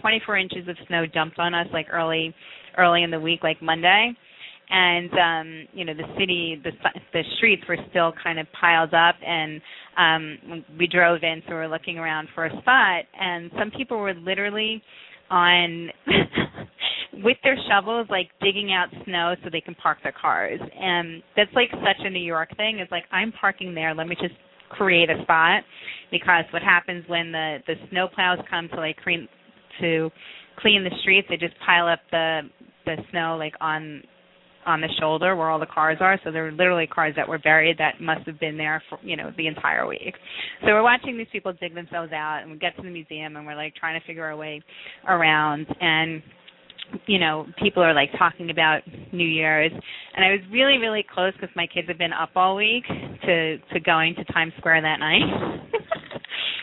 24 0.00 0.38
inches 0.38 0.66
of 0.66 0.76
snow 0.88 1.04
dumped 1.04 1.38
on 1.38 1.54
us 1.54 1.66
like 1.72 1.86
early 1.92 2.34
early 2.78 3.02
in 3.02 3.10
the 3.10 3.20
week, 3.20 3.40
like 3.42 3.60
Monday 3.62 4.12
and 4.70 5.12
um 5.12 5.68
you 5.72 5.84
know 5.84 5.94
the 5.94 6.06
city 6.18 6.60
the 6.64 6.70
the 7.12 7.22
streets 7.36 7.62
were 7.68 7.76
still 7.90 8.12
kind 8.22 8.38
of 8.38 8.46
piled 8.58 8.94
up 8.94 9.16
and 9.26 9.60
um 9.98 10.64
we 10.78 10.86
drove 10.86 11.22
in 11.22 11.42
so 11.46 11.54
we 11.54 11.62
we're 11.62 11.68
looking 11.68 11.98
around 11.98 12.28
for 12.34 12.46
a 12.46 12.60
spot. 12.60 13.04
And 13.18 13.50
some 13.58 13.70
people 13.76 13.98
were 13.98 14.14
literally 14.14 14.82
on 15.30 15.88
with 17.24 17.36
their 17.44 17.56
shovels 17.68 18.06
like 18.10 18.28
digging 18.40 18.72
out 18.72 18.88
snow 19.04 19.34
so 19.42 19.50
they 19.50 19.60
can 19.60 19.74
park 19.76 19.98
their 20.02 20.14
cars. 20.20 20.60
And 20.60 21.22
that's 21.36 21.52
like 21.54 21.70
such 21.72 22.04
a 22.04 22.10
new 22.10 22.22
york 22.22 22.56
thing. 22.56 22.78
It's 22.80 22.90
like 22.90 23.04
i'm 23.12 23.32
parking 23.32 23.74
there. 23.74 23.94
Let 23.94 24.08
me 24.08 24.16
just 24.20 24.34
create 24.70 25.10
a 25.10 25.22
spot. 25.22 25.62
Because 26.10 26.44
what 26.52 26.62
happens 26.62 27.04
when 27.08 27.32
the 27.32 27.58
the 27.66 27.74
snow 27.90 28.08
plows 28.12 28.38
come 28.50 28.68
to 28.70 28.76
like 28.76 28.96
clean 29.02 29.28
to 29.80 30.10
clean 30.58 30.84
the 30.84 30.94
streets 31.00 31.26
they 31.30 31.36
just 31.36 31.54
pile 31.64 31.88
up 31.88 32.00
the 32.10 32.40
the 32.84 32.96
snow 33.10 33.36
like 33.38 33.54
on 33.60 34.02
on 34.66 34.80
the 34.80 34.88
shoulder 35.00 35.36
where 35.36 35.50
all 35.50 35.58
the 35.58 35.66
cars 35.66 35.98
are. 36.00 36.18
So 36.24 36.32
there 36.32 36.44
were 36.44 36.52
literally 36.52 36.86
cars 36.86 37.14
that 37.16 37.28
were 37.28 37.38
buried 37.38 37.78
that 37.78 38.00
must 38.00 38.26
have 38.26 38.38
been 38.40 38.56
there 38.56 38.82
for 38.88 38.98
you 39.02 39.16
know 39.16 39.30
the 39.36 39.46
entire 39.46 39.86
week. 39.86 40.14
So 40.62 40.68
we're 40.68 40.82
watching 40.82 41.16
these 41.18 41.26
people 41.32 41.52
dig 41.60 41.74
themselves 41.74 42.12
out, 42.12 42.40
and 42.42 42.50
we 42.50 42.58
get 42.58 42.76
to 42.76 42.82
the 42.82 42.90
museum, 42.90 43.36
and 43.36 43.46
we're 43.46 43.56
like 43.56 43.74
trying 43.74 44.00
to 44.00 44.06
figure 44.06 44.24
our 44.24 44.36
way 44.36 44.62
around 45.08 45.66
and 45.80 46.22
you 47.06 47.18
know 47.18 47.46
people 47.62 47.82
are 47.82 47.94
like 47.94 48.10
talking 48.18 48.50
about 48.50 48.80
new 49.12 49.26
year's 49.26 49.72
and 49.72 50.24
i 50.24 50.30
was 50.30 50.40
really 50.50 50.78
really 50.78 51.04
close 51.14 51.32
because 51.34 51.54
my 51.56 51.66
kids 51.66 51.88
have 51.88 51.98
been 51.98 52.12
up 52.12 52.30
all 52.36 52.56
week 52.56 52.84
to 53.24 53.56
to 53.72 53.80
going 53.80 54.14
to 54.14 54.24
times 54.32 54.52
square 54.58 54.80
that 54.82 54.98
night 55.00 55.70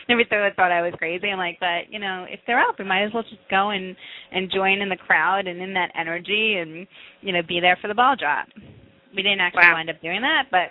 everyone 0.08 0.52
thought 0.56 0.72
I 0.72 0.82
was 0.82 0.94
crazy. 0.98 1.28
I'm 1.28 1.38
like, 1.38 1.58
but 1.60 1.90
you 1.90 1.98
know, 1.98 2.26
if 2.28 2.40
they're 2.46 2.60
up, 2.60 2.78
we 2.78 2.84
might 2.84 3.04
as 3.04 3.12
well 3.12 3.22
just 3.22 3.42
go 3.50 3.70
and 3.70 3.96
and 4.32 4.50
join 4.50 4.80
in 4.80 4.88
the 4.88 4.96
crowd 4.96 5.46
and 5.46 5.60
in 5.60 5.74
that 5.74 5.92
energy 5.98 6.56
and 6.58 6.86
you 7.20 7.32
know 7.32 7.42
be 7.46 7.60
there 7.60 7.78
for 7.80 7.88
the 7.88 7.94
ball 7.94 8.16
drop. 8.18 8.46
We 9.14 9.22
didn't 9.22 9.40
actually 9.40 9.62
wow. 9.64 9.74
wind 9.74 9.90
up 9.90 10.00
doing 10.02 10.20
that, 10.22 10.44
but 10.50 10.70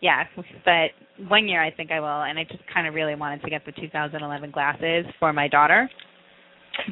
yeah, 0.00 0.24
but 0.64 0.90
one 1.28 1.48
year 1.48 1.62
I 1.62 1.70
think 1.70 1.90
I 1.90 2.00
will, 2.00 2.22
and 2.22 2.38
I 2.38 2.44
just 2.44 2.62
kind 2.72 2.86
of 2.86 2.94
really 2.94 3.14
wanted 3.14 3.42
to 3.42 3.50
get 3.50 3.64
the 3.64 3.72
2011 3.72 4.50
glasses 4.50 5.06
for 5.18 5.32
my 5.32 5.48
daughter. 5.48 5.88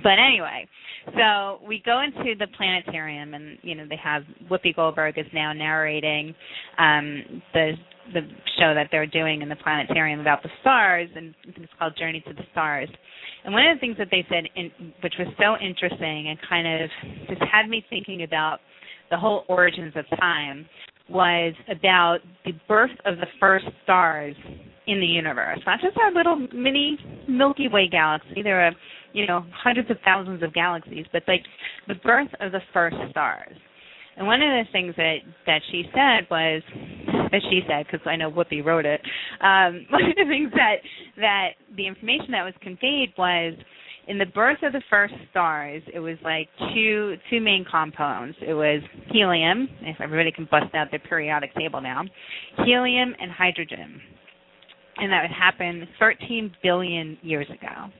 But 0.03 0.19
anyway, 0.19 0.67
so 1.17 1.59
we 1.67 1.83
go 1.85 2.01
into 2.03 2.35
the 2.39 2.47
planetarium, 2.57 3.35
and 3.35 3.59
you 3.63 3.75
know 3.75 3.85
they 3.89 3.99
have 4.03 4.23
Whoopi 4.51 4.75
Goldberg 4.75 5.19
is 5.19 5.27
now 5.35 5.53
narrating 5.53 6.35
um, 6.79 7.43
the 7.53 7.73
the 8.13 8.21
show 8.59 8.75
that 8.75 8.89
they're 8.91 9.07
doing 9.07 9.43
in 9.43 9.49
the 9.49 9.57
planetarium 9.57 10.21
about 10.21 10.43
the 10.43 10.51
stars, 10.61 11.09
and 11.15 11.35
it's 11.45 11.73
called 11.79 11.97
Journey 11.99 12.23
to 12.27 12.35
the 12.35 12.43
Stars. 12.53 12.89
And 13.45 13.53
one 13.53 13.67
of 13.67 13.77
the 13.77 13.81
things 13.81 13.97
that 13.99 14.09
they 14.11 14.25
said, 14.29 14.45
in, 14.55 14.71
which 15.03 15.15
was 15.19 15.29
so 15.39 15.57
interesting 15.65 16.29
and 16.29 16.39
kind 16.49 16.67
of 16.67 16.91
just 17.29 17.43
had 17.51 17.69
me 17.69 17.85
thinking 17.91 18.23
about 18.23 18.59
the 19.11 19.17
whole 19.17 19.45
origins 19.49 19.93
of 19.97 20.05
time, 20.19 20.67
was 21.09 21.55
about 21.71 22.19
the 22.45 22.53
birth 22.69 22.91
of 23.05 23.17
the 23.17 23.27
first 23.41 23.67
stars 23.83 24.37
in 24.87 25.01
the 25.01 25.07
universe. 25.07 25.59
Not 25.67 25.81
just 25.81 25.97
our 25.97 26.13
little 26.13 26.37
mini 26.55 26.99
Milky 27.29 27.69
Way 27.69 27.89
galaxy. 27.89 28.43
There 28.43 28.67
are, 28.67 28.73
you 29.13 29.27
know, 29.27 29.45
hundreds 29.53 29.91
of 29.91 29.97
thousands 30.05 30.43
of 30.43 30.53
galaxies, 30.55 31.07
but 31.13 31.23
like 31.29 31.43
the 31.89 31.95
birth 31.97 32.31
of 32.41 32.53
the 32.53 32.61
first 32.73 32.97
stars. 33.11 33.57
And 34.17 34.27
one 34.27 34.43
of 34.43 34.49
the 34.49 34.65
things 34.73 34.95
that 34.97 35.17
that 35.47 35.63
she 35.71 35.85
said 35.95 36.27
was 36.31 36.63
that 37.33 37.41
she 37.51 37.61
said 37.67 37.87
because 37.91 38.07
I 38.07 38.17
know 38.17 38.31
Whoopi 38.31 38.65
wrote 38.65 38.87
it. 38.87 39.01
Um, 39.41 39.87
one 39.91 40.05
of 40.05 40.17
the 40.17 40.25
things 40.29 40.53
that 40.55 40.77
that 41.17 41.49
the 41.77 41.87
information 41.87 42.31
that 42.33 42.45
was 42.45 42.55
conveyed 42.63 43.13
was 43.19 43.55
in 44.09 44.19
the 44.19 44.27
birth 44.27 44.59
of 44.63 44.73
the 44.73 44.83
first 44.91 45.15
stars, 45.31 45.83
it 45.93 46.01
was 46.01 46.17
like 46.23 46.49
two 46.75 47.17
two 47.31 47.41
main 47.41 47.65
compounds. 47.69 48.37
It 48.41 48.55
was 48.55 48.83
helium, 49.11 49.69
if 49.83 50.01
everybody 50.01 50.33
can 50.33 50.49
bust 50.51 50.75
out 50.75 50.89
their 50.91 51.01
periodic 51.01 51.55
table 51.55 51.81
now, 51.81 52.03
helium 52.65 53.15
and 53.21 53.31
hydrogen, 53.31 54.01
and 54.99 55.11
that 55.13 55.23
would 55.23 55.37
happen 55.37 55.89
13 55.99 56.53
billion 56.63 57.19
years 57.23 57.49
ago 57.51 57.91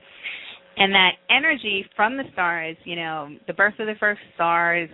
and 0.75 0.93
that 0.93 1.11
energy 1.29 1.85
from 1.95 2.17
the 2.17 2.23
stars, 2.33 2.75
you 2.83 2.95
know, 2.95 3.29
the 3.47 3.53
birth 3.53 3.75
of 3.79 3.87
the 3.87 3.93
first 3.99 4.21
stars, 4.35 4.89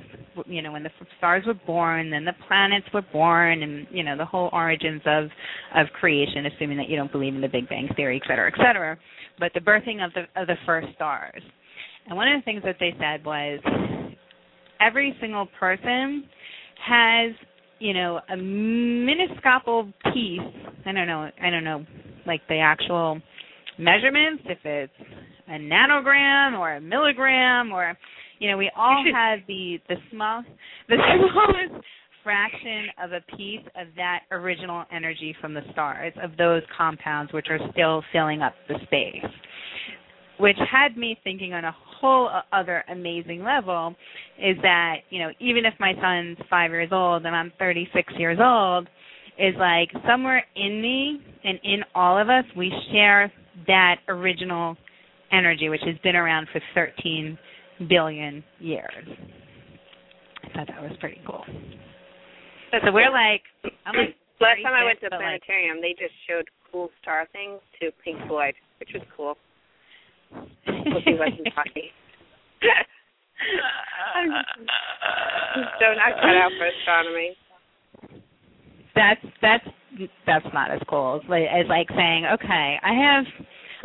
you 0.45 0.61
know, 0.61 0.71
when 0.71 0.83
the 0.83 0.89
stars 1.17 1.43
were 1.45 1.53
born, 1.53 2.09
then 2.09 2.25
the 2.25 2.33
planets 2.47 2.85
were 2.93 3.03
born, 3.13 3.63
and 3.63 3.87
you 3.91 4.03
know, 4.03 4.17
the 4.17 4.25
whole 4.25 4.49
origins 4.51 5.01
of 5.05 5.25
of 5.75 5.87
creation, 5.99 6.45
assuming 6.47 6.77
that 6.77 6.89
you 6.89 6.97
don't 6.97 7.11
believe 7.11 7.33
in 7.33 7.41
the 7.41 7.47
Big 7.47 7.69
Bang 7.69 7.89
theory, 7.95 8.21
et 8.23 8.27
cetera, 8.27 8.51
et 8.51 8.57
cetera. 8.57 8.97
But 9.39 9.53
the 9.53 9.61
birthing 9.61 10.03
of 10.05 10.11
the 10.13 10.41
of 10.41 10.47
the 10.47 10.55
first 10.65 10.87
stars, 10.95 11.41
and 12.07 12.15
one 12.15 12.27
of 12.27 12.39
the 12.39 12.45
things 12.45 12.61
that 12.65 12.75
they 12.79 12.93
said 12.99 13.23
was, 13.25 13.59
every 14.81 15.15
single 15.21 15.47
person 15.59 16.25
has, 16.85 17.31
you 17.79 17.93
know, 17.93 18.19
a 18.29 18.35
minuscule 18.35 19.91
piece. 20.13 20.39
I 20.85 20.91
don't 20.91 21.07
know. 21.07 21.29
I 21.41 21.49
don't 21.49 21.63
know, 21.63 21.85
like 22.25 22.41
the 22.49 22.59
actual 22.59 23.21
measurements, 23.77 24.43
if 24.45 24.59
it's 24.65 24.93
a 25.49 25.53
nanogram 25.53 26.57
or 26.57 26.75
a 26.75 26.81
milligram 26.81 27.71
or 27.71 27.97
you 28.39 28.49
know 28.49 28.57
we 28.57 28.71
all 28.77 29.03
have 29.13 29.39
the 29.47 29.77
the 29.89 29.95
small 30.11 30.43
the 30.89 30.95
smallest 30.95 31.85
fraction 32.23 32.87
of 33.03 33.11
a 33.13 33.21
piece 33.35 33.65
of 33.79 33.87
that 33.95 34.19
original 34.31 34.83
energy 34.91 35.35
from 35.39 35.53
the 35.53 35.61
stars 35.71 36.13
of 36.21 36.35
those 36.37 36.61
compounds 36.75 37.31
which 37.33 37.47
are 37.49 37.59
still 37.71 38.03
filling 38.11 38.41
up 38.41 38.53
the 38.67 38.75
space 38.83 39.31
which 40.39 40.57
had 40.71 40.95
me 40.95 41.19
thinking 41.23 41.53
on 41.53 41.65
a 41.65 41.75
whole 41.99 42.29
other 42.53 42.83
amazing 42.89 43.43
level 43.43 43.95
is 44.37 44.55
that 44.61 44.97
you 45.09 45.19
know 45.19 45.29
even 45.39 45.65
if 45.65 45.73
my 45.79 45.93
son's 46.01 46.37
5 46.49 46.71
years 46.71 46.89
old 46.91 47.25
and 47.25 47.35
I'm 47.35 47.51
36 47.59 48.13
years 48.17 48.37
old 48.41 48.87
is 49.37 49.55
like 49.57 49.89
somewhere 50.07 50.43
in 50.55 50.81
me 50.81 51.21
and 51.43 51.57
in 51.63 51.79
all 51.95 52.19
of 52.21 52.29
us 52.29 52.43
we 52.55 52.71
share 52.91 53.31
that 53.67 53.97
original 54.07 54.75
energy, 55.31 55.69
which 55.69 55.81
has 55.85 55.95
been 56.03 56.15
around 56.15 56.47
for 56.51 56.61
13 56.75 57.37
billion 57.87 58.43
years. 58.59 59.05
I 60.43 60.57
thought 60.57 60.67
that 60.67 60.81
was 60.81 60.91
pretty 60.99 61.21
cool. 61.25 61.43
so 62.71 62.91
we're 62.91 63.11
like, 63.11 63.43
I'm 63.85 63.95
like 63.95 64.15
last 64.41 64.63
time 64.63 64.73
I 64.73 64.83
went 64.83 64.99
to 65.01 65.07
the 65.09 65.17
planetarium, 65.17 65.77
like, 65.77 65.97
they 65.97 66.03
just 66.03 66.15
showed 66.27 66.47
cool 66.71 66.89
star 67.01 67.27
things 67.31 67.59
to 67.81 67.91
Pink 68.03 68.17
Floyd, 68.27 68.53
which 68.79 68.89
was 68.93 69.03
cool. 69.15 69.35
Whoopi 70.33 71.17
wasn't 71.17 71.47
talking. 71.55 71.89
I'm 74.15 74.29
so 75.79 75.85
not 75.95 76.13
cut 76.21 76.35
out 76.35 76.51
for 76.57 76.67
astronomy. 76.67 77.37
That's 78.95 79.21
that's 79.41 79.65
that's 80.25 80.45
not 80.53 80.71
as 80.71 80.81
cool 80.89 81.21
as 81.23 81.29
like 81.29 81.87
saying, 81.95 82.25
okay, 82.33 82.77
I 82.83 82.93
have 82.93 83.25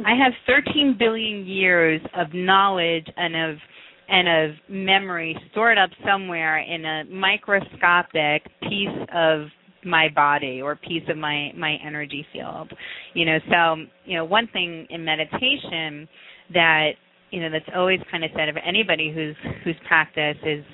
I 0.04 0.14
have 0.16 0.32
13 0.46 0.96
billion 0.98 1.46
years 1.46 2.00
of 2.16 2.28
knowledge 2.34 3.06
and 3.16 3.36
of 3.36 3.58
and 4.06 4.28
of 4.28 4.56
memory 4.68 5.36
stored 5.50 5.78
up 5.78 5.88
somewhere 6.04 6.58
in 6.58 6.84
a 6.84 7.04
microscopic 7.04 8.42
piece 8.68 9.08
of 9.14 9.46
my 9.84 10.08
body 10.14 10.60
or 10.60 10.76
piece 10.76 11.02
of 11.08 11.16
my 11.16 11.52
my 11.56 11.76
energy 11.86 12.26
field. 12.32 12.72
You 13.14 13.24
know 13.26 13.38
so 13.50 13.76
you 14.04 14.16
know 14.16 14.24
one 14.24 14.48
thing 14.52 14.86
in 14.90 15.04
meditation 15.04 16.08
that 16.52 16.90
you 17.30 17.40
know 17.40 17.50
that's 17.50 17.70
always 17.74 18.00
kind 18.10 18.24
of 18.24 18.30
said 18.36 18.48
of 18.48 18.56
anybody 18.66 19.12
who's 19.14 19.36
who's 19.62 19.76
practiced 19.86 20.40
is 20.44 20.64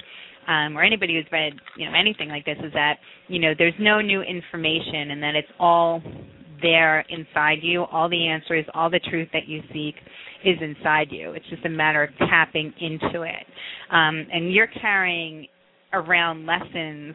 um, 0.48 0.76
or 0.76 0.82
anybody 0.82 1.14
who's 1.14 1.30
read 1.30 1.52
you 1.76 1.86
know 1.86 1.96
anything 1.96 2.28
like 2.28 2.44
this 2.46 2.58
is 2.64 2.72
that 2.72 2.96
you 3.28 3.38
know 3.38 3.52
there's 3.56 3.74
no 3.78 4.00
new 4.00 4.22
information 4.22 5.10
and 5.10 5.22
that 5.22 5.34
it's 5.34 5.48
all 5.58 6.02
there 6.62 7.00
inside 7.08 7.58
you. 7.62 7.84
All 7.84 8.08
the 8.08 8.28
answers, 8.28 8.64
all 8.74 8.90
the 8.90 9.00
truth 9.11 9.28
that 9.32 9.46
you 9.46 9.62
seek 9.72 9.94
is 10.44 10.56
inside 10.61 11.08
you. 11.11 11.32
It's 11.32 11.48
just 11.50 11.64
a 11.64 11.68
matter 11.68 12.02
of 12.04 12.11
tapping 12.28 12.72
into 12.80 13.22
it. 13.22 13.46
Um, 13.90 14.26
and 14.32 14.52
you're 14.52 14.68
carrying 14.80 15.46
around 15.92 16.46
lessons 16.46 17.14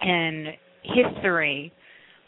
and 0.00 0.48
history 0.82 1.72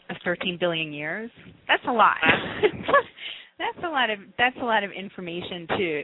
of 0.09 0.17
13 0.23 0.57
billion 0.59 0.93
years. 0.93 1.31
That's 1.67 1.83
a 1.87 1.91
lot. 1.91 2.17
that's 3.57 3.85
a 3.85 3.89
lot 3.89 4.09
of 4.09 4.19
that's 4.37 4.55
a 4.61 4.65
lot 4.65 4.83
of 4.83 4.91
information 4.91 5.67
to 5.67 6.03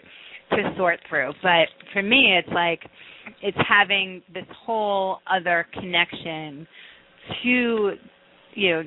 to 0.52 0.74
sort 0.78 1.00
through. 1.10 1.32
But 1.44 1.68
for 1.94 2.02
me, 2.02 2.38
it's 2.38 2.54
like 2.54 2.82
it's 3.42 3.58
having 3.68 4.22
this 4.34 4.46
whole 4.66 5.20
other 5.32 5.68
connection 5.74 6.68
to 7.44 7.92
you 8.56 8.72
know 8.72 8.84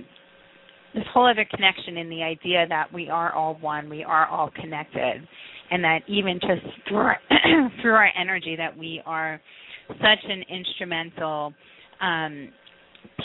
this 0.95 1.05
whole 1.13 1.27
other 1.29 1.47
connection 1.51 1.97
in 1.97 2.09
the 2.09 2.23
idea 2.23 2.67
that 2.69 2.93
we 2.93 3.09
are 3.09 3.33
all 3.33 3.57
one, 3.61 3.89
we 3.89 4.05
are 4.05 4.27
all 4.27 4.51
connected, 4.51 5.27
and 5.71 5.83
that 5.83 6.01
even 6.07 6.39
just 6.41 6.63
through 6.89 6.99
our, 6.99 7.19
through 7.81 7.95
our 7.95 8.11
energy 8.19 8.57
that 8.57 8.77
we 8.77 9.03
are 9.07 9.41
such 9.89 10.25
an 10.29 10.45
instrumental 10.49 11.53
um, 12.01 12.49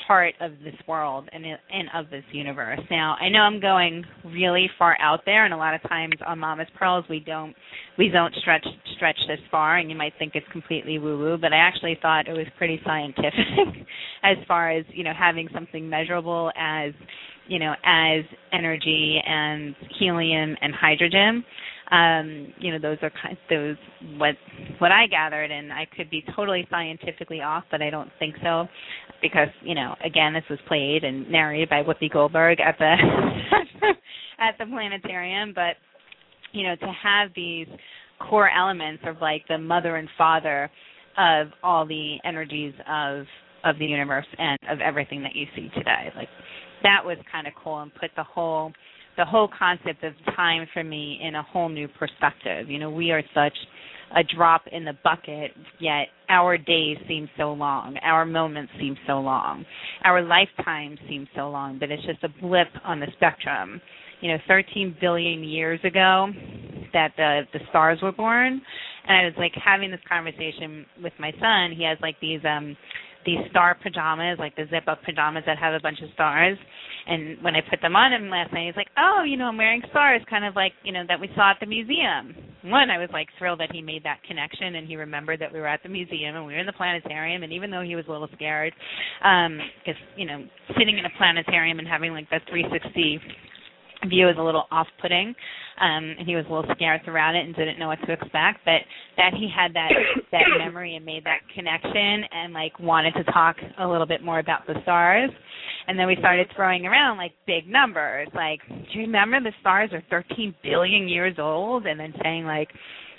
part 0.06 0.34
of 0.42 0.52
this 0.64 0.76
world 0.88 1.30
and 1.32 1.46
and 1.46 1.90
of 1.96 2.10
this 2.10 2.24
universe. 2.32 2.80
Now, 2.90 3.16
I 3.20 3.30
know 3.30 3.40
I'm 3.40 3.60
going 3.60 4.04
really 4.26 4.70
far 4.78 4.98
out 5.02 5.22
there, 5.26 5.46
and 5.46 5.54
a 5.54 5.58
lot 5.58 5.74
of 5.74 5.82
times 5.84 6.16
on 6.26 6.40
Mama's 6.40 6.68
Pearls 6.78 7.06
we 7.10 7.20
don't 7.20 7.56
we 7.98 8.10
don't 8.10 8.34
stretch 8.42 8.66
stretch 8.96 9.18
this 9.28 9.40
far, 9.50 9.78
and 9.78 9.90
you 9.90 9.96
might 9.96 10.14
think 10.20 10.34
it's 10.36 10.48
completely 10.52 11.00
woo 11.00 11.18
woo, 11.18 11.38
but 11.38 11.54
I 11.54 11.58
actually 11.58 11.98
thought 12.02 12.28
it 12.28 12.34
was 12.34 12.48
pretty 12.58 12.80
scientific 12.86 13.86
as 14.24 14.38
far 14.48 14.72
as 14.72 14.86
you 14.90 15.04
know 15.04 15.14
having 15.18 15.48
something 15.54 15.90
measurable 15.90 16.52
as 16.58 16.94
you 17.48 17.60
know 17.60 17.74
as 17.86 18.24
energy 18.54 19.22
and 19.26 19.76
helium 20.00 20.56
and 20.62 20.74
hydrogen 20.74 21.44
um 21.92 22.54
you 22.60 22.72
know 22.72 22.80
those 22.80 22.98
are 23.02 23.12
kind 23.22 23.38
those 23.50 23.78
what 24.18 24.36
what 24.80 24.92
I 24.92 25.08
gathered 25.08 25.52
and 25.52 25.72
I 25.72 25.88
could 25.96 26.10
be 26.10 26.24
totally 26.36 26.68
scientifically 26.70 27.42
off 27.42 27.64
but 27.72 27.82
I 27.82 27.90
don't 27.90 28.12
think 28.20 28.36
so. 28.44 28.68
Because 29.22 29.48
you 29.62 29.76
know 29.76 29.96
again 30.04 30.34
this 30.34 30.44
was 30.50 30.60
played 30.68 31.04
and 31.04 31.30
narrated 31.32 31.70
by 31.70 31.84
Whoopi 31.84 32.12
Goldberg 32.12 32.60
at 32.60 32.78
the 32.78 32.96
at 34.40 34.58
the 34.60 34.66
planetarium 34.66 35.54
but 35.56 35.76
you 36.52 36.64
know 36.64 36.76
to 36.76 36.92
have 37.04 37.30
these 37.36 37.68
core 38.20 38.50
elements 38.50 39.04
of 39.06 39.18
like 39.22 39.44
the 39.48 39.58
mother 39.58 39.96
and 39.96 40.10
father 40.18 40.70
of 41.18 41.48
all 41.64 41.86
the 41.86 42.18
energies 42.26 42.74
of 42.90 43.26
of 43.64 43.80
the 43.80 43.86
universe 43.86 44.26
and 44.38 44.58
of 44.70 44.80
everything 44.82 45.24
that 45.24 45.36
you 45.36 45.46
see 45.56 45.70
today 45.76 46.12
like 46.16 46.30
that 46.84 47.04
was 47.04 47.18
kind 47.32 47.48
of 47.48 47.54
cool 47.64 47.80
and 47.80 47.94
put 47.96 48.12
the 48.16 48.24
whole 48.24 48.72
the 49.18 49.26
whole 49.26 49.50
concept 49.58 50.04
of 50.04 50.14
time 50.36 50.68
for 50.74 50.84
me 50.84 51.20
in 51.22 51.36
a 51.36 51.44
whole 51.44 51.70
new 51.70 51.88
perspective. 51.88 52.70
You 52.70 52.80
know, 52.80 52.90
we 52.90 53.12
are 53.12 53.24
such 53.34 53.54
a 54.16 54.24
drop 54.24 54.62
in 54.72 54.86
the 54.86 54.94
bucket, 55.04 55.52
yet 55.80 56.08
our 56.30 56.58
days 56.58 56.98
seem 57.08 57.30
so 57.38 57.52
long, 57.52 57.98
our 58.04 58.26
moments 58.26 58.72
seem 58.80 58.96
so 59.06 59.20
long, 59.20 59.66
our 60.04 60.22
lifetime 60.22 60.98
seems 61.10 61.28
so 61.36 61.50
long, 61.50 61.78
but 61.78 61.92
it's 61.92 62.06
just 62.06 62.24
a 62.24 62.30
blip 62.42 62.70
on 62.86 63.00
the 63.00 63.08
spectrum. 63.18 63.82
You 64.22 64.32
know, 64.32 64.38
13 64.48 64.96
billion 65.00 65.44
years 65.44 65.80
ago 65.84 66.28
that 66.94 67.12
the 67.18 67.42
the 67.54 67.60
stars 67.70 68.00
were 68.02 68.12
born, 68.12 68.62
and 69.08 69.18
I 69.18 69.26
was 69.26 69.34
like 69.38 69.52
having 69.64 69.92
this 69.92 70.00
conversation 70.10 70.86
with 71.04 71.14
my 71.20 71.32
son. 71.40 71.76
He 71.78 71.84
has 71.84 71.98
like 72.02 72.16
these 72.20 72.40
um 72.44 72.76
these 73.28 73.44
star 73.52 73.76
pajamas, 73.84 74.40
like 74.40 74.56
the 74.56 74.64
zip 74.72 74.88
up 74.88 75.04
pajamas 75.04 75.44
that 75.46 75.60
have 75.60 75.74
a 75.74 75.82
bunch 75.82 76.00
of 76.02 76.10
stars. 76.14 76.58
And 77.08 77.38
when 77.44 77.56
I 77.56 77.62
put 77.70 77.82
them 77.82 77.96
on 77.96 78.14
him 78.14 78.30
last 78.30 78.54
night, 78.54 78.68
he's 78.68 78.76
like, 78.76 78.88
"Oh, 78.98 79.24
you 79.28 79.36
know, 79.36 79.46
I'm 79.46 79.58
wearing 79.58 79.84
stars, 79.92 80.22
kind 80.30 80.46
of 80.46 80.56
like 80.56 80.72
you 80.84 80.94
know 80.94 81.04
that 81.08 81.20
we 81.20 81.30
saw 81.36 81.52
at 81.52 81.58
the 81.60 81.68
museum." 81.68 82.34
One, 82.64 82.90
I 82.90 82.98
was 82.98 83.10
like 83.12 83.28
thrilled 83.38 83.60
that 83.60 83.72
he 83.72 83.82
made 83.82 84.04
that 84.04 84.24
connection 84.24 84.76
and 84.76 84.88
he 84.88 84.96
remembered 84.96 85.40
that 85.40 85.54
we 85.54 85.60
were 85.60 85.68
at 85.68 85.84
the 85.84 85.90
museum 85.90 86.36
and 86.36 86.46
we 86.46 86.54
were 86.54 86.60
in 86.60 86.66
the 86.66 86.74
planetarium. 86.74 87.44
And 87.44 87.54
even 87.54 87.70
though 87.70 87.84
he 87.84 87.96
was 87.96 88.06
a 88.08 88.12
little 88.12 88.30
scared, 88.34 88.74
because 89.20 90.00
um, 90.00 90.08
you 90.18 90.26
know, 90.26 90.44
sitting 90.78 90.98
in 90.98 91.06
a 91.06 91.12
planetarium 91.18 91.80
and 91.80 91.88
having 91.88 92.14
like 92.14 92.30
the 92.30 92.40
360 92.50 93.20
view 94.06 94.30
is 94.30 94.36
a 94.38 94.42
little 94.42 94.66
off-putting, 94.72 95.30
um, 95.82 96.16
and 96.20 96.28
he 96.28 96.36
was 96.36 96.46
a 96.50 96.54
little 96.54 96.70
scared 96.76 97.02
throughout 97.04 97.36
it 97.36 97.46
and 97.46 97.56
didn't 97.56 97.80
know 97.80 97.88
what 97.88 98.00
to 98.06 98.12
expect. 98.12 98.60
But 98.66 98.82
that 99.18 99.34
he 99.34 99.50
had 99.54 99.74
that 99.74 99.90
that 100.32 100.44
memory 100.58 100.96
and 100.96 101.06
made 101.06 101.24
that 101.26 101.40
connection 101.54 102.24
and 102.32 102.54
like 102.54 102.80
wanted 102.80 103.14
to 103.14 103.24
talk 103.32 103.56
a 103.80 103.88
little 103.88 104.08
bit 104.08 104.24
more 104.24 104.40
about 104.40 104.68
the 104.68 104.76
stars. 104.84 105.32
And 105.88 105.98
then 105.98 106.08
we 106.08 106.16
started 106.20 106.48
throwing 106.56 106.86
around 106.86 107.18
like 107.18 107.32
big 107.46 107.68
numbers, 107.68 108.28
like, 108.36 108.60
do 108.68 109.00
you 109.00 109.02
remember 109.02 109.40
the 109.40 109.54
stars 109.62 109.90
are 109.94 110.04
13 110.10 110.54
billion 110.62 111.08
years 111.08 111.36
old? 111.40 111.86
And 111.86 112.00
then 112.00 112.14
saying 112.22 112.46
like, 112.46 112.70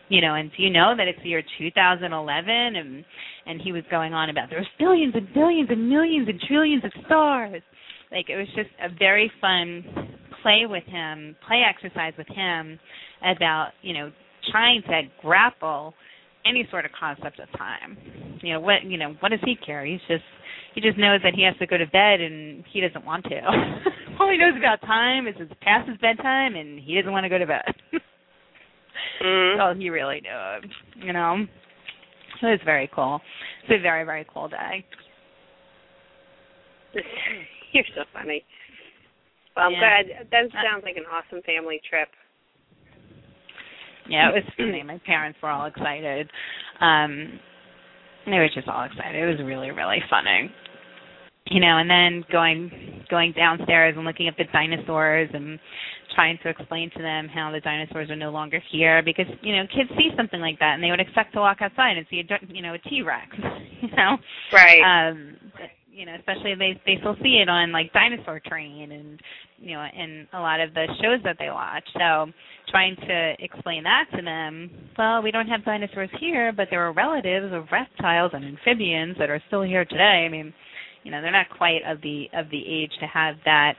you 0.09 0.21
know, 0.21 0.35
and 0.35 0.51
do 0.57 0.63
you 0.63 0.71
know 0.71 0.95
that 0.97 1.09
it's 1.09 1.19
the 1.23 1.31
year 1.31 1.43
2011? 1.59 2.51
And 2.51 3.05
and 3.47 3.61
he 3.61 3.73
was 3.73 3.83
going 3.91 4.13
on 4.13 4.31
about 4.31 4.51
there's 4.51 4.69
billions 4.79 5.15
and 5.15 5.33
billions 5.33 5.69
and 5.71 5.89
millions 5.89 6.29
and 6.29 6.41
trillions 6.47 6.85
of 6.85 6.93
stars. 7.07 7.63
Like 8.13 8.29
it 8.29 8.37
was 8.37 8.47
just 8.55 8.71
a 8.83 8.89
very 8.99 9.31
fun 9.41 9.85
play 10.43 10.65
with 10.67 10.85
him, 10.85 11.37
play 11.47 11.63
exercise 11.69 12.13
with 12.17 12.29
him 12.29 12.79
about, 13.23 13.71
you 13.83 13.95
know, 13.95 14.13
trying 14.51 14.83
to 14.83 15.03
grapple 15.21 15.95
any 16.47 16.67
sort 16.71 16.85
of 16.85 16.91
concept 16.99 17.41
of 17.41 17.49
time. 17.59 17.97
You 18.43 18.55
know, 18.55 18.61
what 18.61 18.85
you 18.85 18.97
know, 18.99 19.15
what 19.21 19.31
does 19.31 19.41
he 19.45 19.57
care? 19.57 19.85
He's 19.85 20.01
just 20.09 20.25
he 20.75 20.81
just 20.81 20.99
knows 20.99 21.21
that 21.25 21.35
he 21.35 21.43
has 21.43 21.57
to 21.59 21.67
go 21.67 21.77
to 21.77 21.87
bed 21.87 22.21
and 22.21 22.65
he 22.73 22.81
doesn't 22.81 23.05
want 23.05 23.25
to. 23.25 23.41
All 24.21 24.31
he 24.31 24.39
knows 24.39 24.55
about 24.57 24.81
time 24.83 25.27
is 25.27 25.35
it's 25.39 25.53
past 25.63 25.89
his 25.89 25.99
bedtime 25.99 26.55
and 26.57 26.79
he 26.81 26.95
doesn't 26.95 27.13
want 27.13 27.25
to 27.25 27.29
go 27.29 27.39
to 27.39 27.47
bed. 27.47 27.63
mm-hmm. 29.23 29.59
That's 29.59 29.61
all 29.61 29.75
he 29.75 29.91
really 29.91 30.21
knows. 30.21 30.71
You 30.97 31.13
know? 31.13 31.47
So 32.41 32.49
it's 32.49 32.65
very 32.65 32.91
cool. 32.93 33.21
It's 33.63 33.79
a 33.79 33.83
very, 33.83 34.05
very 34.05 34.27
cool 34.33 34.49
day. 34.49 34.85
You're 37.73 37.85
so 37.95 38.03
funny. 38.13 38.45
Well, 39.57 39.67
I'm 39.67 39.73
Yeah. 39.73 40.03
glad. 40.03 40.29
That 40.31 40.53
sounds 40.53 40.85
like 40.85 40.97
an 40.97 41.07
awesome 41.07 41.43
family 41.43 41.81
trip. 41.89 42.09
Yeah, 44.07 44.31
it 44.31 44.35
was 44.35 44.55
funny. 44.57 44.83
My 44.83 44.99
parents 44.99 45.41
were 45.43 45.51
all 45.51 45.67
excited. 45.67 46.31
Um 46.81 47.41
they 48.27 48.39
were 48.39 48.49
just 48.49 48.69
all 48.69 48.85
excited. 48.85 49.17
It 49.17 49.27
was 49.27 49.39
really, 49.47 49.71
really 49.71 50.03
funny. 50.11 50.53
You 51.51 51.61
know, 51.61 51.79
and 51.79 51.89
then 51.89 52.25
going 52.31 53.05
going 53.11 53.33
downstairs 53.33 53.95
and 53.97 54.05
looking 54.05 54.29
at 54.29 54.37
the 54.37 54.45
dinosaurs 54.53 55.31
and 55.33 55.59
trying 56.15 56.39
to 56.43 56.49
explain 56.49 56.91
to 56.91 57.03
them 57.03 57.29
how 57.29 57.51
the 57.51 57.61
dinosaurs 57.61 58.11
are 58.11 58.17
no 58.17 58.31
longer 58.31 58.61
here 58.71 59.03
because 59.03 59.27
you 59.41 59.57
know 59.57 59.65
kids 59.75 59.89
see 59.97 60.11
something 60.17 60.41
like 60.41 60.59
that 60.59 60.75
and 60.75 60.83
they 60.83 60.91
would 60.91 61.01
expect 61.01 61.33
to 61.33 61.41
walk 61.41 61.59
outside 61.63 61.97
and 61.97 62.07
see 62.11 62.21
a 62.21 62.25
you 62.53 62.61
know 62.63 62.75
a 62.75 62.79
T-Rex, 62.79 63.29
you 63.81 63.89
know. 63.97 64.17
Right. 64.53 64.83
Um, 64.83 65.37
you 65.93 66.07
know, 66.07 66.15
especially 66.19 66.55
they 66.55 66.81
they 66.87 66.97
still 67.01 67.17
see 67.23 67.41
it 67.43 67.49
on 67.49 67.73
like 67.73 67.93
Dinosaur 67.93 68.41
Train 68.47 68.93
and 68.93 69.21
you 69.59 69.75
know, 69.75 69.85
in 69.97 70.27
a 70.33 70.41
lot 70.41 70.61
of 70.61 70.73
the 70.75 70.87
shows 71.03 71.21
that 71.25 71.37
they 71.39 71.51
watch. 71.51 71.85
So 71.95 72.27
trying 72.71 72.97
to 72.97 73.35
explain 73.41 73.83
that 73.85 74.05
to 74.17 74.23
them, 74.23 74.71
well, 74.97 75.23
we 75.23 75.31
don't 75.31 75.49
have 75.49 75.65
dinosaurs 75.65 76.11
here, 76.21 76.53
but 76.53 76.69
there 76.71 76.87
are 76.87 76.93
relatives 76.93 77.53
of 77.53 77.67
reptiles 77.73 78.31
and 78.35 78.45
amphibians 78.45 79.17
that 79.19 79.31
are 79.31 79.43
still 79.49 79.63
here 79.63 79.85
today. 79.85 80.25
I 80.27 80.29
mean, 80.29 80.53
you 81.03 81.11
know, 81.11 81.21
they're 81.21 81.33
not 81.33 81.47
quite 81.57 81.81
of 81.87 82.01
the 82.03 82.27
of 82.35 82.49
the 82.51 82.63
age 82.67 82.93
to 83.01 83.07
have 83.07 83.37
that 83.45 83.75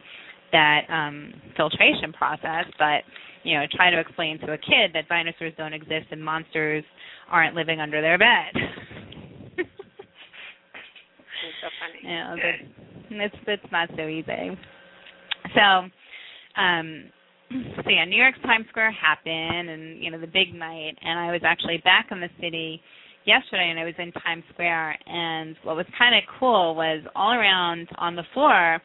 that 0.52 0.82
um 0.90 1.34
filtration 1.56 2.12
process, 2.14 2.66
but 2.78 3.04
you 3.44 3.58
know, 3.58 3.66
try 3.72 3.90
to 3.90 4.00
explain 4.00 4.40
to 4.40 4.52
a 4.52 4.58
kid 4.58 4.92
that 4.94 5.08
dinosaurs 5.08 5.54
don't 5.58 5.74
exist 5.74 6.08
and 6.12 6.24
monsters 6.24 6.84
aren't 7.30 7.56
living 7.56 7.80
under 7.80 8.02
their 8.02 8.18
bed. 8.18 8.54
So 11.62 11.68
funny. 11.80 12.00
know, 12.16 12.36
that's, 12.36 13.36
it's 13.36 13.36
it's 13.48 13.72
not 13.72 13.90
so 13.96 14.08
easy. 14.08 14.58
So, 15.56 16.62
um, 16.62 17.10
so 17.50 17.90
yeah, 17.90 18.06
New 18.06 18.18
York's 18.18 18.40
Times 18.44 18.66
Square 18.70 18.92
happened, 18.92 19.70
and 19.70 20.04
you 20.04 20.12
know 20.12 20.20
the 20.20 20.28
big 20.28 20.54
night, 20.54 20.98
and 21.02 21.20
I 21.20 21.32
was 21.32 21.42
actually 21.44 21.78
back 21.84 22.08
in 22.12 22.20
the 22.20 22.30
city 22.40 22.82
yesterday, 23.26 23.70
and 23.70 23.80
I 23.80 23.86
was 23.86 23.96
in 23.98 24.12
Times 24.12 24.44
Square, 24.54 24.98
and 25.06 25.56
what 25.64 25.76
was 25.76 25.86
kind 25.98 26.16
of 26.16 26.22
cool 26.40 26.76
was 26.76 27.04
all 27.16 27.34
around 27.34 27.88
on 27.98 28.16
the 28.16 28.24
floor. 28.34 28.82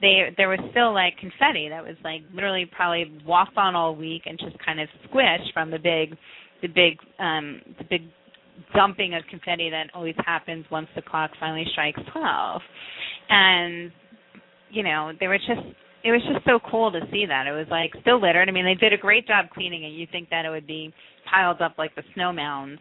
They, 0.00 0.34
there 0.38 0.48
was 0.48 0.60
still 0.70 0.94
like 0.94 1.18
confetti 1.18 1.68
that 1.68 1.84
was 1.84 1.96
like 2.02 2.22
literally 2.32 2.64
probably 2.64 3.20
walked 3.26 3.58
on 3.58 3.74
all 3.74 3.94
week 3.94 4.22
and 4.24 4.38
just 4.38 4.56
kind 4.64 4.80
of 4.80 4.88
squished 5.06 5.52
from 5.52 5.70
the 5.70 5.78
big 5.78 6.16
the 6.62 6.68
big 6.68 6.98
um 7.18 7.60
the 7.78 7.84
big 7.84 8.02
dumping 8.74 9.14
of 9.14 9.22
confetti 9.30 9.70
that 9.70 9.90
always 9.94 10.14
happens 10.24 10.64
once 10.70 10.88
the 10.94 11.02
clock 11.02 11.30
finally 11.38 11.64
strikes 11.72 12.00
12 12.12 12.60
and 13.28 13.92
you 14.70 14.82
know 14.82 15.12
they 15.20 15.26
were 15.28 15.38
just 15.38 15.60
it 16.02 16.12
was 16.12 16.22
just 16.32 16.44
so 16.46 16.58
cool 16.70 16.90
to 16.90 17.00
see 17.12 17.26
that. 17.26 17.46
It 17.46 17.52
was 17.52 17.66
like 17.70 17.92
still 18.00 18.20
littered 18.20 18.48
i 18.48 18.52
mean 18.52 18.64
they 18.64 18.74
did 18.74 18.92
a 18.92 18.96
great 18.96 19.26
job 19.26 19.46
cleaning 19.52 19.84
it. 19.84 19.88
You 19.88 20.06
think 20.10 20.30
that 20.30 20.44
it 20.44 20.50
would 20.50 20.66
be 20.66 20.92
piled 21.30 21.60
up 21.60 21.74
like 21.78 21.94
the 21.94 22.02
snow 22.14 22.32
mounds 22.32 22.80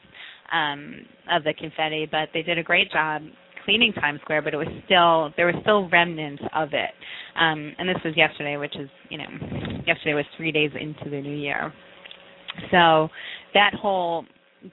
um 0.51 0.95
of 1.31 1.43
the 1.43 1.53
confetti 1.53 2.07
but 2.09 2.29
they 2.33 2.41
did 2.41 2.57
a 2.57 2.63
great 2.63 2.91
job 2.91 3.21
cleaning 3.65 3.93
times 3.93 4.19
square 4.21 4.41
but 4.41 4.53
it 4.53 4.57
was 4.57 4.67
still 4.85 5.33
there 5.37 5.45
were 5.45 5.61
still 5.61 5.89
remnants 5.89 6.43
of 6.55 6.69
it. 6.73 6.91
Um 7.39 7.73
and 7.77 7.89
this 7.89 8.01
was 8.03 8.15
yesterday 8.15 8.57
which 8.57 8.75
is 8.75 8.89
you 9.09 9.17
know 9.17 9.29
yesterday 9.85 10.13
was 10.13 10.25
3 10.37 10.51
days 10.51 10.71
into 10.79 11.09
the 11.09 11.21
new 11.21 11.35
year. 11.35 11.73
So 12.71 13.09
that 13.53 13.73
whole 13.73 14.25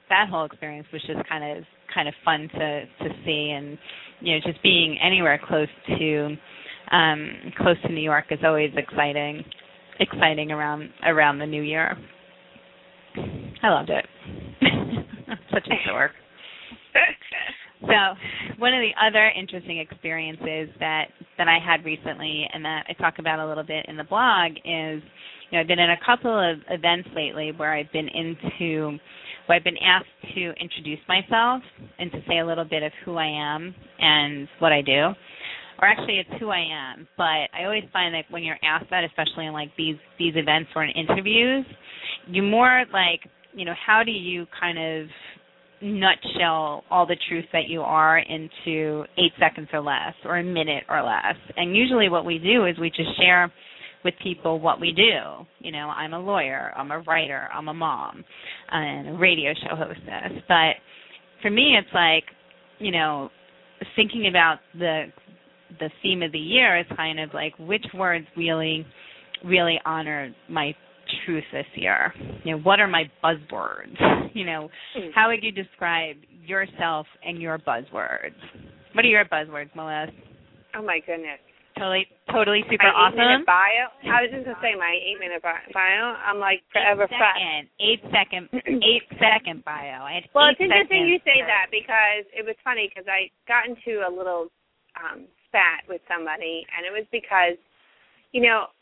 that 0.09 0.29
whole 0.31 0.45
experience 0.45 0.87
was 0.93 1.03
just 1.07 1.29
kind 1.29 1.59
of 1.59 1.65
kind 1.95 2.09
of 2.09 2.15
fun 2.25 2.49
to 2.55 2.85
to 2.85 3.09
see 3.25 3.53
and 3.57 3.79
you 4.21 4.35
know, 4.35 4.41
just 4.45 4.63
being 4.63 4.99
anywhere 5.03 5.41
close 5.47 5.69
to 5.99 6.37
um 6.93 7.31
close 7.59 7.77
to 7.83 7.93
New 7.93 8.03
York 8.03 8.27
is 8.31 8.41
always 8.45 8.71
exciting 8.77 9.45
exciting 10.01 10.51
around 10.51 10.91
around 11.05 11.39
the 11.39 11.47
new 11.47 11.63
year. 11.63 11.97
I 13.63 13.69
loved 13.71 13.91
it. 13.91 14.05
Such 15.53 15.67
a 15.67 15.89
dork. 15.91 16.13
So, 17.83 18.59
one 18.59 18.73
of 18.73 18.81
the 18.81 18.93
other 19.01 19.31
interesting 19.39 19.79
experiences 19.79 20.75
that 20.81 21.09
that 21.37 21.47
I 21.47 21.59
had 21.65 21.85
recently, 21.85 22.49
and 22.53 22.65
that 22.65 22.85
I 22.89 22.95
talk 22.95 23.19
about 23.19 23.39
a 23.39 23.47
little 23.47 23.63
bit 23.65 23.85
in 23.87 23.97
the 23.97 24.05
blog, 24.05 24.53
is 24.65 25.03
you 25.51 25.53
know 25.53 25.61
I've 25.61 25.69
been 25.69 25.79
in 25.79 25.91
a 25.91 25.99
couple 26.05 26.33
of 26.33 26.59
events 26.71 27.09
lately 27.15 27.53
where 27.55 27.75
I've 27.75 27.93
been 27.93 28.09
into, 28.09 28.99
where 29.47 29.57
I've 29.57 29.65
been 29.65 29.79
asked 29.79 30.35
to 30.35 30.53
introduce 30.61 30.99
myself 31.09 31.63
and 31.99 32.11
to 32.13 32.19
say 32.29 32.39
a 32.39 32.47
little 32.47 32.65
bit 32.65 32.83
of 32.83 32.93
who 33.05 33.17
I 33.17 33.27
am 33.27 33.75
and 33.99 34.49
what 34.59 34.73
I 34.73 34.83
do, 34.83 35.15
or 35.81 35.89
actually 35.89 36.19
it's 36.19 36.41
who 36.41 36.51
I 36.51 36.65
am. 36.71 37.09
But 37.17 37.49
I 37.55 37.65
always 37.65 37.85
find 37.93 38.15
that 38.15 38.25
when 38.31 38.43
you're 38.43 38.59
asked 38.63 38.91
that, 38.91 39.05
especially 39.05 39.47
in 39.47 39.53
like 39.53 39.71
these 39.77 39.97
these 40.19 40.35
events 40.37 40.71
or 40.75 40.85
in 40.85 40.91
interviews, 40.91 41.65
you 42.29 42.43
more 42.43 42.85
like 42.93 43.21
you 43.55 43.65
know 43.65 43.75
how 43.87 44.03
do 44.05 44.13
you 44.13 44.47
kind 44.59 44.79
of 44.79 45.09
nutshell 45.83 46.85
all 46.91 47.07
the 47.07 47.17
truth 47.29 47.45
that 47.53 47.69
you 47.69 47.83
are 47.83 48.19
into 48.19 49.05
eight 49.19 49.33
seconds 49.39 49.69
or 49.73 49.81
less 49.81 50.15
or 50.25 50.39
a 50.39 50.45
minute 50.45 50.85
or 50.89 51.03
less. 51.03 51.37
And 51.57 51.77
usually 51.77 52.09
what 52.09 52.25
we 52.25 52.39
do 52.39 52.65
is 52.67 52.79
we 52.79 52.89
just 52.89 53.17
share 53.19 53.53
with 54.07 54.15
people 54.23 54.61
what 54.61 54.81
we 54.81 54.93
do. 54.93 55.45
You 55.59 55.73
know, 55.73 55.89
I'm 56.01 56.15
a 56.15 56.21
lawyer, 56.21 56.73
I'm 56.77 56.91
a 56.93 57.01
writer, 57.01 57.49
I'm 57.53 57.69
a 57.69 57.75
mom, 57.75 58.25
and 58.71 59.09
a 59.11 59.19
radio 59.19 59.53
show 59.63 59.75
hostess. 59.77 60.33
But 60.49 60.75
for 61.43 61.51
me 61.51 61.75
it's 61.79 61.93
like, 61.95 62.25
you 62.79 62.93
know, 62.93 63.29
thinking 63.97 64.29
about 64.29 64.59
the 64.79 65.07
the 65.81 65.91
theme 66.03 66.23
of 66.23 66.31
the 66.33 66.39
year 66.39 66.79
is 66.79 66.87
kind 66.97 67.19
of 67.21 67.31
like 67.35 67.53
which 67.59 67.85
words 67.95 68.27
really 68.37 68.87
really 69.45 69.79
honor 69.85 70.35
my 70.49 70.75
truth 71.25 71.45
this 71.53 71.67
year? 71.75 72.13
You 72.45 72.53
know, 72.57 72.63
what 72.63 72.81
are 72.81 72.89
my 72.89 73.05
buzzwords? 73.23 73.97
You 74.37 74.45
know, 74.45 74.69
Hmm. 74.95 75.09
how 75.15 75.29
would 75.31 75.43
you 75.43 75.51
describe 75.51 76.17
yourself 76.45 77.07
and 77.27 77.41
your 77.41 77.57
buzzwords? 77.59 78.37
What 78.93 79.03
are 79.05 79.09
your 79.09 79.25
buzzwords, 79.25 79.71
Melissa? 79.75 80.13
Oh 80.77 80.83
my 80.83 80.99
goodness. 81.07 81.41
Totally, 81.77 82.09
totally 82.33 82.65
super 82.73 82.89
my 82.89 83.13
awesome. 83.13 83.45
bio. 83.45 83.93
I 84.09 84.25
was 84.25 84.33
just 84.33 84.49
gonna 84.49 84.57
say 84.65 84.73
my 84.75 84.97
eight 84.97 85.21
minute 85.21 85.45
bi- 85.45 85.61
bio. 85.77 86.17
I'm 86.25 86.41
like 86.41 86.65
forever 86.73 87.05
eight 87.05 87.21
second, 87.21 87.63
eight 87.85 88.03
second, 88.09 88.45
eight 88.83 89.05
second 89.21 89.61
bio. 89.65 90.09
I 90.09 90.25
Well, 90.33 90.49
it's 90.49 90.61
interesting 90.61 91.05
you 91.05 91.21
say 91.21 91.45
for- 91.45 91.53
that 91.53 91.69
because 91.69 92.25
it 92.33 92.45
was 92.49 92.57
funny 92.65 92.89
because 92.89 93.05
I 93.05 93.29
got 93.45 93.69
into 93.69 94.01
a 94.09 94.11
little 94.11 94.49
um 94.97 95.29
spat 95.53 95.85
with 95.85 96.01
somebody, 96.09 96.65
and 96.73 96.89
it 96.89 96.93
was 96.97 97.05
because, 97.13 97.61
you 98.33 98.41
know, 98.41 98.73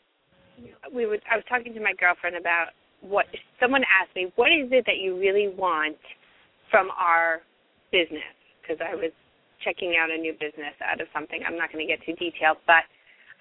we 0.95 1.03
would. 1.05 1.19
I 1.27 1.35
was 1.35 1.43
talking 1.51 1.75
to 1.75 1.83
my 1.83 1.91
girlfriend 1.99 2.39
about 2.39 2.71
what 3.03 3.27
someone 3.59 3.83
asked 3.91 4.15
me, 4.15 4.31
"What 4.39 4.55
is 4.55 4.71
it 4.71 4.85
that 4.87 5.03
you 5.03 5.19
really 5.19 5.49
want 5.51 5.99
from 6.71 6.89
our 6.95 7.43
business?" 7.91 8.23
Because 8.63 8.79
I 8.79 8.95
was 8.95 9.11
checking 9.65 9.97
out 9.97 10.13
a 10.13 10.17
new 10.17 10.33
business 10.37 10.77
out 10.85 11.01
of 11.01 11.09
something. 11.11 11.41
I'm 11.41 11.57
not 11.57 11.73
going 11.73 11.81
to 11.81 11.89
get 11.89 12.05
too 12.05 12.13
detailed, 12.15 12.61
but. 12.69 12.85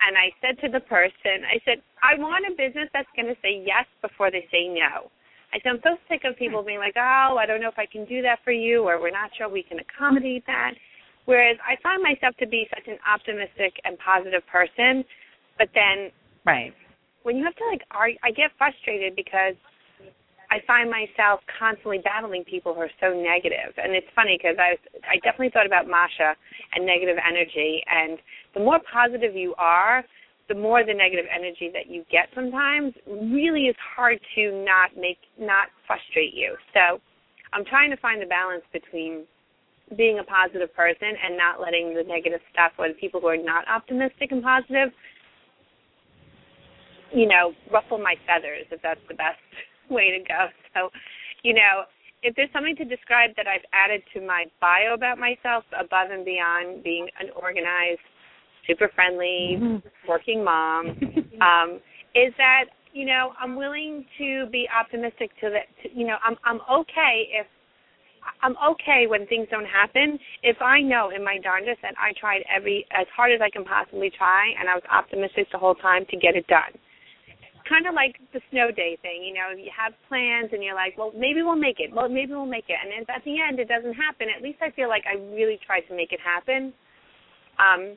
And 0.02 0.18
I 0.18 0.34
said 0.42 0.58
to 0.66 0.68
the 0.68 0.82
person, 0.90 1.46
I 1.46 1.62
said, 1.64 1.78
I 2.02 2.18
want 2.18 2.44
a 2.44 2.52
business 2.58 2.90
that's 2.92 3.08
going 3.14 3.30
to 3.30 3.38
say 3.40 3.62
yes 3.62 3.86
before 4.02 4.28
they 4.28 4.42
say 4.50 4.66
no. 4.66 5.06
I 5.54 5.62
said, 5.62 5.78
I'm 5.78 5.84
so 5.86 5.94
sick 6.10 6.26
of 6.26 6.36
people 6.36 6.60
hmm. 6.60 6.74
being 6.74 6.82
like, 6.82 6.98
oh, 6.98 7.38
I 7.38 7.46
don't 7.46 7.62
know 7.62 7.70
if 7.70 7.78
I 7.78 7.86
can 7.86 8.04
do 8.04 8.20
that 8.22 8.42
for 8.42 8.50
you, 8.50 8.82
or 8.82 9.00
we're 9.00 9.14
not 9.14 9.30
sure 9.38 9.48
we 9.48 9.62
can 9.62 9.78
accommodate 9.78 10.42
that. 10.50 10.74
Whereas 11.24 11.56
I 11.62 11.80
find 11.80 12.02
myself 12.02 12.34
to 12.42 12.46
be 12.46 12.66
such 12.74 12.84
an 12.90 12.98
optimistic 13.06 13.80
and 13.84 13.96
positive 14.02 14.42
person, 14.50 15.04
but 15.56 15.70
then 15.72 16.10
right. 16.44 16.74
when 17.22 17.38
you 17.38 17.44
have 17.44 17.56
to 17.56 17.66
like 17.70 17.80
argue, 17.90 18.18
I 18.22 18.30
get 18.30 18.50
frustrated 18.58 19.16
because 19.16 19.54
I 20.54 20.62
find 20.70 20.86
myself 20.86 21.40
constantly 21.58 21.98
battling 21.98 22.44
people 22.44 22.74
who 22.74 22.86
are 22.86 22.96
so 23.02 23.10
negative. 23.10 23.74
And 23.74 23.90
it's 23.90 24.06
funny 24.14 24.38
because 24.38 24.54
I 24.54 24.78
was, 24.78 24.82
I 25.02 25.18
definitely 25.26 25.50
thought 25.50 25.66
about 25.66 25.90
Masha 25.90 26.38
and 26.78 26.86
negative 26.86 27.18
energy. 27.18 27.82
And 27.90 28.22
the 28.54 28.60
more 28.62 28.78
positive 28.86 29.34
you 29.34 29.58
are, 29.58 30.04
the 30.46 30.54
more 30.54 30.86
the 30.86 30.94
negative 30.94 31.26
energy 31.26 31.74
that 31.74 31.90
you 31.90 32.06
get 32.06 32.30
sometimes 32.38 32.94
really 33.10 33.66
is 33.66 33.74
hard 33.82 34.20
to 34.36 34.62
not 34.62 34.94
make 34.94 35.18
not 35.40 35.74
frustrate 35.90 36.38
you. 36.38 36.54
So 36.70 37.02
I'm 37.50 37.64
trying 37.64 37.90
to 37.90 37.96
find 37.96 38.22
the 38.22 38.30
balance 38.30 38.62
between 38.70 39.26
being 39.98 40.20
a 40.20 40.24
positive 40.24 40.70
person 40.70 41.18
and 41.18 41.34
not 41.36 41.58
letting 41.58 41.98
the 41.98 42.04
negative 42.06 42.40
stuff 42.52 42.78
or 42.78 42.86
the 42.86 42.94
people 42.94 43.18
who 43.18 43.26
are 43.26 43.36
not 43.36 43.66
optimistic 43.66 44.30
and 44.30 44.42
positive 44.42 44.94
you 47.12 47.28
know, 47.28 47.52
ruffle 47.70 47.98
my 47.98 48.16
feathers 48.26 48.66
if 48.72 48.82
that's 48.82 49.00
the 49.06 49.14
best 49.14 49.38
way 49.90 50.10
to 50.10 50.24
go. 50.26 50.46
So, 50.74 50.90
you 51.42 51.54
know, 51.54 51.84
if 52.22 52.34
there's 52.36 52.50
something 52.52 52.76
to 52.76 52.84
describe 52.84 53.30
that 53.36 53.46
I've 53.46 53.64
added 53.72 54.02
to 54.14 54.20
my 54.20 54.46
bio 54.60 54.94
about 54.94 55.18
myself 55.18 55.64
above 55.78 56.10
and 56.10 56.24
beyond 56.24 56.82
being 56.82 57.08
an 57.20 57.28
organized, 57.36 58.00
super 58.66 58.90
friendly, 58.94 59.80
working 60.08 60.42
mom, 60.42 60.88
um, 61.40 61.80
is 62.14 62.32
that 62.38 62.64
you 62.92 63.04
know 63.04 63.32
I'm 63.40 63.56
willing 63.56 64.06
to 64.18 64.46
be 64.50 64.66
optimistic 64.72 65.30
to 65.40 65.50
that. 65.50 65.68
To, 65.82 65.98
you 65.98 66.06
know, 66.06 66.16
I'm 66.24 66.36
I'm 66.44 66.60
okay 66.80 67.28
if 67.30 67.46
I'm 68.42 68.56
okay 68.72 69.06
when 69.06 69.26
things 69.26 69.48
don't 69.50 69.66
happen 69.66 70.18
if 70.42 70.56
I 70.62 70.80
know 70.80 71.10
in 71.14 71.22
my 71.24 71.38
darndest 71.38 71.82
that 71.82 71.94
I 71.98 72.12
tried 72.18 72.42
every 72.54 72.86
as 72.92 73.06
hard 73.14 73.32
as 73.32 73.40
I 73.42 73.50
can 73.50 73.64
possibly 73.64 74.10
try 74.10 74.52
and 74.58 74.68
I 74.68 74.74
was 74.74 74.84
optimistic 74.90 75.46
the 75.52 75.58
whole 75.58 75.74
time 75.74 76.04
to 76.10 76.16
get 76.16 76.36
it 76.36 76.46
done. 76.46 76.72
Kind 77.68 77.86
of 77.86 77.94
like 77.94 78.20
the 78.36 78.40
snow 78.50 78.68
day 78.70 78.98
thing, 79.00 79.24
you 79.24 79.32
know, 79.32 79.56
you 79.56 79.72
have 79.72 79.96
plans 80.08 80.52
and 80.52 80.62
you're 80.62 80.76
like, 80.76 80.98
well, 80.98 81.12
maybe 81.16 81.40
we'll 81.40 81.56
make 81.56 81.80
it. 81.80 81.88
Well, 81.88 82.08
maybe 82.08 82.36
we'll 82.36 82.44
make 82.44 82.68
it. 82.68 82.76
And 82.76 82.92
if 82.92 83.08
at 83.08 83.24
the 83.24 83.40
end 83.40 83.58
it 83.58 83.68
doesn't 83.72 83.94
happen, 83.96 84.28
at 84.28 84.42
least 84.44 84.60
I 84.60 84.70
feel 84.70 84.88
like 84.88 85.04
I 85.08 85.16
really 85.32 85.58
tried 85.64 85.88
to 85.88 85.96
make 85.96 86.12
it 86.12 86.20
happen. 86.20 86.74
Um, 87.56 87.96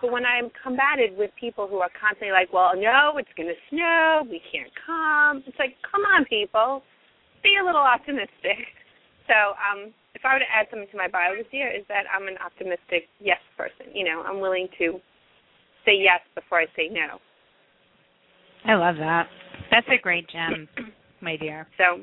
but 0.00 0.12
when 0.12 0.24
I'm 0.24 0.52
combated 0.52 1.16
with 1.16 1.30
people 1.40 1.68
who 1.68 1.80
are 1.80 1.88
constantly 1.96 2.32
like, 2.32 2.52
well, 2.52 2.72
no, 2.76 3.16
it's 3.16 3.32
going 3.36 3.48
to 3.48 3.56
snow, 3.68 4.24
we 4.28 4.40
can't 4.52 4.72
come, 4.84 5.44
it's 5.46 5.58
like, 5.58 5.76
come 5.84 6.04
on, 6.04 6.24
people, 6.24 6.82
be 7.42 7.56
a 7.60 7.64
little 7.64 7.84
optimistic. 7.84 8.68
So 9.28 9.54
um, 9.56 9.92
if 10.14 10.24
I 10.24 10.34
were 10.34 10.42
to 10.42 10.50
add 10.50 10.66
something 10.68 10.88
to 10.90 10.96
my 10.96 11.06
bio 11.06 11.36
this 11.36 11.46
year, 11.52 11.70
is 11.70 11.84
that 11.88 12.04
I'm 12.10 12.26
an 12.26 12.36
optimistic 12.42 13.08
yes 13.20 13.38
person. 13.56 13.94
You 13.94 14.04
know, 14.04 14.24
I'm 14.26 14.40
willing 14.40 14.68
to 14.78 14.98
say 15.86 15.96
yes 15.96 16.20
before 16.34 16.60
I 16.60 16.66
say 16.76 16.88
no. 16.90 17.22
I 18.66 18.74
love 18.74 18.96
that. 18.96 19.28
That's 19.70 19.86
a 19.88 20.00
great 20.00 20.28
gem, 20.28 20.68
my 21.20 21.36
dear. 21.36 21.66
So 21.78 22.02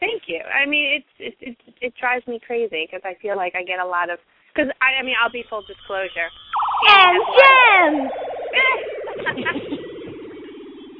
thank 0.00 0.22
you. 0.26 0.40
I 0.40 0.66
mean, 0.68 1.02
it's 1.02 1.36
it 1.40 1.48
it, 1.48 1.56
it 1.80 1.92
drives 2.00 2.26
me 2.26 2.40
crazy 2.46 2.88
because 2.90 3.02
I 3.04 3.14
feel 3.20 3.36
like 3.36 3.54
I 3.54 3.62
get 3.64 3.80
a 3.80 3.86
lot 3.86 4.10
of 4.10 4.18
because 4.54 4.70
I 4.80 5.00
I 5.00 5.02
mean 5.04 5.14
I'll 5.22 5.32
be 5.32 5.44
full 5.48 5.62
disclosure. 5.62 6.28
And 6.88 7.22
gems. 7.38 8.12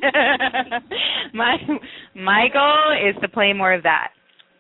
my 1.34 1.57
my 2.14 2.49
goal 2.53 2.93
is 3.09 3.14
to 3.22 3.28
play 3.28 3.53
more 3.53 3.72
of 3.72 3.82
that. 3.84 4.11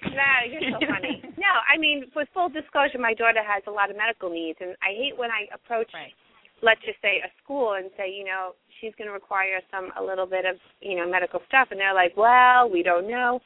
No, 0.04 0.32
you're 0.50 0.70
so 0.72 0.86
funny. 0.86 1.22
No, 1.42 1.58
I 1.66 1.76
mean, 1.76 2.06
with 2.14 2.28
full 2.32 2.48
disclosure, 2.50 3.02
my 3.02 3.14
daughter 3.14 3.42
has 3.42 3.64
a 3.66 3.70
lot 3.70 3.90
of 3.90 3.96
medical 3.96 4.30
needs, 4.30 4.58
and 4.60 4.76
I 4.78 4.94
hate 4.94 5.18
when 5.18 5.30
I 5.34 5.50
approach, 5.52 5.90
Right. 5.92 6.14
Let's 6.62 6.80
just 6.86 7.02
say, 7.02 7.18
a 7.18 7.30
school 7.42 7.74
and 7.74 7.90
say, 7.98 8.10
you 8.10 8.24
know, 8.24 8.54
she's 8.80 8.94
going 8.96 9.08
to 9.08 9.12
require 9.12 9.60
some 9.70 9.90
a 9.98 10.02
little 10.02 10.26
bit 10.26 10.46
of, 10.46 10.56
you 10.80 10.96
know, 10.96 11.10
medical 11.10 11.40
stuff, 11.48 11.68
and 11.70 11.78
they're 11.78 11.94
like, 11.94 12.16
well, 12.16 12.70
we 12.70 12.82
don't 12.82 13.10
know. 13.10 13.40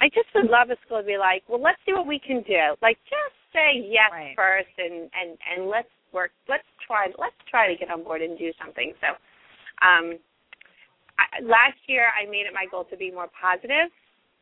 I 0.00 0.08
just 0.08 0.26
would 0.34 0.50
love 0.50 0.70
a 0.70 0.76
school 0.84 0.98
to 0.98 1.06
be 1.06 1.16
like, 1.16 1.44
well, 1.48 1.60
let's 1.62 1.78
see 1.86 1.92
what 1.92 2.06
we 2.08 2.18
can 2.18 2.42
do. 2.42 2.74
Like, 2.82 2.98
just 3.06 3.36
say 3.52 3.78
yes 3.78 4.10
Right. 4.10 4.34
first, 4.34 4.74
and 4.78 5.08
and 5.14 5.38
and 5.46 5.70
let's 5.70 5.88
work. 6.12 6.32
Let's 6.48 6.66
try. 6.84 7.06
Let's 7.16 7.38
try 7.48 7.70
to 7.70 7.78
get 7.78 7.90
on 7.90 8.02
board 8.02 8.20
and 8.20 8.36
do 8.36 8.50
something. 8.58 8.92
So, 9.00 9.14
um, 9.86 10.18
I, 11.14 11.40
last 11.46 11.78
year 11.86 12.10
I 12.10 12.26
made 12.26 12.50
it 12.50 12.52
my 12.52 12.66
goal 12.66 12.84
to 12.90 12.96
be 12.96 13.12
more 13.12 13.30
positive 13.30 13.92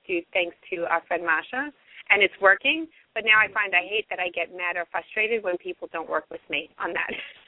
due 0.06 0.22
thanks 0.32 0.56
to 0.72 0.88
our 0.88 1.02
friend 1.06 1.22
Masha, 1.22 1.70
and 2.10 2.22
it's 2.22 2.34
working. 2.40 2.88
But 3.14 3.24
now 3.24 3.36
I 3.36 3.52
find 3.52 3.74
I 3.74 3.84
hate 3.86 4.06
that 4.08 4.18
I 4.18 4.30
get 4.30 4.56
mad 4.56 4.76
or 4.76 4.86
frustrated 4.90 5.44
when 5.44 5.58
people 5.58 5.88
don't 5.92 6.08
work 6.08 6.24
with 6.30 6.40
me 6.48 6.70
on 6.78 6.92
that. 6.94 7.10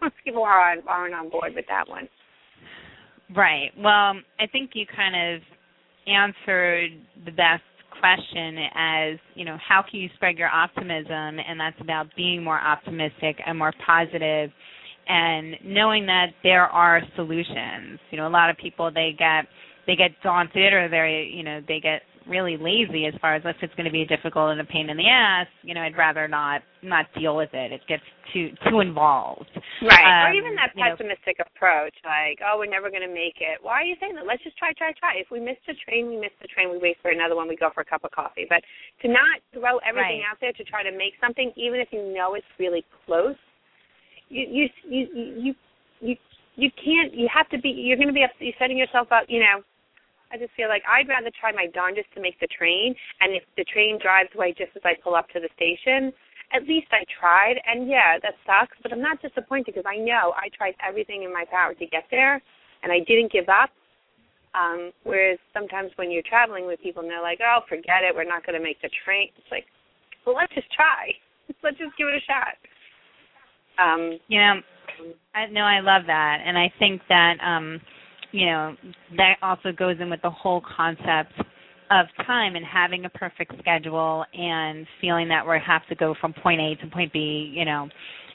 when 0.00 0.10
people 0.24 0.42
are 0.42 0.72
on, 0.72 0.78
aren't 0.88 1.14
on 1.14 1.28
board 1.28 1.54
with 1.54 1.66
that 1.68 1.88
one. 1.88 2.08
Right. 3.34 3.70
Well, 3.78 4.10
um, 4.10 4.24
I 4.40 4.46
think 4.46 4.70
you 4.74 4.86
kind 4.94 5.34
of 5.34 5.42
answered 6.06 6.90
the 7.24 7.30
best 7.30 7.62
question 8.00 8.56
as, 8.74 9.18
you 9.34 9.44
know, 9.44 9.56
how 9.66 9.84
can 9.88 10.00
you 10.00 10.08
spread 10.16 10.38
your 10.38 10.48
optimism 10.48 11.38
and 11.38 11.58
that's 11.58 11.80
about 11.80 12.06
being 12.16 12.42
more 12.42 12.60
optimistic 12.60 13.36
and 13.46 13.58
more 13.58 13.72
positive 13.86 14.50
and 15.08 15.56
knowing 15.64 16.06
that 16.06 16.28
there 16.42 16.66
are 16.66 17.02
solutions. 17.16 17.98
You 18.10 18.18
know, 18.18 18.28
a 18.28 18.30
lot 18.30 18.50
of 18.50 18.56
people 18.56 18.90
they 18.92 19.14
get 19.18 19.46
they 19.86 19.96
get 19.96 20.10
daunted 20.22 20.72
or 20.72 20.88
they 20.88 21.30
you 21.32 21.42
know, 21.42 21.60
they 21.66 21.80
get 21.80 22.02
really 22.28 22.56
lazy 22.56 23.06
as 23.06 23.14
far 23.20 23.34
as 23.34 23.42
if 23.44 23.56
it's 23.62 23.74
going 23.74 23.86
to 23.86 23.92
be 23.92 24.04
difficult 24.04 24.52
and 24.52 24.60
a 24.60 24.64
pain 24.64 24.88
in 24.88 24.96
the 24.96 25.08
ass, 25.08 25.46
you 25.62 25.74
know, 25.74 25.80
I'd 25.80 25.96
rather 25.96 26.28
not 26.28 26.62
not 26.82 27.06
deal 27.18 27.36
with 27.36 27.50
it. 27.52 27.72
It 27.72 27.80
gets 27.88 28.02
too 28.32 28.50
too 28.68 28.80
involved. 28.80 29.50
Right. 29.80 30.04
Um, 30.04 30.28
or 30.28 30.32
even 30.36 30.54
that 30.56 30.76
you 30.76 30.84
know- 30.84 30.92
pessimistic 30.92 31.40
approach, 31.40 31.94
like, 32.04 32.40
oh, 32.44 32.58
we're 32.60 32.68
never 32.68 32.90
going 32.90 33.06
to 33.06 33.12
make 33.12 33.40
it. 33.40 33.58
Why 33.62 33.80
are 33.80 33.88
you 33.88 33.96
saying 34.00 34.14
that? 34.16 34.26
Let's 34.26 34.42
just 34.44 34.58
try, 34.58 34.72
try, 34.76 34.92
try. 34.92 35.16
If 35.16 35.30
we 35.30 35.40
miss 35.40 35.56
the 35.66 35.74
train, 35.84 36.08
we 36.08 36.16
miss 36.20 36.32
the 36.40 36.48
train. 36.48 36.70
We 36.70 36.78
wait 36.78 36.96
for 37.00 37.10
another 37.10 37.34
one. 37.34 37.48
We 37.48 37.56
go 37.56 37.70
for 37.72 37.80
a 37.80 37.88
cup 37.88 38.04
of 38.04 38.10
coffee. 38.12 38.44
But 38.48 38.60
to 39.02 39.08
not 39.08 39.40
throw 39.52 39.78
everything 39.80 40.20
Right. 40.20 40.30
out 40.30 40.38
there 40.40 40.52
to 40.52 40.64
try 40.64 40.82
to 40.82 40.92
make 40.92 41.14
something, 41.20 41.52
even 41.56 41.80
if 41.80 41.88
you 41.92 42.12
know 42.12 42.34
it's 42.34 42.46
really 42.58 42.84
close, 43.06 43.36
you 44.28 44.46
you 44.46 44.64
you 44.84 45.02
you 45.14 45.54
you 46.00 46.16
you 46.56 46.70
can't. 46.76 47.14
You 47.14 47.28
have 47.32 47.48
to 47.50 47.58
be. 47.58 47.70
You're 47.70 47.96
going 47.96 48.08
to 48.08 48.14
be. 48.14 48.22
up 48.22 48.30
You're 48.38 48.54
setting 48.58 48.76
yourself 48.78 49.08
up. 49.10 49.24
You 49.28 49.40
know. 49.40 49.64
I 50.32 50.38
just 50.38 50.54
feel 50.54 50.68
like 50.68 50.84
I'd 50.86 51.08
rather 51.08 51.28
try 51.40 51.50
my 51.50 51.66
darndest 51.74 52.06
to 52.14 52.20
make 52.20 52.38
the 52.38 52.46
train, 52.46 52.94
and 53.20 53.34
if 53.34 53.42
the 53.56 53.64
train 53.64 53.98
drives 54.00 54.30
away 54.36 54.54
just 54.56 54.70
as 54.76 54.82
I 54.84 54.94
pull 55.02 55.16
up 55.16 55.28
to 55.30 55.40
the 55.40 55.48
station, 55.56 56.12
at 56.52 56.66
least 56.66 56.88
I 56.92 57.04
tried. 57.18 57.56
And 57.66 57.88
yeah, 57.88 58.18
that 58.22 58.34
sucks, 58.46 58.76
but 58.82 58.92
I'm 58.92 59.02
not 59.02 59.22
disappointed 59.22 59.66
because 59.74 59.86
I 59.86 59.96
know 59.96 60.32
I 60.36 60.48
tried 60.56 60.74
everything 60.86 61.22
in 61.22 61.32
my 61.32 61.44
power 61.50 61.74
to 61.74 61.86
get 61.86 62.04
there, 62.10 62.42
and 62.82 62.92
I 62.92 62.98
didn't 63.00 63.32
give 63.32 63.48
up. 63.48 63.70
Um, 64.52 64.90
whereas 65.04 65.38
sometimes 65.54 65.92
when 65.94 66.10
you're 66.10 66.26
traveling 66.26 66.66
with 66.66 66.82
people 66.82 67.02
and 67.02 67.10
they're 67.10 67.22
like, 67.22 67.38
"Oh, 67.40 67.60
forget 67.68 68.02
it, 68.02 68.14
we're 68.14 68.24
not 68.24 68.44
going 68.44 68.58
to 68.58 68.62
make 68.62 68.80
the 68.82 68.90
train," 69.04 69.30
it's 69.36 69.50
like, 69.50 69.64
well, 70.26 70.34
let's 70.34 70.52
just 70.54 70.70
try. 70.72 71.14
let's 71.62 71.78
just 71.78 71.96
give 71.96 72.08
it 72.08 72.14
a 72.14 72.24
shot. 72.26 72.58
Um, 73.78 74.18
You 74.28 74.40
know, 74.40 74.54
I 75.34 75.46
no, 75.46 75.62
I 75.62 75.80
love 75.80 76.02
that, 76.06 76.38
and 76.44 76.58
I 76.58 76.72
think 76.78 77.00
that 77.08 77.36
um, 77.40 77.80
you 78.32 78.46
know 78.46 78.76
that 79.16 79.36
also 79.42 79.72
goes 79.72 79.96
in 80.00 80.10
with 80.10 80.22
the 80.22 80.30
whole 80.30 80.62
concept 80.76 81.32
of 81.90 82.06
time 82.26 82.56
and 82.56 82.64
having 82.64 83.04
a 83.04 83.10
perfect 83.10 83.52
schedule 83.58 84.24
and 84.32 84.86
feeling 85.00 85.28
that 85.28 85.46
we 85.46 85.56
have 85.66 85.86
to 85.88 85.94
go 85.94 86.14
from 86.20 86.32
point 86.32 86.60
A 86.60 86.76
to 86.76 86.90
point 86.90 87.12
B, 87.12 87.52
you 87.54 87.64
know, 87.64 87.88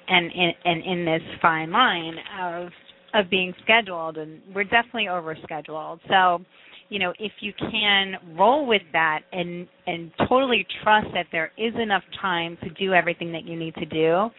and 0.08 0.32
in 0.32 0.52
and 0.66 0.84
in 0.84 1.06
this 1.06 1.22
fine 1.42 1.72
line 1.72 2.16
of 2.42 2.70
of 3.14 3.30
being 3.30 3.54
scheduled, 3.64 4.18
and 4.18 4.42
we're 4.54 4.66
definitely 4.66 5.08
over 5.08 5.38
scheduled. 5.42 6.02
So, 6.10 6.42
you 6.90 7.00
know, 7.00 7.14
if 7.18 7.32
you 7.40 7.54
can 7.72 8.16
roll 8.38 8.68
with 8.68 8.82
that 8.92 9.22
and 9.32 9.68
and 9.88 10.12
totally 10.28 10.68
trust 10.84 11.08
that 11.14 11.28
there 11.32 11.52
is 11.58 11.74
enough 11.82 12.04
time 12.22 12.58
to 12.64 12.70
do 12.72 12.94
everything 12.94 13.32
that 13.32 13.46
you 13.46 13.58
need 13.58 13.74
to 13.76 13.86
do 13.86 14.30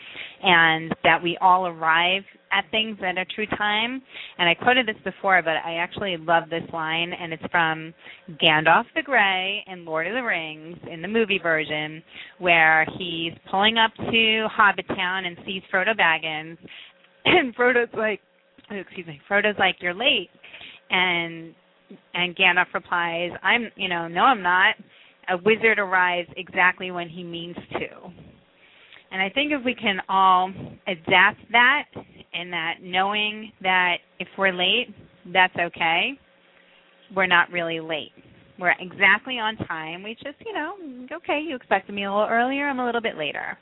and 0.42 0.94
that 1.04 1.22
we 1.22 1.38
all 1.40 1.66
arrive 1.66 2.22
at 2.56 2.64
things 2.70 2.98
at 3.04 3.18
a 3.18 3.24
true 3.26 3.46
time. 3.58 4.02
And 4.38 4.48
I 4.48 4.54
quoted 4.54 4.86
this 4.86 4.96
before, 5.04 5.42
but 5.42 5.56
I 5.64 5.74
actually 5.76 6.16
love 6.16 6.44
this 6.50 6.64
line 6.72 7.12
and 7.12 7.32
it's 7.32 7.42
from 7.50 7.92
Gandalf 8.42 8.84
the 8.94 9.02
Grey 9.02 9.64
in 9.66 9.84
Lord 9.84 10.06
of 10.06 10.14
the 10.14 10.22
Rings 10.22 10.78
in 10.90 11.02
the 11.02 11.08
movie 11.08 11.40
version 11.42 12.02
where 12.38 12.86
he's 12.98 13.32
pulling 13.50 13.78
up 13.78 13.92
to 14.10 14.46
Hobbit 14.50 14.88
Town 14.88 15.26
and 15.26 15.36
sees 15.44 15.62
Frodo 15.72 15.96
Baggins 15.96 16.56
and 17.24 17.54
Frodo's 17.54 17.88
like 17.96 18.20
oh, 18.70 18.76
excuse 18.76 19.06
me, 19.06 19.20
Frodo's 19.28 19.58
like, 19.58 19.76
You're 19.80 19.94
late 19.94 20.30
and 20.90 21.54
and 22.14 22.34
Gandalf 22.36 22.66
replies, 22.74 23.30
I'm, 23.42 23.70
you 23.76 23.88
know, 23.88 24.08
no, 24.08 24.22
I'm 24.22 24.42
not. 24.42 24.74
A 25.28 25.36
wizard 25.44 25.78
arrives 25.78 26.28
exactly 26.36 26.90
when 26.90 27.08
he 27.08 27.22
means 27.22 27.56
to. 27.72 28.10
And 29.12 29.22
I 29.22 29.28
think 29.30 29.52
if 29.52 29.64
we 29.64 29.74
can 29.74 30.00
all 30.08 30.52
adapt 30.86 31.40
that 31.52 31.84
and 32.32 32.52
that 32.52 32.74
knowing 32.82 33.52
that 33.62 33.96
if 34.18 34.28
we're 34.38 34.52
late, 34.52 34.94
that's 35.32 35.54
okay. 35.58 36.12
We're 37.14 37.26
not 37.26 37.50
really 37.50 37.80
late. 37.80 38.12
We're 38.58 38.74
exactly 38.80 39.38
on 39.38 39.56
time. 39.68 40.02
We 40.02 40.14
just, 40.14 40.36
you 40.44 40.52
know, 40.52 40.74
okay, 41.16 41.44
you 41.46 41.56
expected 41.56 41.94
me 41.94 42.04
a 42.04 42.10
little 42.10 42.28
earlier, 42.28 42.68
I'm 42.68 42.80
a 42.80 42.86
little 42.86 43.02
bit 43.02 43.16
later. 43.16 43.58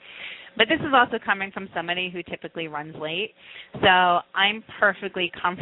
But 0.56 0.68
this 0.68 0.78
is 0.80 0.92
also 0.94 1.18
coming 1.24 1.50
from 1.50 1.68
somebody 1.74 2.10
who 2.10 2.22
typically 2.22 2.68
runs 2.68 2.94
late. 3.00 3.34
So 3.80 3.88
I'm 3.88 4.62
perfectly 4.78 5.32
com- 5.40 5.58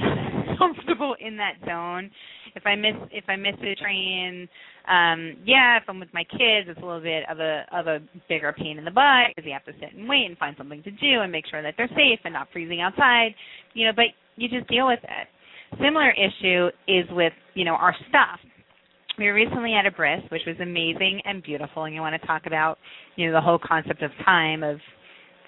comfortable 0.59 1.17
in 1.19 1.37
that 1.39 1.55
zone. 1.65 2.11
If 2.55 2.67
I 2.67 2.75
miss 2.77 2.95
if 3.11 3.25
I 3.29 3.37
miss 3.37 3.55
a 3.63 3.75
train, 3.75 4.49
um, 4.89 5.37
yeah, 5.45 5.77
if 5.77 5.85
I'm 5.89 6.01
with 6.01 6.13
my 6.13 6.25
kids, 6.25 6.69
it's 6.69 6.81
a 6.81 6.85
little 6.85 7.01
bit 7.01 7.25
of 7.31 7.39
a 7.41 7.65
of 7.73 7.87
a 7.87 8.01
bigger 8.29 8.53
pain 8.53 8.79
in 8.79 8.85
the 8.85 8.91
butt 8.91 9.35
because 9.35 9.47
you 9.47 9.53
have 9.53 9.65
to 9.67 9.73
sit 9.81 9.97
and 9.97 10.09
wait 10.09 10.27
and 10.27 10.37
find 10.39 10.57
something 10.57 10.83
to 10.83 10.91
do 10.91 11.21
and 11.23 11.33
make 11.33 11.47
sure 11.51 11.63
that 11.63 11.75
they're 11.77 11.89
safe 11.89 12.21
and 12.25 12.35
not 12.35 12.49
freezing 12.53 12.81
outside. 12.81 13.35
You 13.75 13.87
know, 13.87 13.93
but 13.95 14.07
you 14.37 14.49
just 14.49 14.69
deal 14.69 14.87
with 14.87 15.01
it. 15.03 15.29
Similar 15.81 16.13
issue 16.13 16.69
is 16.89 17.05
with 17.11 17.33
you 17.55 17.65
know 17.65 17.75
our 17.75 17.95
stuff 18.09 18.39
we 19.19 19.27
were 19.27 19.35
recently 19.35 19.75
at 19.75 19.87
a 19.87 19.91
bris, 19.91 20.21
which 20.31 20.43
was 20.47 20.57
amazing 20.61 21.21
and 21.25 21.43
beautiful. 21.43 21.85
And 21.85 21.95
you 21.95 22.01
want 22.01 22.21
to 22.21 22.27
talk 22.27 22.43
about, 22.47 22.79
you 23.17 23.27
know, 23.27 23.33
the 23.33 23.41
whole 23.41 23.59
concept 23.59 24.03
of 24.03 24.11
time 24.25 24.63
of 24.63 24.79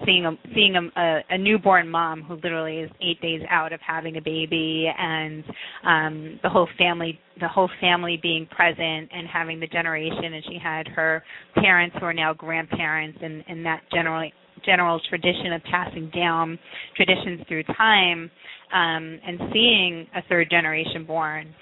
seeing 0.04 0.26
a 0.26 0.32
seeing 0.54 0.74
a, 0.76 1.20
a, 1.30 1.38
newborn 1.38 1.88
mom 1.88 2.22
who 2.22 2.34
literally 2.34 2.78
is 2.78 2.90
eight 3.00 3.20
days 3.20 3.42
out 3.50 3.72
of 3.72 3.80
having 3.80 4.16
a 4.16 4.20
baby, 4.20 4.90
and 4.96 5.44
um, 5.84 6.40
the 6.42 6.48
whole 6.48 6.68
family 6.78 7.18
the 7.40 7.48
whole 7.48 7.70
family 7.80 8.18
being 8.22 8.46
present 8.46 9.10
and 9.12 9.26
having 9.32 9.60
the 9.60 9.66
generation. 9.66 10.34
And 10.34 10.44
she 10.44 10.58
had 10.62 10.88
her 10.88 11.22
parents 11.56 11.96
who 11.98 12.06
are 12.06 12.14
now 12.14 12.32
grandparents, 12.34 13.18
and 13.22 13.44
and 13.48 13.64
that 13.66 13.82
generally 13.92 14.32
general 14.64 15.00
tradition 15.08 15.52
of 15.52 15.62
passing 15.64 16.10
down 16.14 16.58
traditions 16.96 17.40
through 17.48 17.62
time 17.64 18.30
um, 18.72 19.20
and 19.26 19.38
seeing 19.52 20.06
a 20.16 20.22
third 20.28 20.48
generation 20.50 21.04
born 21.04 21.54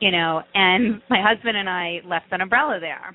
you 0.00 0.10
know, 0.10 0.40
and 0.54 1.02
my 1.08 1.22
husband 1.22 1.56
and 1.56 1.68
I 1.68 2.00
left 2.06 2.26
an 2.32 2.40
umbrella 2.40 2.80
there. 2.80 3.14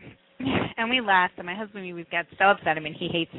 And 0.78 0.90
we 0.90 1.00
laughed 1.00 1.36
and 1.38 1.46
my 1.46 1.56
husband 1.56 1.94
we 1.96 2.06
got 2.12 2.26
so 2.38 2.46
upset. 2.46 2.78
I 2.78 2.80
mean 2.80 2.94
he 2.94 3.08
hates 3.08 3.32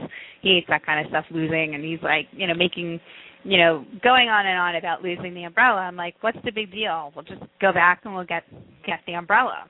he 0.43 0.55
hates 0.55 0.66
that 0.68 0.87
kind 0.87 1.05
of 1.05 1.11
stuff 1.11 1.24
losing 1.30 1.74
and 1.74 1.84
he's 1.84 2.03
like, 2.03 2.26
you 2.32 2.47
know, 2.47 2.55
making 2.55 3.01
you 3.45 3.59
know, 3.59 3.84
going 4.03 4.28
on 4.28 4.45
and 4.45 4.59
on 4.59 4.74
about 4.74 5.03
losing 5.03 5.32
the 5.32 5.45
umbrella. 5.45 5.80
I'm 5.82 5.97
like, 5.97 6.16
What's 6.20 6.39
the 6.45 6.51
big 6.51 6.72
deal? 6.72 7.12
We'll 7.14 7.24
just 7.24 7.43
go 7.61 7.72
back 7.72 8.01
and 8.05 8.14
we'll 8.14 8.24
get 8.24 8.45
get 8.87 9.01
the 9.07 9.14
umbrella. 9.14 9.64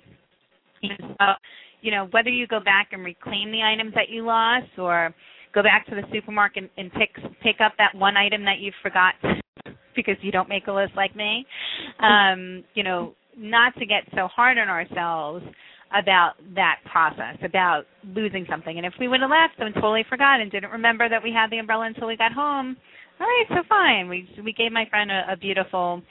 And 0.83 1.17
so, 1.19 1.27
you 1.81 1.91
know, 1.91 2.09
whether 2.13 2.31
you 2.31 2.47
go 2.47 2.61
back 2.61 2.89
and 2.93 3.05
reclaim 3.05 3.51
the 3.51 3.63
items 3.63 3.95
that 3.95 4.09
you 4.09 4.25
lost 4.25 4.79
or 4.79 5.15
go 5.55 5.63
back 5.63 5.87
to 5.87 5.95
the 5.95 6.03
supermarket 6.13 6.65
and, 6.65 6.71
and 6.77 6.93
pick 6.93 7.15
pick 7.43 7.57
up 7.65 7.73
that 7.79 7.95
one 7.95 8.17
item 8.17 8.45
that 8.45 8.59
you 8.61 8.73
forgot 8.83 9.15
because 9.97 10.17
you 10.21 10.31
don't 10.31 10.49
make 10.49 10.67
a 10.69 10.73
list 10.73 10.93
like 10.97 11.17
me. 11.17 11.45
Um, 12.01 12.63
you 12.75 12.83
know, 12.83 13.15
not 13.37 13.75
to 13.79 13.87
get 13.87 14.05
so 14.15 14.29
hard 14.29 14.59
on 14.59 14.69
ourselves 14.69 15.45
about 15.99 16.35
that 16.55 16.77
process, 16.91 17.37
about 17.45 17.85
losing 18.15 18.47
something. 18.51 18.77
And 18.77 18.87
if 18.87 18.95
we 19.01 19.09
would 19.09 19.21
have 19.21 19.31
left 19.31 19.59
and 19.59 19.75
totally 19.75 20.05
forgot 20.09 20.41
and 20.41 20.51
didn't 20.51 20.71
remember 20.71 21.09
that 21.09 21.23
we 21.23 21.33
had 21.33 21.51
the 21.51 21.59
umbrella 21.59 21.87
until 21.87 22.07
we 22.07 22.17
got 22.17 22.33
home, 22.33 22.77
all 23.19 23.27
right, 23.27 23.47
so 23.49 23.63
fine. 23.69 24.09
We 24.09 24.29
we 24.45 24.53
gave 24.53 24.73
my 24.73 24.85
friend 24.91 25.11
a, 25.11 25.33
a 25.33 25.37
beautiful 25.37 26.03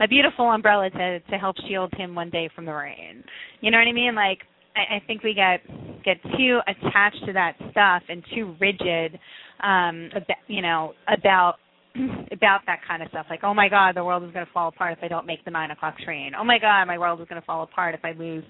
a 0.00 0.08
beautiful 0.08 0.50
umbrella 0.50 0.90
to 0.90 1.20
to 1.20 1.38
help 1.38 1.56
shield 1.68 1.92
him 1.96 2.14
one 2.14 2.30
day 2.30 2.50
from 2.54 2.66
the 2.66 2.72
rain. 2.72 3.24
You 3.60 3.70
know 3.70 3.78
what 3.78 3.88
I 3.88 3.92
mean? 3.92 4.14
Like 4.14 4.40
I, 4.76 4.96
I 4.96 5.02
think 5.06 5.22
we 5.22 5.34
get 5.34 5.60
get 6.04 6.22
too 6.36 6.60
attached 6.66 7.24
to 7.26 7.32
that 7.32 7.54
stuff 7.70 8.02
and 8.08 8.22
too 8.34 8.54
rigid 8.60 9.18
um 9.62 10.10
about, 10.14 10.36
you 10.48 10.62
know 10.62 10.92
about 11.08 11.54
about 12.32 12.60
that 12.66 12.80
kind 12.86 13.02
of 13.02 13.08
stuff. 13.08 13.26
Like, 13.28 13.40
oh 13.42 13.54
my 13.54 13.68
God, 13.68 13.96
the 13.96 14.04
world 14.04 14.22
is 14.22 14.32
going 14.32 14.46
to 14.46 14.52
fall 14.52 14.68
apart 14.68 14.96
if 14.96 15.02
I 15.02 15.08
don't 15.08 15.26
make 15.26 15.44
the 15.44 15.50
nine 15.50 15.70
o'clock 15.70 15.98
train. 15.98 16.32
Oh 16.38 16.44
my 16.44 16.58
God, 16.58 16.84
my 16.84 16.98
world 16.98 17.20
is 17.20 17.28
going 17.28 17.40
to 17.40 17.46
fall 17.46 17.62
apart 17.62 17.94
if 17.94 18.04
I 18.04 18.12
lose 18.12 18.44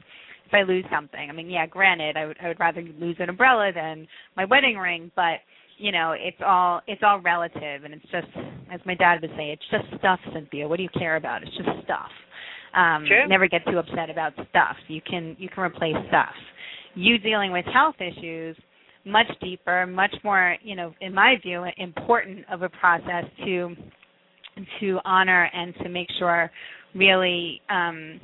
if 0.50 0.54
I 0.54 0.62
lose 0.62 0.84
something. 0.92 1.28
I 1.28 1.32
mean, 1.32 1.48
yeah, 1.48 1.66
granted, 1.66 2.16
I 2.16 2.26
would 2.26 2.36
I 2.42 2.48
would 2.48 2.60
rather 2.60 2.82
lose 2.98 3.16
an 3.20 3.28
umbrella 3.28 3.70
than 3.74 4.06
my 4.36 4.44
wedding 4.44 4.76
ring, 4.76 5.10
but 5.14 5.38
you 5.78 5.92
know, 5.92 6.14
it's 6.18 6.36
all 6.44 6.80
it's 6.86 7.02
all 7.04 7.20
relative, 7.20 7.84
and 7.84 7.94
it's 7.94 8.04
just 8.10 8.26
as 8.72 8.80
my 8.84 8.94
dad 8.94 9.20
would 9.22 9.30
say, 9.36 9.50
it's 9.50 9.62
just 9.70 9.98
stuff, 9.98 10.20
Cynthia. 10.32 10.68
What 10.68 10.76
do 10.76 10.82
you 10.82 10.88
care 10.90 11.16
about? 11.16 11.42
It's 11.42 11.56
just 11.56 11.84
stuff. 11.84 12.10
Um, 12.74 13.04
True. 13.06 13.26
Never 13.28 13.48
get 13.48 13.62
too 13.64 13.78
upset 13.78 14.10
about 14.10 14.32
stuff. 14.50 14.76
You 14.88 15.00
can 15.00 15.36
you 15.38 15.48
can 15.48 15.62
replace 15.64 15.96
stuff. 16.08 16.34
You 16.94 17.18
dealing 17.18 17.52
with 17.52 17.64
health 17.66 17.96
issues 18.00 18.56
much 19.06 19.26
deeper, 19.40 19.86
much 19.86 20.14
more, 20.22 20.56
you 20.62 20.76
know, 20.76 20.94
in 21.00 21.14
my 21.14 21.36
view, 21.42 21.64
important 21.78 22.44
of 22.52 22.62
a 22.62 22.68
process 22.68 23.24
to 23.44 23.74
to 24.80 24.98
honor 25.04 25.48
and 25.54 25.74
to 25.82 25.88
make 25.88 26.08
sure 26.18 26.50
really 26.94 27.62
um 27.70 28.20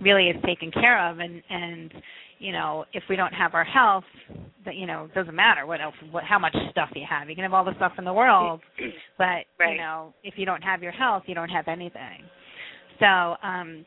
really 0.00 0.28
is 0.28 0.36
taken 0.44 0.70
care 0.70 0.98
of 1.08 1.18
and 1.18 1.42
and 1.50 1.92
you 2.38 2.52
know 2.52 2.84
if 2.92 3.02
we 3.08 3.16
don't 3.16 3.32
have 3.32 3.54
our 3.54 3.64
health 3.64 4.04
that 4.64 4.76
you 4.76 4.86
know 4.86 5.04
it 5.04 5.14
doesn't 5.14 5.34
matter 5.34 5.66
what 5.66 5.80
else 5.80 5.94
what 6.10 6.24
how 6.24 6.38
much 6.38 6.54
stuff 6.70 6.88
you 6.94 7.04
have 7.08 7.28
you 7.28 7.34
can 7.34 7.44
have 7.44 7.54
all 7.54 7.64
the 7.64 7.74
stuff 7.76 7.92
in 7.98 8.04
the 8.04 8.12
world 8.12 8.60
but 9.18 9.44
Right. 9.58 9.72
you 9.72 9.76
know 9.76 10.12
if 10.22 10.34
you 10.36 10.44
don't 10.46 10.62
have 10.62 10.82
your 10.82 10.92
health 10.92 11.24
you 11.26 11.34
don't 11.34 11.48
have 11.48 11.68
anything 11.68 12.22
so 13.00 13.36
um 13.42 13.84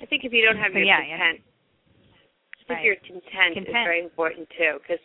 I 0.00 0.06
think 0.06 0.24
if 0.24 0.32
you 0.32 0.44
don't 0.44 0.58
have 0.58 0.72
So, 0.72 0.78
your 0.78 0.86
yeah, 0.86 1.00
yeah. 1.06 1.16
content, 1.16 1.40
I 2.60 2.64
think 2.66 2.78
Right. 2.78 2.84
your 2.84 2.96
content, 2.96 3.68
is 3.68 3.72
very 3.72 4.00
important 4.00 4.48
too, 4.50 4.78
because 4.82 5.00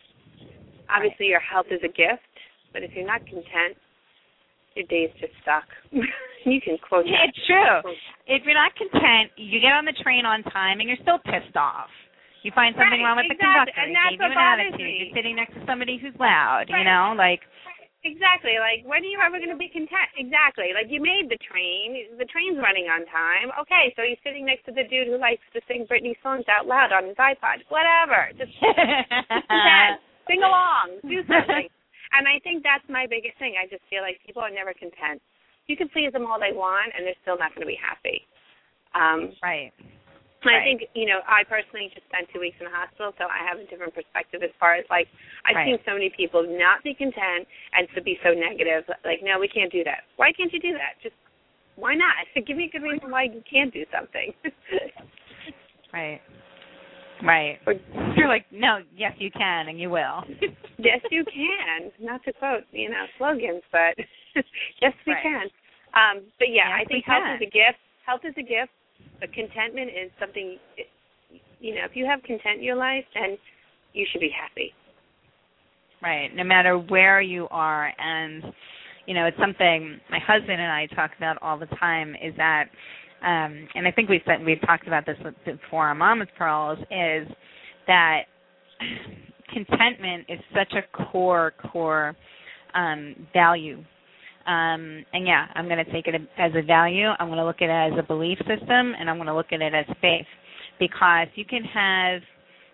obviously 0.90 1.26
your 1.28 1.40
health 1.40 1.66
is 1.70 1.80
a 1.82 1.88
gift, 1.88 2.28
but 2.72 2.82
if 2.82 2.94
you're 2.94 3.06
not 3.06 3.24
content, 3.26 3.78
your 4.74 4.86
days 4.86 5.10
just 5.20 5.32
suck. 5.44 5.64
you 6.44 6.60
can 6.60 6.76
quote 6.80 7.04
that. 7.04 7.28
It's 7.32 7.40
true. 7.46 7.80
If 8.26 8.42
you're 8.44 8.54
not 8.58 8.72
content, 8.76 9.32
you 9.36 9.60
get 9.60 9.72
on 9.72 9.84
the 9.84 9.96
train 10.04 10.24
on 10.24 10.42
time 10.54 10.80
and 10.80 10.88
you're 10.88 11.00
still 11.02 11.18
pissed 11.24 11.56
off. 11.56 11.90
You 12.42 12.52
find 12.56 12.72
something 12.72 13.04
Right, 13.04 13.04
wrong 13.04 13.20
with 13.20 13.28
the 13.28 13.36
exactly, 13.36 13.68
conductor. 13.76 13.84
and 13.84 13.92
that's 13.92 14.16
what 14.16 14.32
an 14.32 14.40
attitude. 14.40 14.80
me. 14.80 14.96
You're 15.04 15.14
sitting 15.16 15.36
next 15.36 15.52
to 15.60 15.62
somebody 15.68 16.00
who's 16.00 16.16
loud. 16.16 16.72
You 16.72 16.84
know, 16.84 17.12
like 17.16 17.44
Exactly. 18.00 18.56
Like, 18.56 18.80
when 18.88 19.04
are 19.04 19.12
you 19.12 19.20
ever 19.20 19.36
going 19.36 19.52
to 19.52 19.60
be 19.60 19.68
content? 19.68 20.08
Exactly. 20.16 20.72
Like, 20.72 20.88
you 20.88 21.04
made 21.04 21.28
the 21.28 21.36
train. 21.44 22.16
The 22.16 22.24
train's 22.32 22.56
running 22.56 22.88
on 22.88 23.04
time. 23.12 23.52
Okay, 23.60 23.92
so 23.92 24.00
you're 24.00 24.16
sitting 24.24 24.48
next 24.48 24.64
to 24.64 24.72
the 24.72 24.88
dude 24.88 25.12
who 25.12 25.20
likes 25.20 25.44
to 25.52 25.60
sing 25.68 25.84
Britney 25.84 26.16
songs 26.24 26.48
out 26.48 26.64
loud 26.64 26.96
on 26.96 27.04
his 27.12 27.20
iPod. 27.20 27.60
Whatever. 27.68 28.32
Just 28.40 28.56
content. 28.56 30.00
Sing 30.32 30.40
along. 30.40 30.96
Do 31.04 31.20
something. 31.28 31.68
and 32.16 32.24
I 32.24 32.40
think 32.40 32.64
that's 32.64 32.88
my 32.88 33.04
biggest 33.04 33.36
thing. 33.36 33.60
I 33.60 33.68
just 33.68 33.84
feel 33.92 34.00
like 34.00 34.16
people 34.24 34.40
are 34.40 34.48
never 34.52 34.72
content. 34.72 35.20
You 35.70 35.78
can 35.78 35.86
please 35.94 36.10
them 36.10 36.26
all 36.26 36.42
they 36.42 36.50
want, 36.50 36.90
and 36.98 37.06
they're 37.06 37.14
still 37.22 37.38
not 37.38 37.54
going 37.54 37.62
to 37.62 37.70
be 37.70 37.78
happy. 37.78 38.26
Um, 38.90 39.30
right. 39.38 39.70
and 40.42 40.50
I 40.50 40.66
think, 40.66 40.90
you 40.98 41.06
know, 41.06 41.22
I 41.30 41.46
personally 41.46 41.86
just 41.94 42.02
spent 42.10 42.26
two 42.34 42.42
weeks 42.42 42.58
in 42.58 42.66
the 42.66 42.74
hospital, 42.74 43.14
so 43.14 43.30
I 43.30 43.46
have 43.46 43.62
a 43.62 43.66
different 43.70 43.94
perspective 43.94 44.42
as 44.42 44.50
far 44.58 44.74
as 44.74 44.82
like 44.90 45.06
I've 45.46 45.54
Right. 45.54 45.70
seen 45.70 45.78
so 45.86 45.94
many 45.94 46.10
people 46.10 46.42
not 46.42 46.82
be 46.82 46.90
content 46.92 47.46
and 47.70 47.86
to 47.94 48.02
be 48.02 48.18
so 48.26 48.34
negative. 48.34 48.82
Like, 49.06 49.22
no, 49.22 49.38
we 49.38 49.46
can't 49.46 49.70
do 49.70 49.84
that. 49.86 50.10
Why 50.18 50.32
can't 50.34 50.50
you 50.52 50.58
do 50.58 50.72
that? 50.74 50.98
Just 51.06 51.14
why 51.78 51.94
not? 51.94 52.18
Give 52.46 52.56
me 52.58 52.66
a 52.66 52.72
good 52.74 52.82
reason 52.82 53.06
why 53.14 53.30
you 53.30 53.42
can't 53.46 53.70
do 53.72 53.86
something. 53.94 54.34
Right. 55.92 56.20
Right. 57.22 57.58
Or- 57.66 57.74
You're 58.16 58.28
like, 58.28 58.46
no, 58.52 58.78
yes, 58.96 59.12
you 59.18 59.30
can, 59.30 59.68
and 59.68 59.78
you 59.78 59.90
will. 59.90 60.22
yes, 60.78 61.00
you 61.10 61.24
can. 61.24 61.90
Not 62.00 62.22
to 62.24 62.32
quote, 62.32 62.62
you 62.70 62.88
know, 62.88 63.04
slogans, 63.18 63.62
but 63.72 63.94
yes, 64.80 64.92
we 65.06 65.12
Right. 65.12 65.22
can. 65.22 65.46
Um, 65.94 66.22
but 66.38 66.48
yeah, 66.50 66.68
Yes, 66.70 66.80
I 66.80 66.84
think 66.86 67.04
health 67.04 67.24
is 67.36 67.42
a 67.42 67.50
gift. 67.50 67.80
Health 68.06 68.20
is 68.24 68.34
a 68.38 68.42
gift, 68.42 68.72
but 69.20 69.32
contentment 69.32 69.90
is 69.90 70.10
something. 70.18 70.58
You 71.60 71.74
know, 71.74 71.84
if 71.84 71.92
you 71.94 72.06
have 72.06 72.22
content 72.22 72.58
in 72.58 72.62
your 72.62 72.76
life, 72.76 73.04
then 73.14 73.36
you 73.92 74.06
should 74.10 74.20
be 74.20 74.30
happy. 74.30 74.72
Right. 76.02 76.34
No 76.34 76.44
matter 76.44 76.78
where 76.78 77.20
you 77.20 77.46
are, 77.50 77.92
and 77.98 78.44
you 79.06 79.14
know, 79.14 79.26
it's 79.26 79.36
something 79.38 80.00
my 80.10 80.18
husband 80.18 80.60
and 80.60 80.70
I 80.70 80.86
talk 80.94 81.10
about 81.16 81.36
all 81.42 81.58
the 81.58 81.66
time. 81.66 82.14
Is 82.22 82.34
that, 82.36 82.64
um, 83.22 83.68
and 83.74 83.86
I 83.86 83.90
think 83.90 84.08
we've 84.08 84.22
said 84.26 84.44
we've 84.44 84.60
talked 84.62 84.86
about 84.86 85.04
this 85.06 85.16
before 85.44 85.90
on 85.90 85.98
Mama's 85.98 86.28
Pearls. 86.38 86.78
Is 86.90 87.28
that 87.86 88.22
contentment 89.52 90.26
is 90.28 90.38
such 90.54 90.72
a 90.72 91.04
core 91.04 91.52
core 91.70 92.16
um, 92.74 93.14
value. 93.32 93.82
Um, 94.46 95.04
and 95.12 95.26
yeah, 95.26 95.46
I'm 95.54 95.66
going 95.68 95.84
to 95.84 95.92
take 95.92 96.06
it 96.06 96.14
as 96.38 96.52
a 96.54 96.62
value. 96.62 97.08
I'm 97.18 97.28
going 97.28 97.38
to 97.38 97.44
look 97.44 97.62
at 97.62 97.68
it 97.68 97.92
as 97.92 97.98
a 97.98 98.06
belief 98.06 98.38
system, 98.38 98.94
and 98.98 99.08
I'm 99.08 99.16
going 99.16 99.26
to 99.28 99.34
look 99.34 99.52
at 99.52 99.60
it 99.60 99.74
as 99.74 99.86
faith, 100.00 100.26
because 100.78 101.28
you 101.34 101.44
can 101.44 101.62
have 101.64 102.22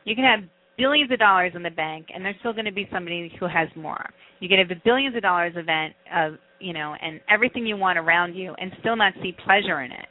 you 0.05 0.15
can 0.15 0.25
have 0.25 0.49
billions 0.79 1.11
of 1.11 1.19
dollars 1.19 1.53
in 1.55 1.63
the 1.63 1.71
bank, 1.71 2.07
and 2.15 2.25
there's 2.25 2.37
still 2.41 2.53
going 2.53 2.67
to 2.67 2.73
be 2.73 2.89
somebody 2.93 3.33
who 3.41 3.47
has 3.47 3.69
more. 3.75 4.09
You 4.41 4.49
can 4.49 4.59
have 4.59 4.69
the 4.69 4.81
billions 4.85 5.17
of 5.17 5.23
dollars 5.23 5.55
event 5.57 5.95
of 6.15 6.35
you 6.61 6.73
know, 6.73 6.95
and 7.03 7.21
everything 7.29 7.67
you 7.67 7.77
want 7.77 7.99
around 7.99 8.35
you, 8.35 8.55
and 8.59 8.73
still 8.81 8.97
not 8.97 9.13
see 9.23 9.35
pleasure 9.45 9.83
in 9.83 9.93
it, 9.93 10.07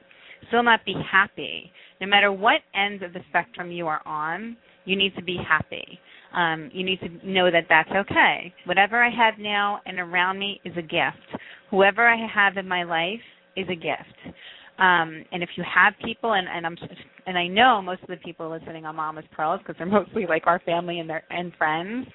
still 0.49 0.64
not 0.64 0.86
be 0.86 0.95
happy. 1.12 1.72
No 2.01 2.08
matter 2.08 2.32
what 2.32 2.62
ends 2.76 3.03
of 3.03 3.14
the 3.14 3.22
spectrum 3.30 3.72
you 3.72 3.88
are 3.88 4.01
on, 4.06 4.58
you 4.86 4.95
need 4.95 5.16
to 5.16 5.24
be 5.24 5.38
happy. 5.47 5.99
Um, 6.36 6.70
you 6.74 6.84
need 6.84 7.00
to 7.00 7.10
know 7.28 7.50
that 7.50 7.66
that's 7.70 7.90
okay. 7.90 8.54
Whatever 8.66 9.02
I 9.02 9.10
have 9.10 9.36
now 9.40 9.80
and 9.86 10.00
around 10.00 10.38
me 10.38 10.60
is 10.66 10.74
a 10.78 10.82
gift. 10.82 11.42
Whoever 11.72 12.08
I 12.08 12.28
have 12.28 12.58
in 12.58 12.68
my 12.68 12.84
life 12.84 13.22
is 13.56 13.66
a 13.70 13.76
gift. 13.76 14.36
Um, 14.78 15.24
and 15.32 15.42
if 15.42 15.50
you 15.56 15.64
have 15.64 15.94
people, 16.04 16.34
and, 16.34 16.48
and 16.50 16.66
I'm 16.66 16.78
and 17.26 17.38
I 17.38 17.48
know 17.48 17.82
most 17.82 18.02
of 18.02 18.10
the 18.10 18.18
people 18.18 18.50
listening 18.52 18.86
on 18.86 18.98
Mama's 18.98 19.24
Pearls 19.32 19.60
because 19.60 19.76
they're 19.78 19.88
mostly 20.04 20.26
like 20.28 20.46
our 20.46 20.60
family 20.60 21.00
and 21.00 21.10
their 21.10 21.24
and 21.30 21.54
friends, 21.58 22.08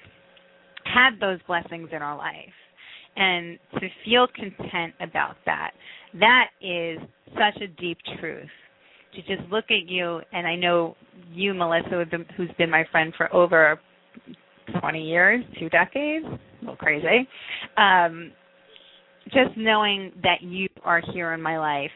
had 0.83 1.19
those 1.19 1.39
blessings 1.47 1.89
in 1.91 2.03
our 2.03 2.15
life, 2.15 2.35
and 3.15 3.57
to 3.79 3.87
feel 4.05 4.27
content 4.35 4.93
about 4.99 5.35
that, 5.47 5.71
that 6.19 6.49
is 6.61 6.99
such 7.33 7.61
a 7.63 7.67
deep 7.67 7.97
truth. 8.19 8.49
To 9.15 9.21
just 9.23 9.49
look 9.51 9.65
at 9.71 9.89
you, 9.89 10.21
and 10.31 10.47
I 10.47 10.55
know 10.55 10.95
you, 11.33 11.53
Melissa, 11.53 12.05
who's 12.37 12.51
been 12.57 12.69
my 12.69 12.85
friend 12.91 13.11
for 13.17 13.33
over 13.35 13.79
20 14.79 15.03
years, 15.03 15.43
two 15.59 15.69
decades, 15.69 16.25
a 16.25 16.39
little 16.61 16.75
crazy. 16.75 17.27
Um, 17.77 18.31
just 19.25 19.55
knowing 19.55 20.11
that 20.23 20.41
you 20.41 20.67
are 20.83 21.01
here 21.13 21.33
in 21.33 21.41
my 21.41 21.57
life 21.57 21.91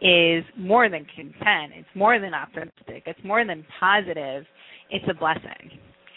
is 0.00 0.44
more 0.56 0.88
than 0.88 1.06
content. 1.14 1.72
It's 1.74 1.88
more 1.94 2.18
than 2.18 2.32
optimistic. 2.32 3.02
It's 3.06 3.20
more 3.24 3.44
than 3.44 3.64
positive. 3.78 4.44
It's 4.90 5.04
a 5.10 5.14
blessing, 5.14 5.70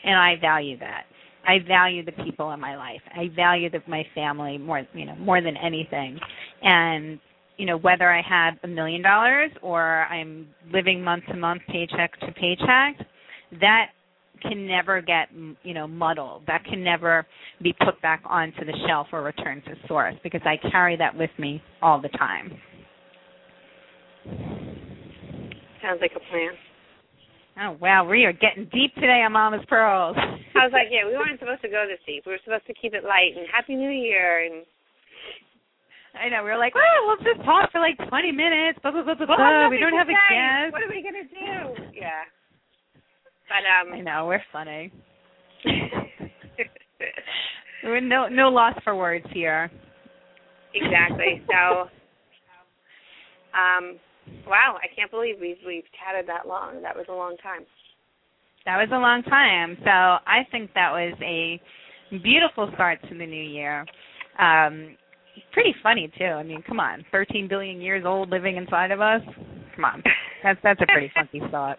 and 0.03 0.15
I 0.15 0.35
value 0.39 0.77
that. 0.79 1.03
I 1.45 1.59
value 1.67 2.05
the 2.05 2.13
people 2.23 2.51
in 2.51 2.59
my 2.59 2.77
life. 2.77 3.01
I 3.13 3.29
value 3.35 3.69
the, 3.69 3.79
my 3.87 4.05
family 4.15 4.57
more, 4.57 4.87
you 4.93 5.05
know, 5.05 5.15
more 5.15 5.41
than 5.41 5.57
anything. 5.57 6.17
And 6.61 7.19
you 7.57 7.65
know, 7.65 7.77
whether 7.77 8.09
I 8.11 8.21
have 8.21 8.55
a 8.63 8.67
million 8.67 9.01
dollars 9.01 9.51
or 9.61 10.05
I'm 10.05 10.47
living 10.71 11.03
month 11.03 11.25
to 11.27 11.35
month, 11.35 11.61
paycheck 11.67 12.19
to 12.21 12.31
paycheck, 12.31 13.05
that 13.59 13.87
can 14.47 14.67
never 14.67 15.01
get 15.01 15.29
you 15.63 15.73
know 15.73 15.87
muddled. 15.87 16.43
That 16.47 16.63
can 16.65 16.83
never 16.83 17.25
be 17.61 17.73
put 17.83 18.01
back 18.01 18.21
onto 18.25 18.65
the 18.65 18.73
shelf 18.87 19.07
or 19.11 19.23
returned 19.23 19.63
to 19.65 19.71
source 19.87 20.15
because 20.23 20.41
I 20.45 20.57
carry 20.69 20.95
that 20.97 21.15
with 21.15 21.31
me 21.39 21.61
all 21.81 22.01
the 22.01 22.09
time. 22.09 22.57
Sounds 25.81 25.99
like 25.99 26.11
a 26.15 26.23
plan. 26.31 26.51
Oh 27.59 27.77
wow, 27.79 28.07
we 28.07 28.25
are 28.25 28.33
getting 28.33 28.65
deep 28.73 28.95
today 28.95 29.21
on 29.25 29.31
Mama's 29.33 29.65
Pearls. 29.67 30.15
I 30.17 30.65
was 30.65 30.73
like, 30.73 30.87
yeah, 30.89 31.05
we 31.05 31.13
weren't 31.13 31.39
supposed 31.39 31.61
to 31.61 31.69
go 31.69 31.85
this 31.85 32.01
deep. 32.05 32.23
We 32.25 32.31
were 32.31 32.41
supposed 32.43 32.65
to 32.67 32.73
keep 32.73 32.93
it 32.93 33.03
light 33.03 33.37
and 33.37 33.45
Happy 33.51 33.75
New 33.75 33.91
Year 33.91 34.45
and 34.45 34.65
I 36.17 36.29
know 36.29 36.43
we 36.45 36.49
were 36.49 36.61
like, 36.61 36.73
well, 36.73 37.09
let's 37.09 37.25
just 37.25 37.41
talk 37.45 37.71
for 37.71 37.81
like 37.81 37.97
20 37.97 38.31
minutes. 38.31 38.79
Blah 38.81 38.91
blah 38.91 39.03
blah 39.03 39.17
blah. 39.17 39.25
Blah. 39.25 39.69
We 39.69 39.77
don't 39.77 39.97
have 39.97 40.09
a 40.09 40.17
guest. 40.17 40.73
What 40.73 40.81
are 40.81 40.89
we 40.89 41.01
gonna 41.01 41.29
do? 41.29 41.93
Yeah. 41.93 42.25
But 43.47 43.63
um 43.69 43.93
I 43.93 44.01
know 44.01 44.27
we're 44.27 44.43
funny. 44.51 44.91
We're 47.83 47.99
no 47.99 48.27
no 48.29 48.47
loss 48.49 48.75
for 48.83 48.95
words 48.95 49.25
here. 49.33 49.69
exactly. 50.73 51.41
So 51.51 51.89
um 53.53 53.99
wow, 54.47 54.77
I 54.81 54.87
can't 54.95 55.11
believe 55.11 55.35
we've 55.39 55.57
we've 55.65 55.83
chatted 55.99 56.27
that 56.27 56.47
long. 56.47 56.81
That 56.81 56.95
was 56.95 57.05
a 57.09 57.13
long 57.13 57.35
time. 57.43 57.65
That 58.65 58.77
was 58.77 58.87
a 58.91 58.97
long 58.97 59.23
time. 59.23 59.77
So 59.83 59.89
I 59.89 60.47
think 60.49 60.73
that 60.73 60.91
was 60.91 61.13
a 61.21 61.59
beautiful 62.19 62.69
start 62.75 63.01
to 63.09 63.09
the 63.09 63.25
new 63.25 63.43
year. 63.43 63.85
Um, 64.39 64.95
pretty 65.51 65.75
funny 65.83 66.11
too. 66.17 66.25
I 66.25 66.43
mean, 66.43 66.63
come 66.65 66.79
on, 66.79 67.03
13 67.11 67.47
billion 67.47 67.81
years 67.81 68.03
old 68.05 68.29
living 68.29 68.57
inside 68.57 68.91
of 68.91 69.01
us. 69.01 69.21
Come 69.75 69.85
on, 69.85 70.03
that's 70.43 70.59
that's 70.63 70.81
a 70.81 70.85
pretty 70.85 71.11
funky 71.13 71.41
thought. 71.51 71.77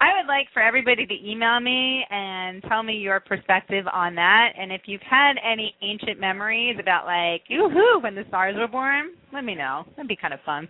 I 0.00 0.18
would 0.18 0.28
like 0.28 0.46
for 0.52 0.62
everybody 0.62 1.06
to 1.06 1.14
email 1.14 1.60
me 1.60 2.04
and 2.10 2.62
tell 2.68 2.82
me 2.82 2.94
your 2.94 3.20
perspective 3.20 3.84
on 3.92 4.14
that. 4.16 4.50
And 4.58 4.72
if 4.72 4.82
you've 4.86 5.02
had 5.08 5.34
any 5.44 5.74
ancient 5.82 6.20
memories 6.20 6.76
about 6.80 7.06
like, 7.06 7.42
yoo-hoo, 7.48 8.00
when 8.02 8.14
the 8.14 8.24
stars 8.28 8.54
were 8.56 8.68
born, 8.68 9.12
let 9.32 9.44
me 9.44 9.54
know. 9.54 9.84
That'd 9.96 10.08
be 10.08 10.16
kind 10.16 10.34
of 10.34 10.40
fun. 10.44 10.68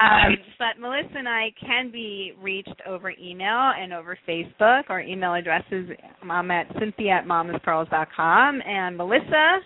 Um, 0.00 0.36
but 0.58 0.80
Melissa 0.80 1.18
and 1.18 1.28
I 1.28 1.48
can 1.60 1.90
be 1.90 2.32
reached 2.40 2.80
over 2.86 3.10
email 3.10 3.72
and 3.76 3.92
over 3.92 4.18
Facebook. 4.28 4.84
Our 4.88 5.00
email 5.00 5.34
address 5.34 5.64
is 5.70 5.88
I'm 6.22 6.50
at 6.50 6.66
Cynthia 6.78 7.12
at 7.12 7.26
mamaspearls.com. 7.26 8.60
And 8.64 8.96
Melissa, 8.96 9.58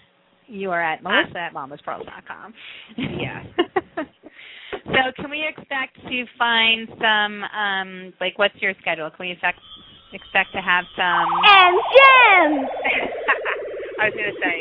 you 0.47 0.71
are 0.71 0.83
at 0.83 1.03
Melissa 1.03 1.39
at 1.39 1.55
mamaspearls.com. 1.55 2.55
Yeah. 2.97 3.43
so 4.93 5.13
can 5.17 5.31
we 5.31 5.45
expect 5.47 5.97
to 5.97 6.25
find 6.39 6.89
some, 7.01 7.43
um, 7.45 8.13
like 8.21 8.39
what's 8.39 8.55
your 8.61 8.75
schedule? 8.81 9.11
Can 9.11 9.27
we 9.27 9.33
expect, 9.33 9.59
expect 10.13 10.53
to 10.55 10.61
have 10.61 10.85
some 10.97 11.29
And 11.45 11.77
gems. 11.97 12.71
I 14.01 14.09
was 14.09 14.15
gonna 14.17 14.39
say 14.41 14.57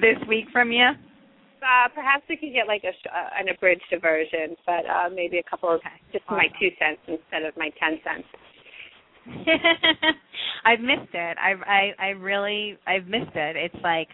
this 0.00 0.28
week 0.28 0.46
from 0.52 0.72
you? 0.72 0.90
uh, 1.64 1.88
perhaps 1.94 2.22
we 2.28 2.36
could 2.36 2.52
get 2.52 2.66
like 2.68 2.84
a 2.84 2.92
sh- 2.92 3.08
uh, 3.10 3.40
an 3.40 3.48
abridged 3.48 3.82
version, 4.02 4.54
but 4.66 4.84
uh, 4.84 5.08
maybe 5.14 5.38
a 5.38 5.42
couple 5.48 5.70
of 5.70 5.80
Okay. 5.80 5.96
just 6.12 6.24
my 6.30 6.46
two 6.60 6.68
cents 6.78 7.00
instead 7.08 7.42
of 7.42 7.56
my 7.56 7.70
ten 7.80 7.98
cents. 8.04 8.28
I've 10.66 10.80
missed 10.80 11.14
it. 11.14 11.38
I've 11.40 11.62
I 11.62 11.92
I 11.98 12.08
really 12.08 12.76
I've 12.86 13.06
missed 13.06 13.34
it. 13.34 13.56
It's 13.56 13.82
like 13.82 14.08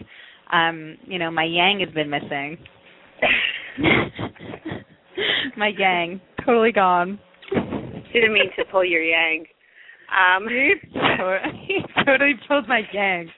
um, 0.52 0.96
you 1.06 1.18
know, 1.18 1.30
my 1.30 1.44
yang 1.44 1.80
has 1.80 1.92
been 1.92 2.10
missing. 2.10 2.58
my 5.56 5.72
yang 5.76 6.20
totally 6.44 6.72
gone. 6.72 7.18
Didn't 8.12 8.32
mean 8.32 8.50
to 8.58 8.64
pull 8.70 8.84
your 8.84 9.02
yang. 9.02 9.44
Um, 10.10 10.48
he 10.48 10.74
totally 12.04 12.34
pulled 12.48 12.68
my 12.68 12.82
yang. 12.92 13.30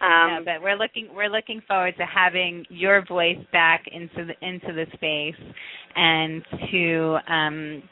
yeah, 0.00 0.36
um, 0.36 0.44
but 0.44 0.62
we're 0.62 0.76
looking 0.76 1.08
we're 1.14 1.28
looking 1.28 1.60
forward 1.66 1.94
to 1.98 2.06
having 2.06 2.64
your 2.68 3.04
voice 3.06 3.38
back 3.52 3.84
into 3.92 4.26
the 4.26 4.46
into 4.46 4.72
the 4.72 4.86
space 4.94 5.34
and 5.96 6.42
to 6.70 7.18
um 7.28 7.82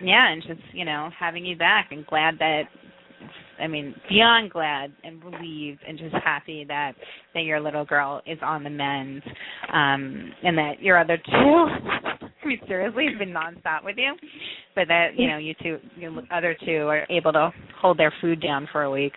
yeah, 0.00 0.30
and 0.32 0.42
just 0.42 0.60
you 0.72 0.84
know 0.84 1.10
having 1.18 1.44
you 1.44 1.56
back, 1.56 1.88
and 1.90 2.06
glad 2.06 2.38
that 2.38 2.64
I 3.60 3.66
mean, 3.66 3.94
beyond 4.08 4.50
glad 4.50 4.92
and 5.04 5.22
relieved 5.22 5.80
and 5.86 5.98
just 5.98 6.14
happy 6.24 6.64
that 6.68 6.92
that 7.34 7.42
your 7.42 7.60
little 7.60 7.84
girl 7.84 8.22
is 8.26 8.38
on 8.42 8.64
the 8.64 8.70
mend, 8.70 9.22
um, 9.72 10.32
and 10.42 10.56
that 10.58 10.80
your 10.80 10.98
other 10.98 11.16
two, 11.16 11.30
I 11.32 12.46
mean, 12.46 12.60
seriously, 12.66 13.06
have 13.10 13.18
been 13.18 13.34
nonstop 13.34 13.84
with 13.84 13.96
you, 13.96 14.14
but 14.74 14.88
that 14.88 15.10
you 15.16 15.28
know 15.28 15.38
you 15.38 15.54
two, 15.62 15.78
your 15.96 16.12
other 16.32 16.56
two, 16.64 16.86
are 16.86 17.06
able 17.10 17.32
to 17.32 17.50
hold 17.80 17.98
their 17.98 18.12
food 18.20 18.40
down 18.40 18.68
for 18.72 18.82
a 18.84 18.90
week. 18.90 19.12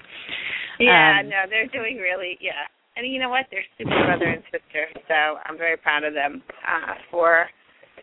Yeah, 0.80 1.20
Um, 1.22 1.30
no, 1.30 1.44
they're 1.50 1.68
doing 1.68 1.98
really 1.98 2.38
yeah. 2.42 2.68
And 2.98 3.10
you 3.10 3.20
know 3.20 3.30
what? 3.30 3.46
They're 3.52 3.64
super 3.78 4.06
brother 4.06 4.26
and 4.26 4.44
sister, 4.52 4.88
so 5.08 5.40
I'm 5.46 5.58
very 5.58 5.78
proud 5.78 6.04
of 6.04 6.14
them 6.14 6.44
uh 6.68 6.94
for 7.10 7.46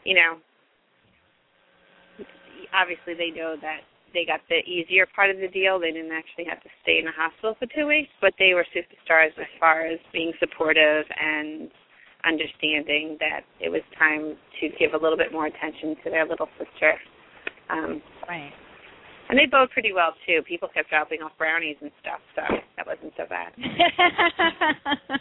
you 0.05 0.15
know 0.15 0.39
obviously 2.75 3.15
they 3.15 3.31
know 3.37 3.57
that 3.61 3.81
they 4.15 4.25
got 4.25 4.41
the 4.49 4.57
easier 4.69 5.07
part 5.15 5.31
of 5.31 5.39
the 5.39 5.49
deal. 5.49 5.79
They 5.79 5.93
didn't 5.93 6.13
actually 6.13 6.45
have 6.49 6.63
to 6.63 6.69
stay 6.83 6.99
in 6.99 7.05
the 7.05 7.13
hospital 7.17 7.55
for 7.59 7.67
two 7.75 7.87
weeks, 7.87 8.11
but 8.21 8.33
they 8.39 8.55
were 8.55 8.65
superstars 8.75 9.33
as 9.39 9.47
far 9.61 9.87
as 9.87 9.99
being 10.13 10.33
supportive 10.41 11.05
and 11.21 11.71
understanding 12.25 13.17
that 13.21 13.43
it 13.61 13.69
was 13.71 13.83
time 13.99 14.37
to 14.61 14.69
give 14.79 14.95
a 14.95 14.99
little 14.99 15.17
bit 15.17 15.31
more 15.33 15.47
attention 15.47 15.95
to 16.05 16.11
their 16.11 16.27
little 16.27 16.49
sister. 16.59 16.95
Um 17.71 18.03
Right. 18.29 18.53
and 19.31 19.39
they 19.39 19.47
bode 19.47 19.71
pretty 19.71 19.93
well 19.93 20.13
too. 20.27 20.43
People 20.43 20.69
kept 20.73 20.91
dropping 20.91 21.23
off 21.23 21.33
brownies 21.39 21.77
and 21.81 21.91
stuff, 22.01 22.21
so 22.35 22.43
that 22.77 22.87
wasn't 22.87 23.13
so 23.17 23.25
bad. 23.29 23.53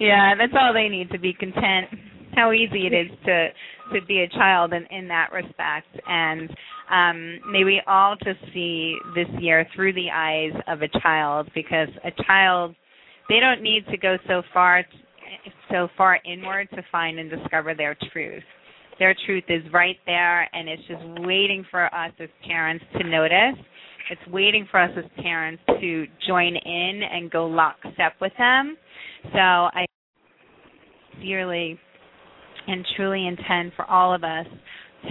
yeah, 0.00 0.34
that's 0.36 0.52
all 0.58 0.72
they 0.74 0.88
need 0.88 1.10
to 1.10 1.18
be 1.18 1.32
content. 1.32 1.88
How 2.34 2.52
easy 2.52 2.86
it 2.86 2.92
is 2.92 3.10
to 3.26 3.48
to 3.92 4.00
be 4.06 4.20
a 4.20 4.28
child 4.28 4.72
in 4.72 4.84
in 4.86 5.08
that 5.08 5.32
respect, 5.32 5.88
and 6.06 6.50
um, 6.90 7.52
may 7.52 7.64
we 7.64 7.80
all 7.86 8.16
just 8.16 8.40
see 8.52 8.96
this 9.14 9.28
year 9.38 9.66
through 9.74 9.92
the 9.92 10.10
eyes 10.12 10.52
of 10.68 10.82
a 10.82 10.88
child, 11.00 11.48
because 11.54 11.88
a 12.04 12.10
child 12.24 12.74
they 13.28 13.40
don't 13.40 13.62
need 13.62 13.86
to 13.90 13.96
go 13.96 14.16
so 14.26 14.42
far 14.52 14.84
so 15.70 15.88
far 15.96 16.18
inward 16.24 16.68
to 16.74 16.82
find 16.90 17.18
and 17.18 17.30
discover 17.30 17.74
their 17.74 17.96
truth. 18.12 18.42
Their 18.98 19.14
truth 19.24 19.44
is 19.48 19.62
right 19.72 19.96
there, 20.04 20.48
and 20.54 20.68
it's 20.68 20.82
just 20.88 21.02
waiting 21.24 21.64
for 21.70 21.86
us 21.94 22.12
as 22.18 22.28
parents 22.46 22.84
to 22.98 23.08
notice. 23.08 23.64
It's 24.10 24.32
waiting 24.32 24.66
for 24.70 24.80
us 24.80 24.90
as 24.96 25.04
parents 25.22 25.62
to 25.80 26.06
join 26.26 26.56
in 26.56 27.00
and 27.10 27.30
go 27.30 27.46
lockstep 27.46 28.14
with 28.20 28.32
them. 28.36 28.76
So 29.32 29.38
I 29.38 29.86
sincerely 31.14 31.78
and 32.66 32.84
truly 32.96 33.26
intend 33.26 33.72
for 33.76 33.84
all 33.84 34.14
of 34.14 34.24
us 34.24 34.46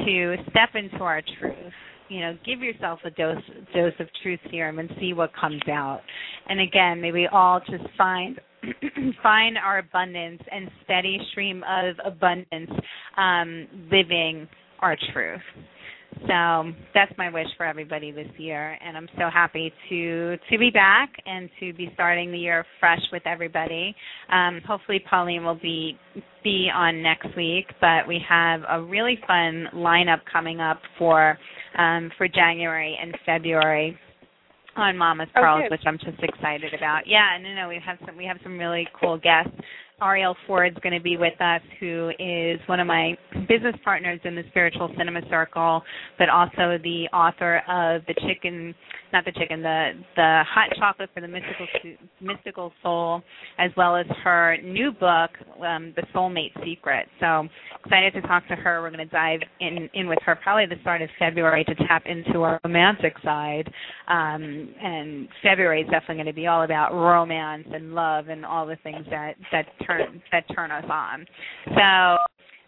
to 0.06 0.36
step 0.50 0.70
into 0.76 1.04
our 1.04 1.22
truth. 1.40 1.74
You 2.10 2.22
know, 2.22 2.38
give 2.46 2.62
yourself 2.62 3.00
a 3.06 3.12
dose 3.12 3.38
dose 3.74 3.94
of 4.00 4.08
truth 4.24 4.40
serum 4.50 4.80
and 4.80 4.90
see 5.00 5.14
what 5.14 5.32
comes 5.40 5.62
out. 5.72 6.02
And 6.48 6.60
again, 6.60 7.00
may 7.02 7.12
we 7.12 7.28
all 7.28 7.60
just 7.60 7.84
find 7.98 8.40
find 9.24 9.58
our 9.58 9.80
abundance 9.80 10.42
and 10.52 10.70
steady 10.84 11.20
stream 11.32 11.64
of 11.70 11.96
abundance, 12.04 12.72
um, 13.18 13.68
living 13.92 14.48
our 14.80 14.98
truth. 15.14 15.42
So 16.28 16.72
that's 16.94 17.12
my 17.18 17.30
wish 17.30 17.48
for 17.56 17.66
everybody 17.66 18.12
this 18.12 18.28
year, 18.38 18.78
and 18.84 18.98
I'm 18.98 19.08
so 19.18 19.30
happy 19.32 19.72
to 19.90 20.38
to 20.52 20.58
be 20.58 20.70
back 20.70 21.10
and 21.26 21.50
to 21.60 21.72
be 21.74 21.90
starting 21.94 22.32
the 22.32 22.38
year 22.38 22.66
fresh 22.80 23.00
with 23.12 23.24
everybody. 23.26 23.96
Um, 24.32 24.60
hopefully, 24.68 25.04
Pauline 25.10 25.44
will 25.46 25.60
be 25.62 25.98
be 26.44 26.70
on 26.74 27.02
next 27.02 27.28
week, 27.38 27.68
but 27.80 28.08
we 28.08 28.20
have 28.28 28.62
a 28.70 28.82
really 28.82 29.18
fun 29.28 29.68
lineup 29.74 30.20
coming 30.32 30.60
up 30.60 30.82
for 30.98 31.38
um, 31.78 32.12
for 32.18 32.28
January 32.28 32.98
and 33.02 33.16
February 33.26 33.98
on 34.76 34.98
Mama's 34.98 35.28
Oh, 35.36 35.42
Pearls, 35.42 35.62
good. 35.64 35.72
which 35.72 35.82
I'm 35.86 35.98
just 36.00 36.22
excited 36.24 36.74
about. 36.74 37.02
Yeah, 37.06 37.38
no, 37.42 37.54
no, 37.54 37.68
we 37.70 37.80
have 37.86 37.98
some 38.06 38.18
we 38.18 38.26
have 38.26 38.38
some 38.44 38.58
really 38.58 38.88
cool 39.00 39.18
guests. 39.18 39.52
Arielle 40.02 40.36
Ford's 40.48 40.78
going 40.82 40.94
to 40.94 41.02
be 41.02 41.18
with 41.18 41.40
us, 41.42 41.62
who 41.80 42.12
is 42.20 42.60
one 42.68 42.80
of 42.80 42.88
my 42.88 43.18
business 43.48 43.76
partners 43.84 44.20
in 44.24 44.36
the 44.36 44.44
Spiritual 44.50 44.92
Cinema 44.98 45.22
Circle, 45.30 45.84
but 46.18 46.30
also 46.30 46.78
the 46.84 47.08
author 47.14 47.58
of 47.68 48.02
the 48.08 48.16
Chicken, 48.28 48.74
not 49.14 49.26
the 49.26 49.32
Chicken, 49.32 49.62
the 49.62 49.92
the 50.16 50.44
Hot 50.48 50.70
Chocolate 50.78 51.10
for 51.14 51.22
the 51.22 51.28
Mystical 51.28 51.68
Mystical 52.22 52.74
Soul, 52.84 53.22
as 53.58 53.72
well 53.78 53.96
as 53.96 54.06
her 54.24 54.58
new 54.64 54.92
book, 54.92 55.32
um, 55.66 55.94
The 55.96 56.04
Soulmate 56.14 56.54
Secret. 56.64 57.08
So 57.20 57.48
excited 57.84 58.14
to 58.14 58.22
talk 58.22 58.48
to 58.48 58.56
her. 58.56 58.82
We're 58.82 58.92
going 58.92 59.08
to 59.08 59.14
dive 59.14 59.42
in 59.60 59.90
in 59.94 60.08
with 60.08 60.20
her 60.26 60.36
probably 60.36 60.66
the 60.66 60.82
start 60.82 61.02
of 61.02 61.10
February 61.18 61.64
to 61.66 61.76
tap 61.88 62.04
into 62.06 62.42
our 62.42 62.60
romantic 62.64 63.14
side. 63.24 63.72
Um, 64.08 64.74
and 64.82 65.28
February 65.44 65.82
is 65.82 65.90
definitely 65.90 66.16
going 66.16 66.26
to 66.28 66.34
be 66.34 66.48
all 66.48 66.64
about 66.64 66.94
romance 66.94 67.68
and 67.74 67.94
love 67.94 68.30
and 68.30 68.46
all 68.46 68.66
the 68.66 68.78
things 68.84 69.06
that 69.10 69.36
that 69.52 69.66
turn 69.86 70.22
that 70.32 70.44
turn 70.56 70.72
us 70.72 70.86
on. 70.90 71.26
So 71.76 72.18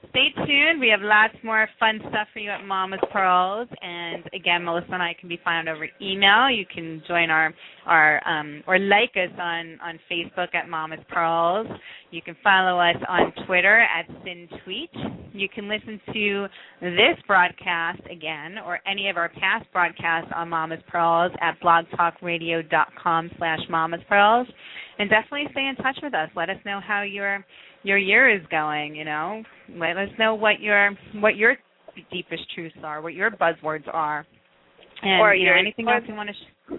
stay 0.10 0.30
tuned. 0.45 0.80
We 0.80 0.89
have 0.89 1.02
lots 1.02 1.34
more 1.43 1.68
fun 1.80 1.99
stuff 2.10 2.28
for 2.34 2.39
you 2.39 2.49
at 2.49 2.66
Mama's 2.66 2.99
Pearls. 3.12 3.68
And 3.82 4.24
again, 4.34 4.64
Melissa 4.64 4.91
and 4.91 5.04
I 5.04 5.16
can 5.20 5.30
be 5.30 5.39
found 5.43 5.70
over 5.70 5.88
email. 6.02 6.49
You 6.49 6.66
can 6.66 7.02
join 7.08 7.30
our 7.30 7.54
our 7.86 8.22
um, 8.28 8.64
or 8.68 8.80
like 8.80 9.12
us 9.16 9.32
on 9.39 9.80
on 9.82 9.99
Facebook 10.12 10.54
at 10.54 10.68
Mama's 10.70 10.99
Pearls. 11.10 11.68
You 12.12 12.22
can 12.22 12.36
follow 12.43 12.80
us 12.80 12.97
on 13.08 13.32
Twitter 13.45 13.80
at 13.80 14.08
SinTweet. 14.26 15.34
You 15.34 15.47
can 15.47 15.70
listen 15.70 15.99
to 16.14 16.47
this 16.82 17.18
broadcast 17.26 18.02
again 18.12 18.58
or 18.66 18.80
any 18.86 19.10
of 19.10 19.16
our 19.16 19.30
past 19.30 19.66
broadcasts 19.72 20.32
on 20.36 20.49
Mama's 20.49 20.82
Pearls 20.89 21.32
at 21.39 21.60
blogtalkradio.com 21.62 23.32
slash 23.38 23.60
Mama's 23.70 24.02
Pearls. 24.10 24.47
And 24.99 25.10
definitely 25.10 25.47
stay 25.52 25.68
in 25.68 25.76
touch 25.78 25.97
with 26.04 26.14
us. 26.14 26.30
Let 26.36 26.49
us 26.49 26.58
know 26.66 26.80
how 26.86 27.04
your 27.04 27.45
your 27.84 27.98
year 27.98 28.30
is 28.30 28.42
going, 28.52 28.96
you 28.96 29.06
know. 29.06 29.44
Let 29.76 29.98
us 29.98 30.10
know 30.20 30.36
what 30.36 30.60
your 30.60 30.92
what 31.16 31.36
your 31.36 31.56
deepest 32.12 32.44
truths 32.56 32.76
are, 32.84 33.02
what 33.02 33.14
your 33.14 33.32
buzzwords 33.32 33.88
are. 33.92 34.26
And 35.04 35.20
Or 35.22 35.34
you 35.34 35.48
know, 35.48 35.56
anything 35.58 35.88
or- 35.88 35.96
else 35.96 36.04
you 36.08 36.14
want 36.16 36.30
to 36.30 36.36
sh- 36.36 36.76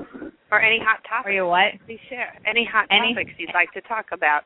Or 0.53 0.61
any 0.61 0.79
hot 0.79 1.01
or 1.01 1.09
topics. 1.09 1.35
your 1.35 1.47
what? 1.47 1.73
Please 1.87 1.99
share. 2.09 2.39
Any 2.47 2.65
hot 2.71 2.87
Any- 2.91 3.15
topics 3.15 3.33
you'd 3.39 3.55
like 3.55 3.73
to 3.73 3.81
talk 3.83 4.07
about. 4.13 4.43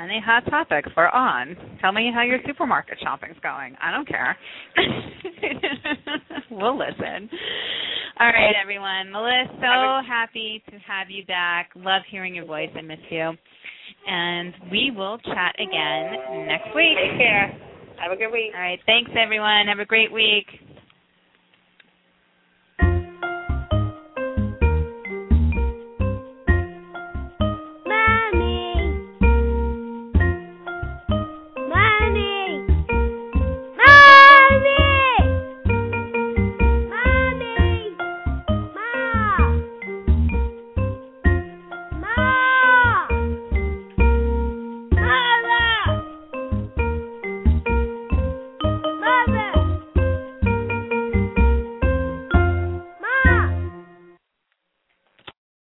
Any 0.00 0.20
hot 0.20 0.44
topics 0.50 0.88
we're 0.96 1.08
on. 1.08 1.56
Tell 1.80 1.92
me 1.92 2.10
how 2.12 2.22
your 2.22 2.38
supermarket 2.46 2.98
shopping's 3.00 3.38
going. 3.42 3.76
I 3.80 3.90
don't 3.92 4.06
care. 4.08 4.36
we'll 6.50 6.76
listen. 6.78 7.28
All 8.20 8.26
right, 8.26 8.54
everyone. 8.60 9.10
Melissa, 9.12 9.52
so 9.60 10.00
happy 10.06 10.62
to 10.70 10.76
have 10.78 11.10
you 11.10 11.24
back. 11.26 11.70
Love 11.76 12.02
hearing 12.10 12.34
your 12.34 12.44
voice. 12.44 12.70
I 12.76 12.80
miss 12.82 12.98
you. 13.10 13.32
And 14.06 14.54
we 14.70 14.90
will 14.90 15.18
chat 15.18 15.54
again 15.58 16.46
next 16.46 16.74
week. 16.74 16.96
Take 16.96 17.18
care. 17.18 17.58
Have 18.00 18.12
a 18.12 18.16
good 18.16 18.32
week. 18.32 18.52
All 18.54 18.60
right. 18.60 18.78
Thanks, 18.86 19.10
everyone. 19.16 19.66
Have 19.66 19.78
a 19.78 19.86
great 19.86 20.12
week. 20.12 20.46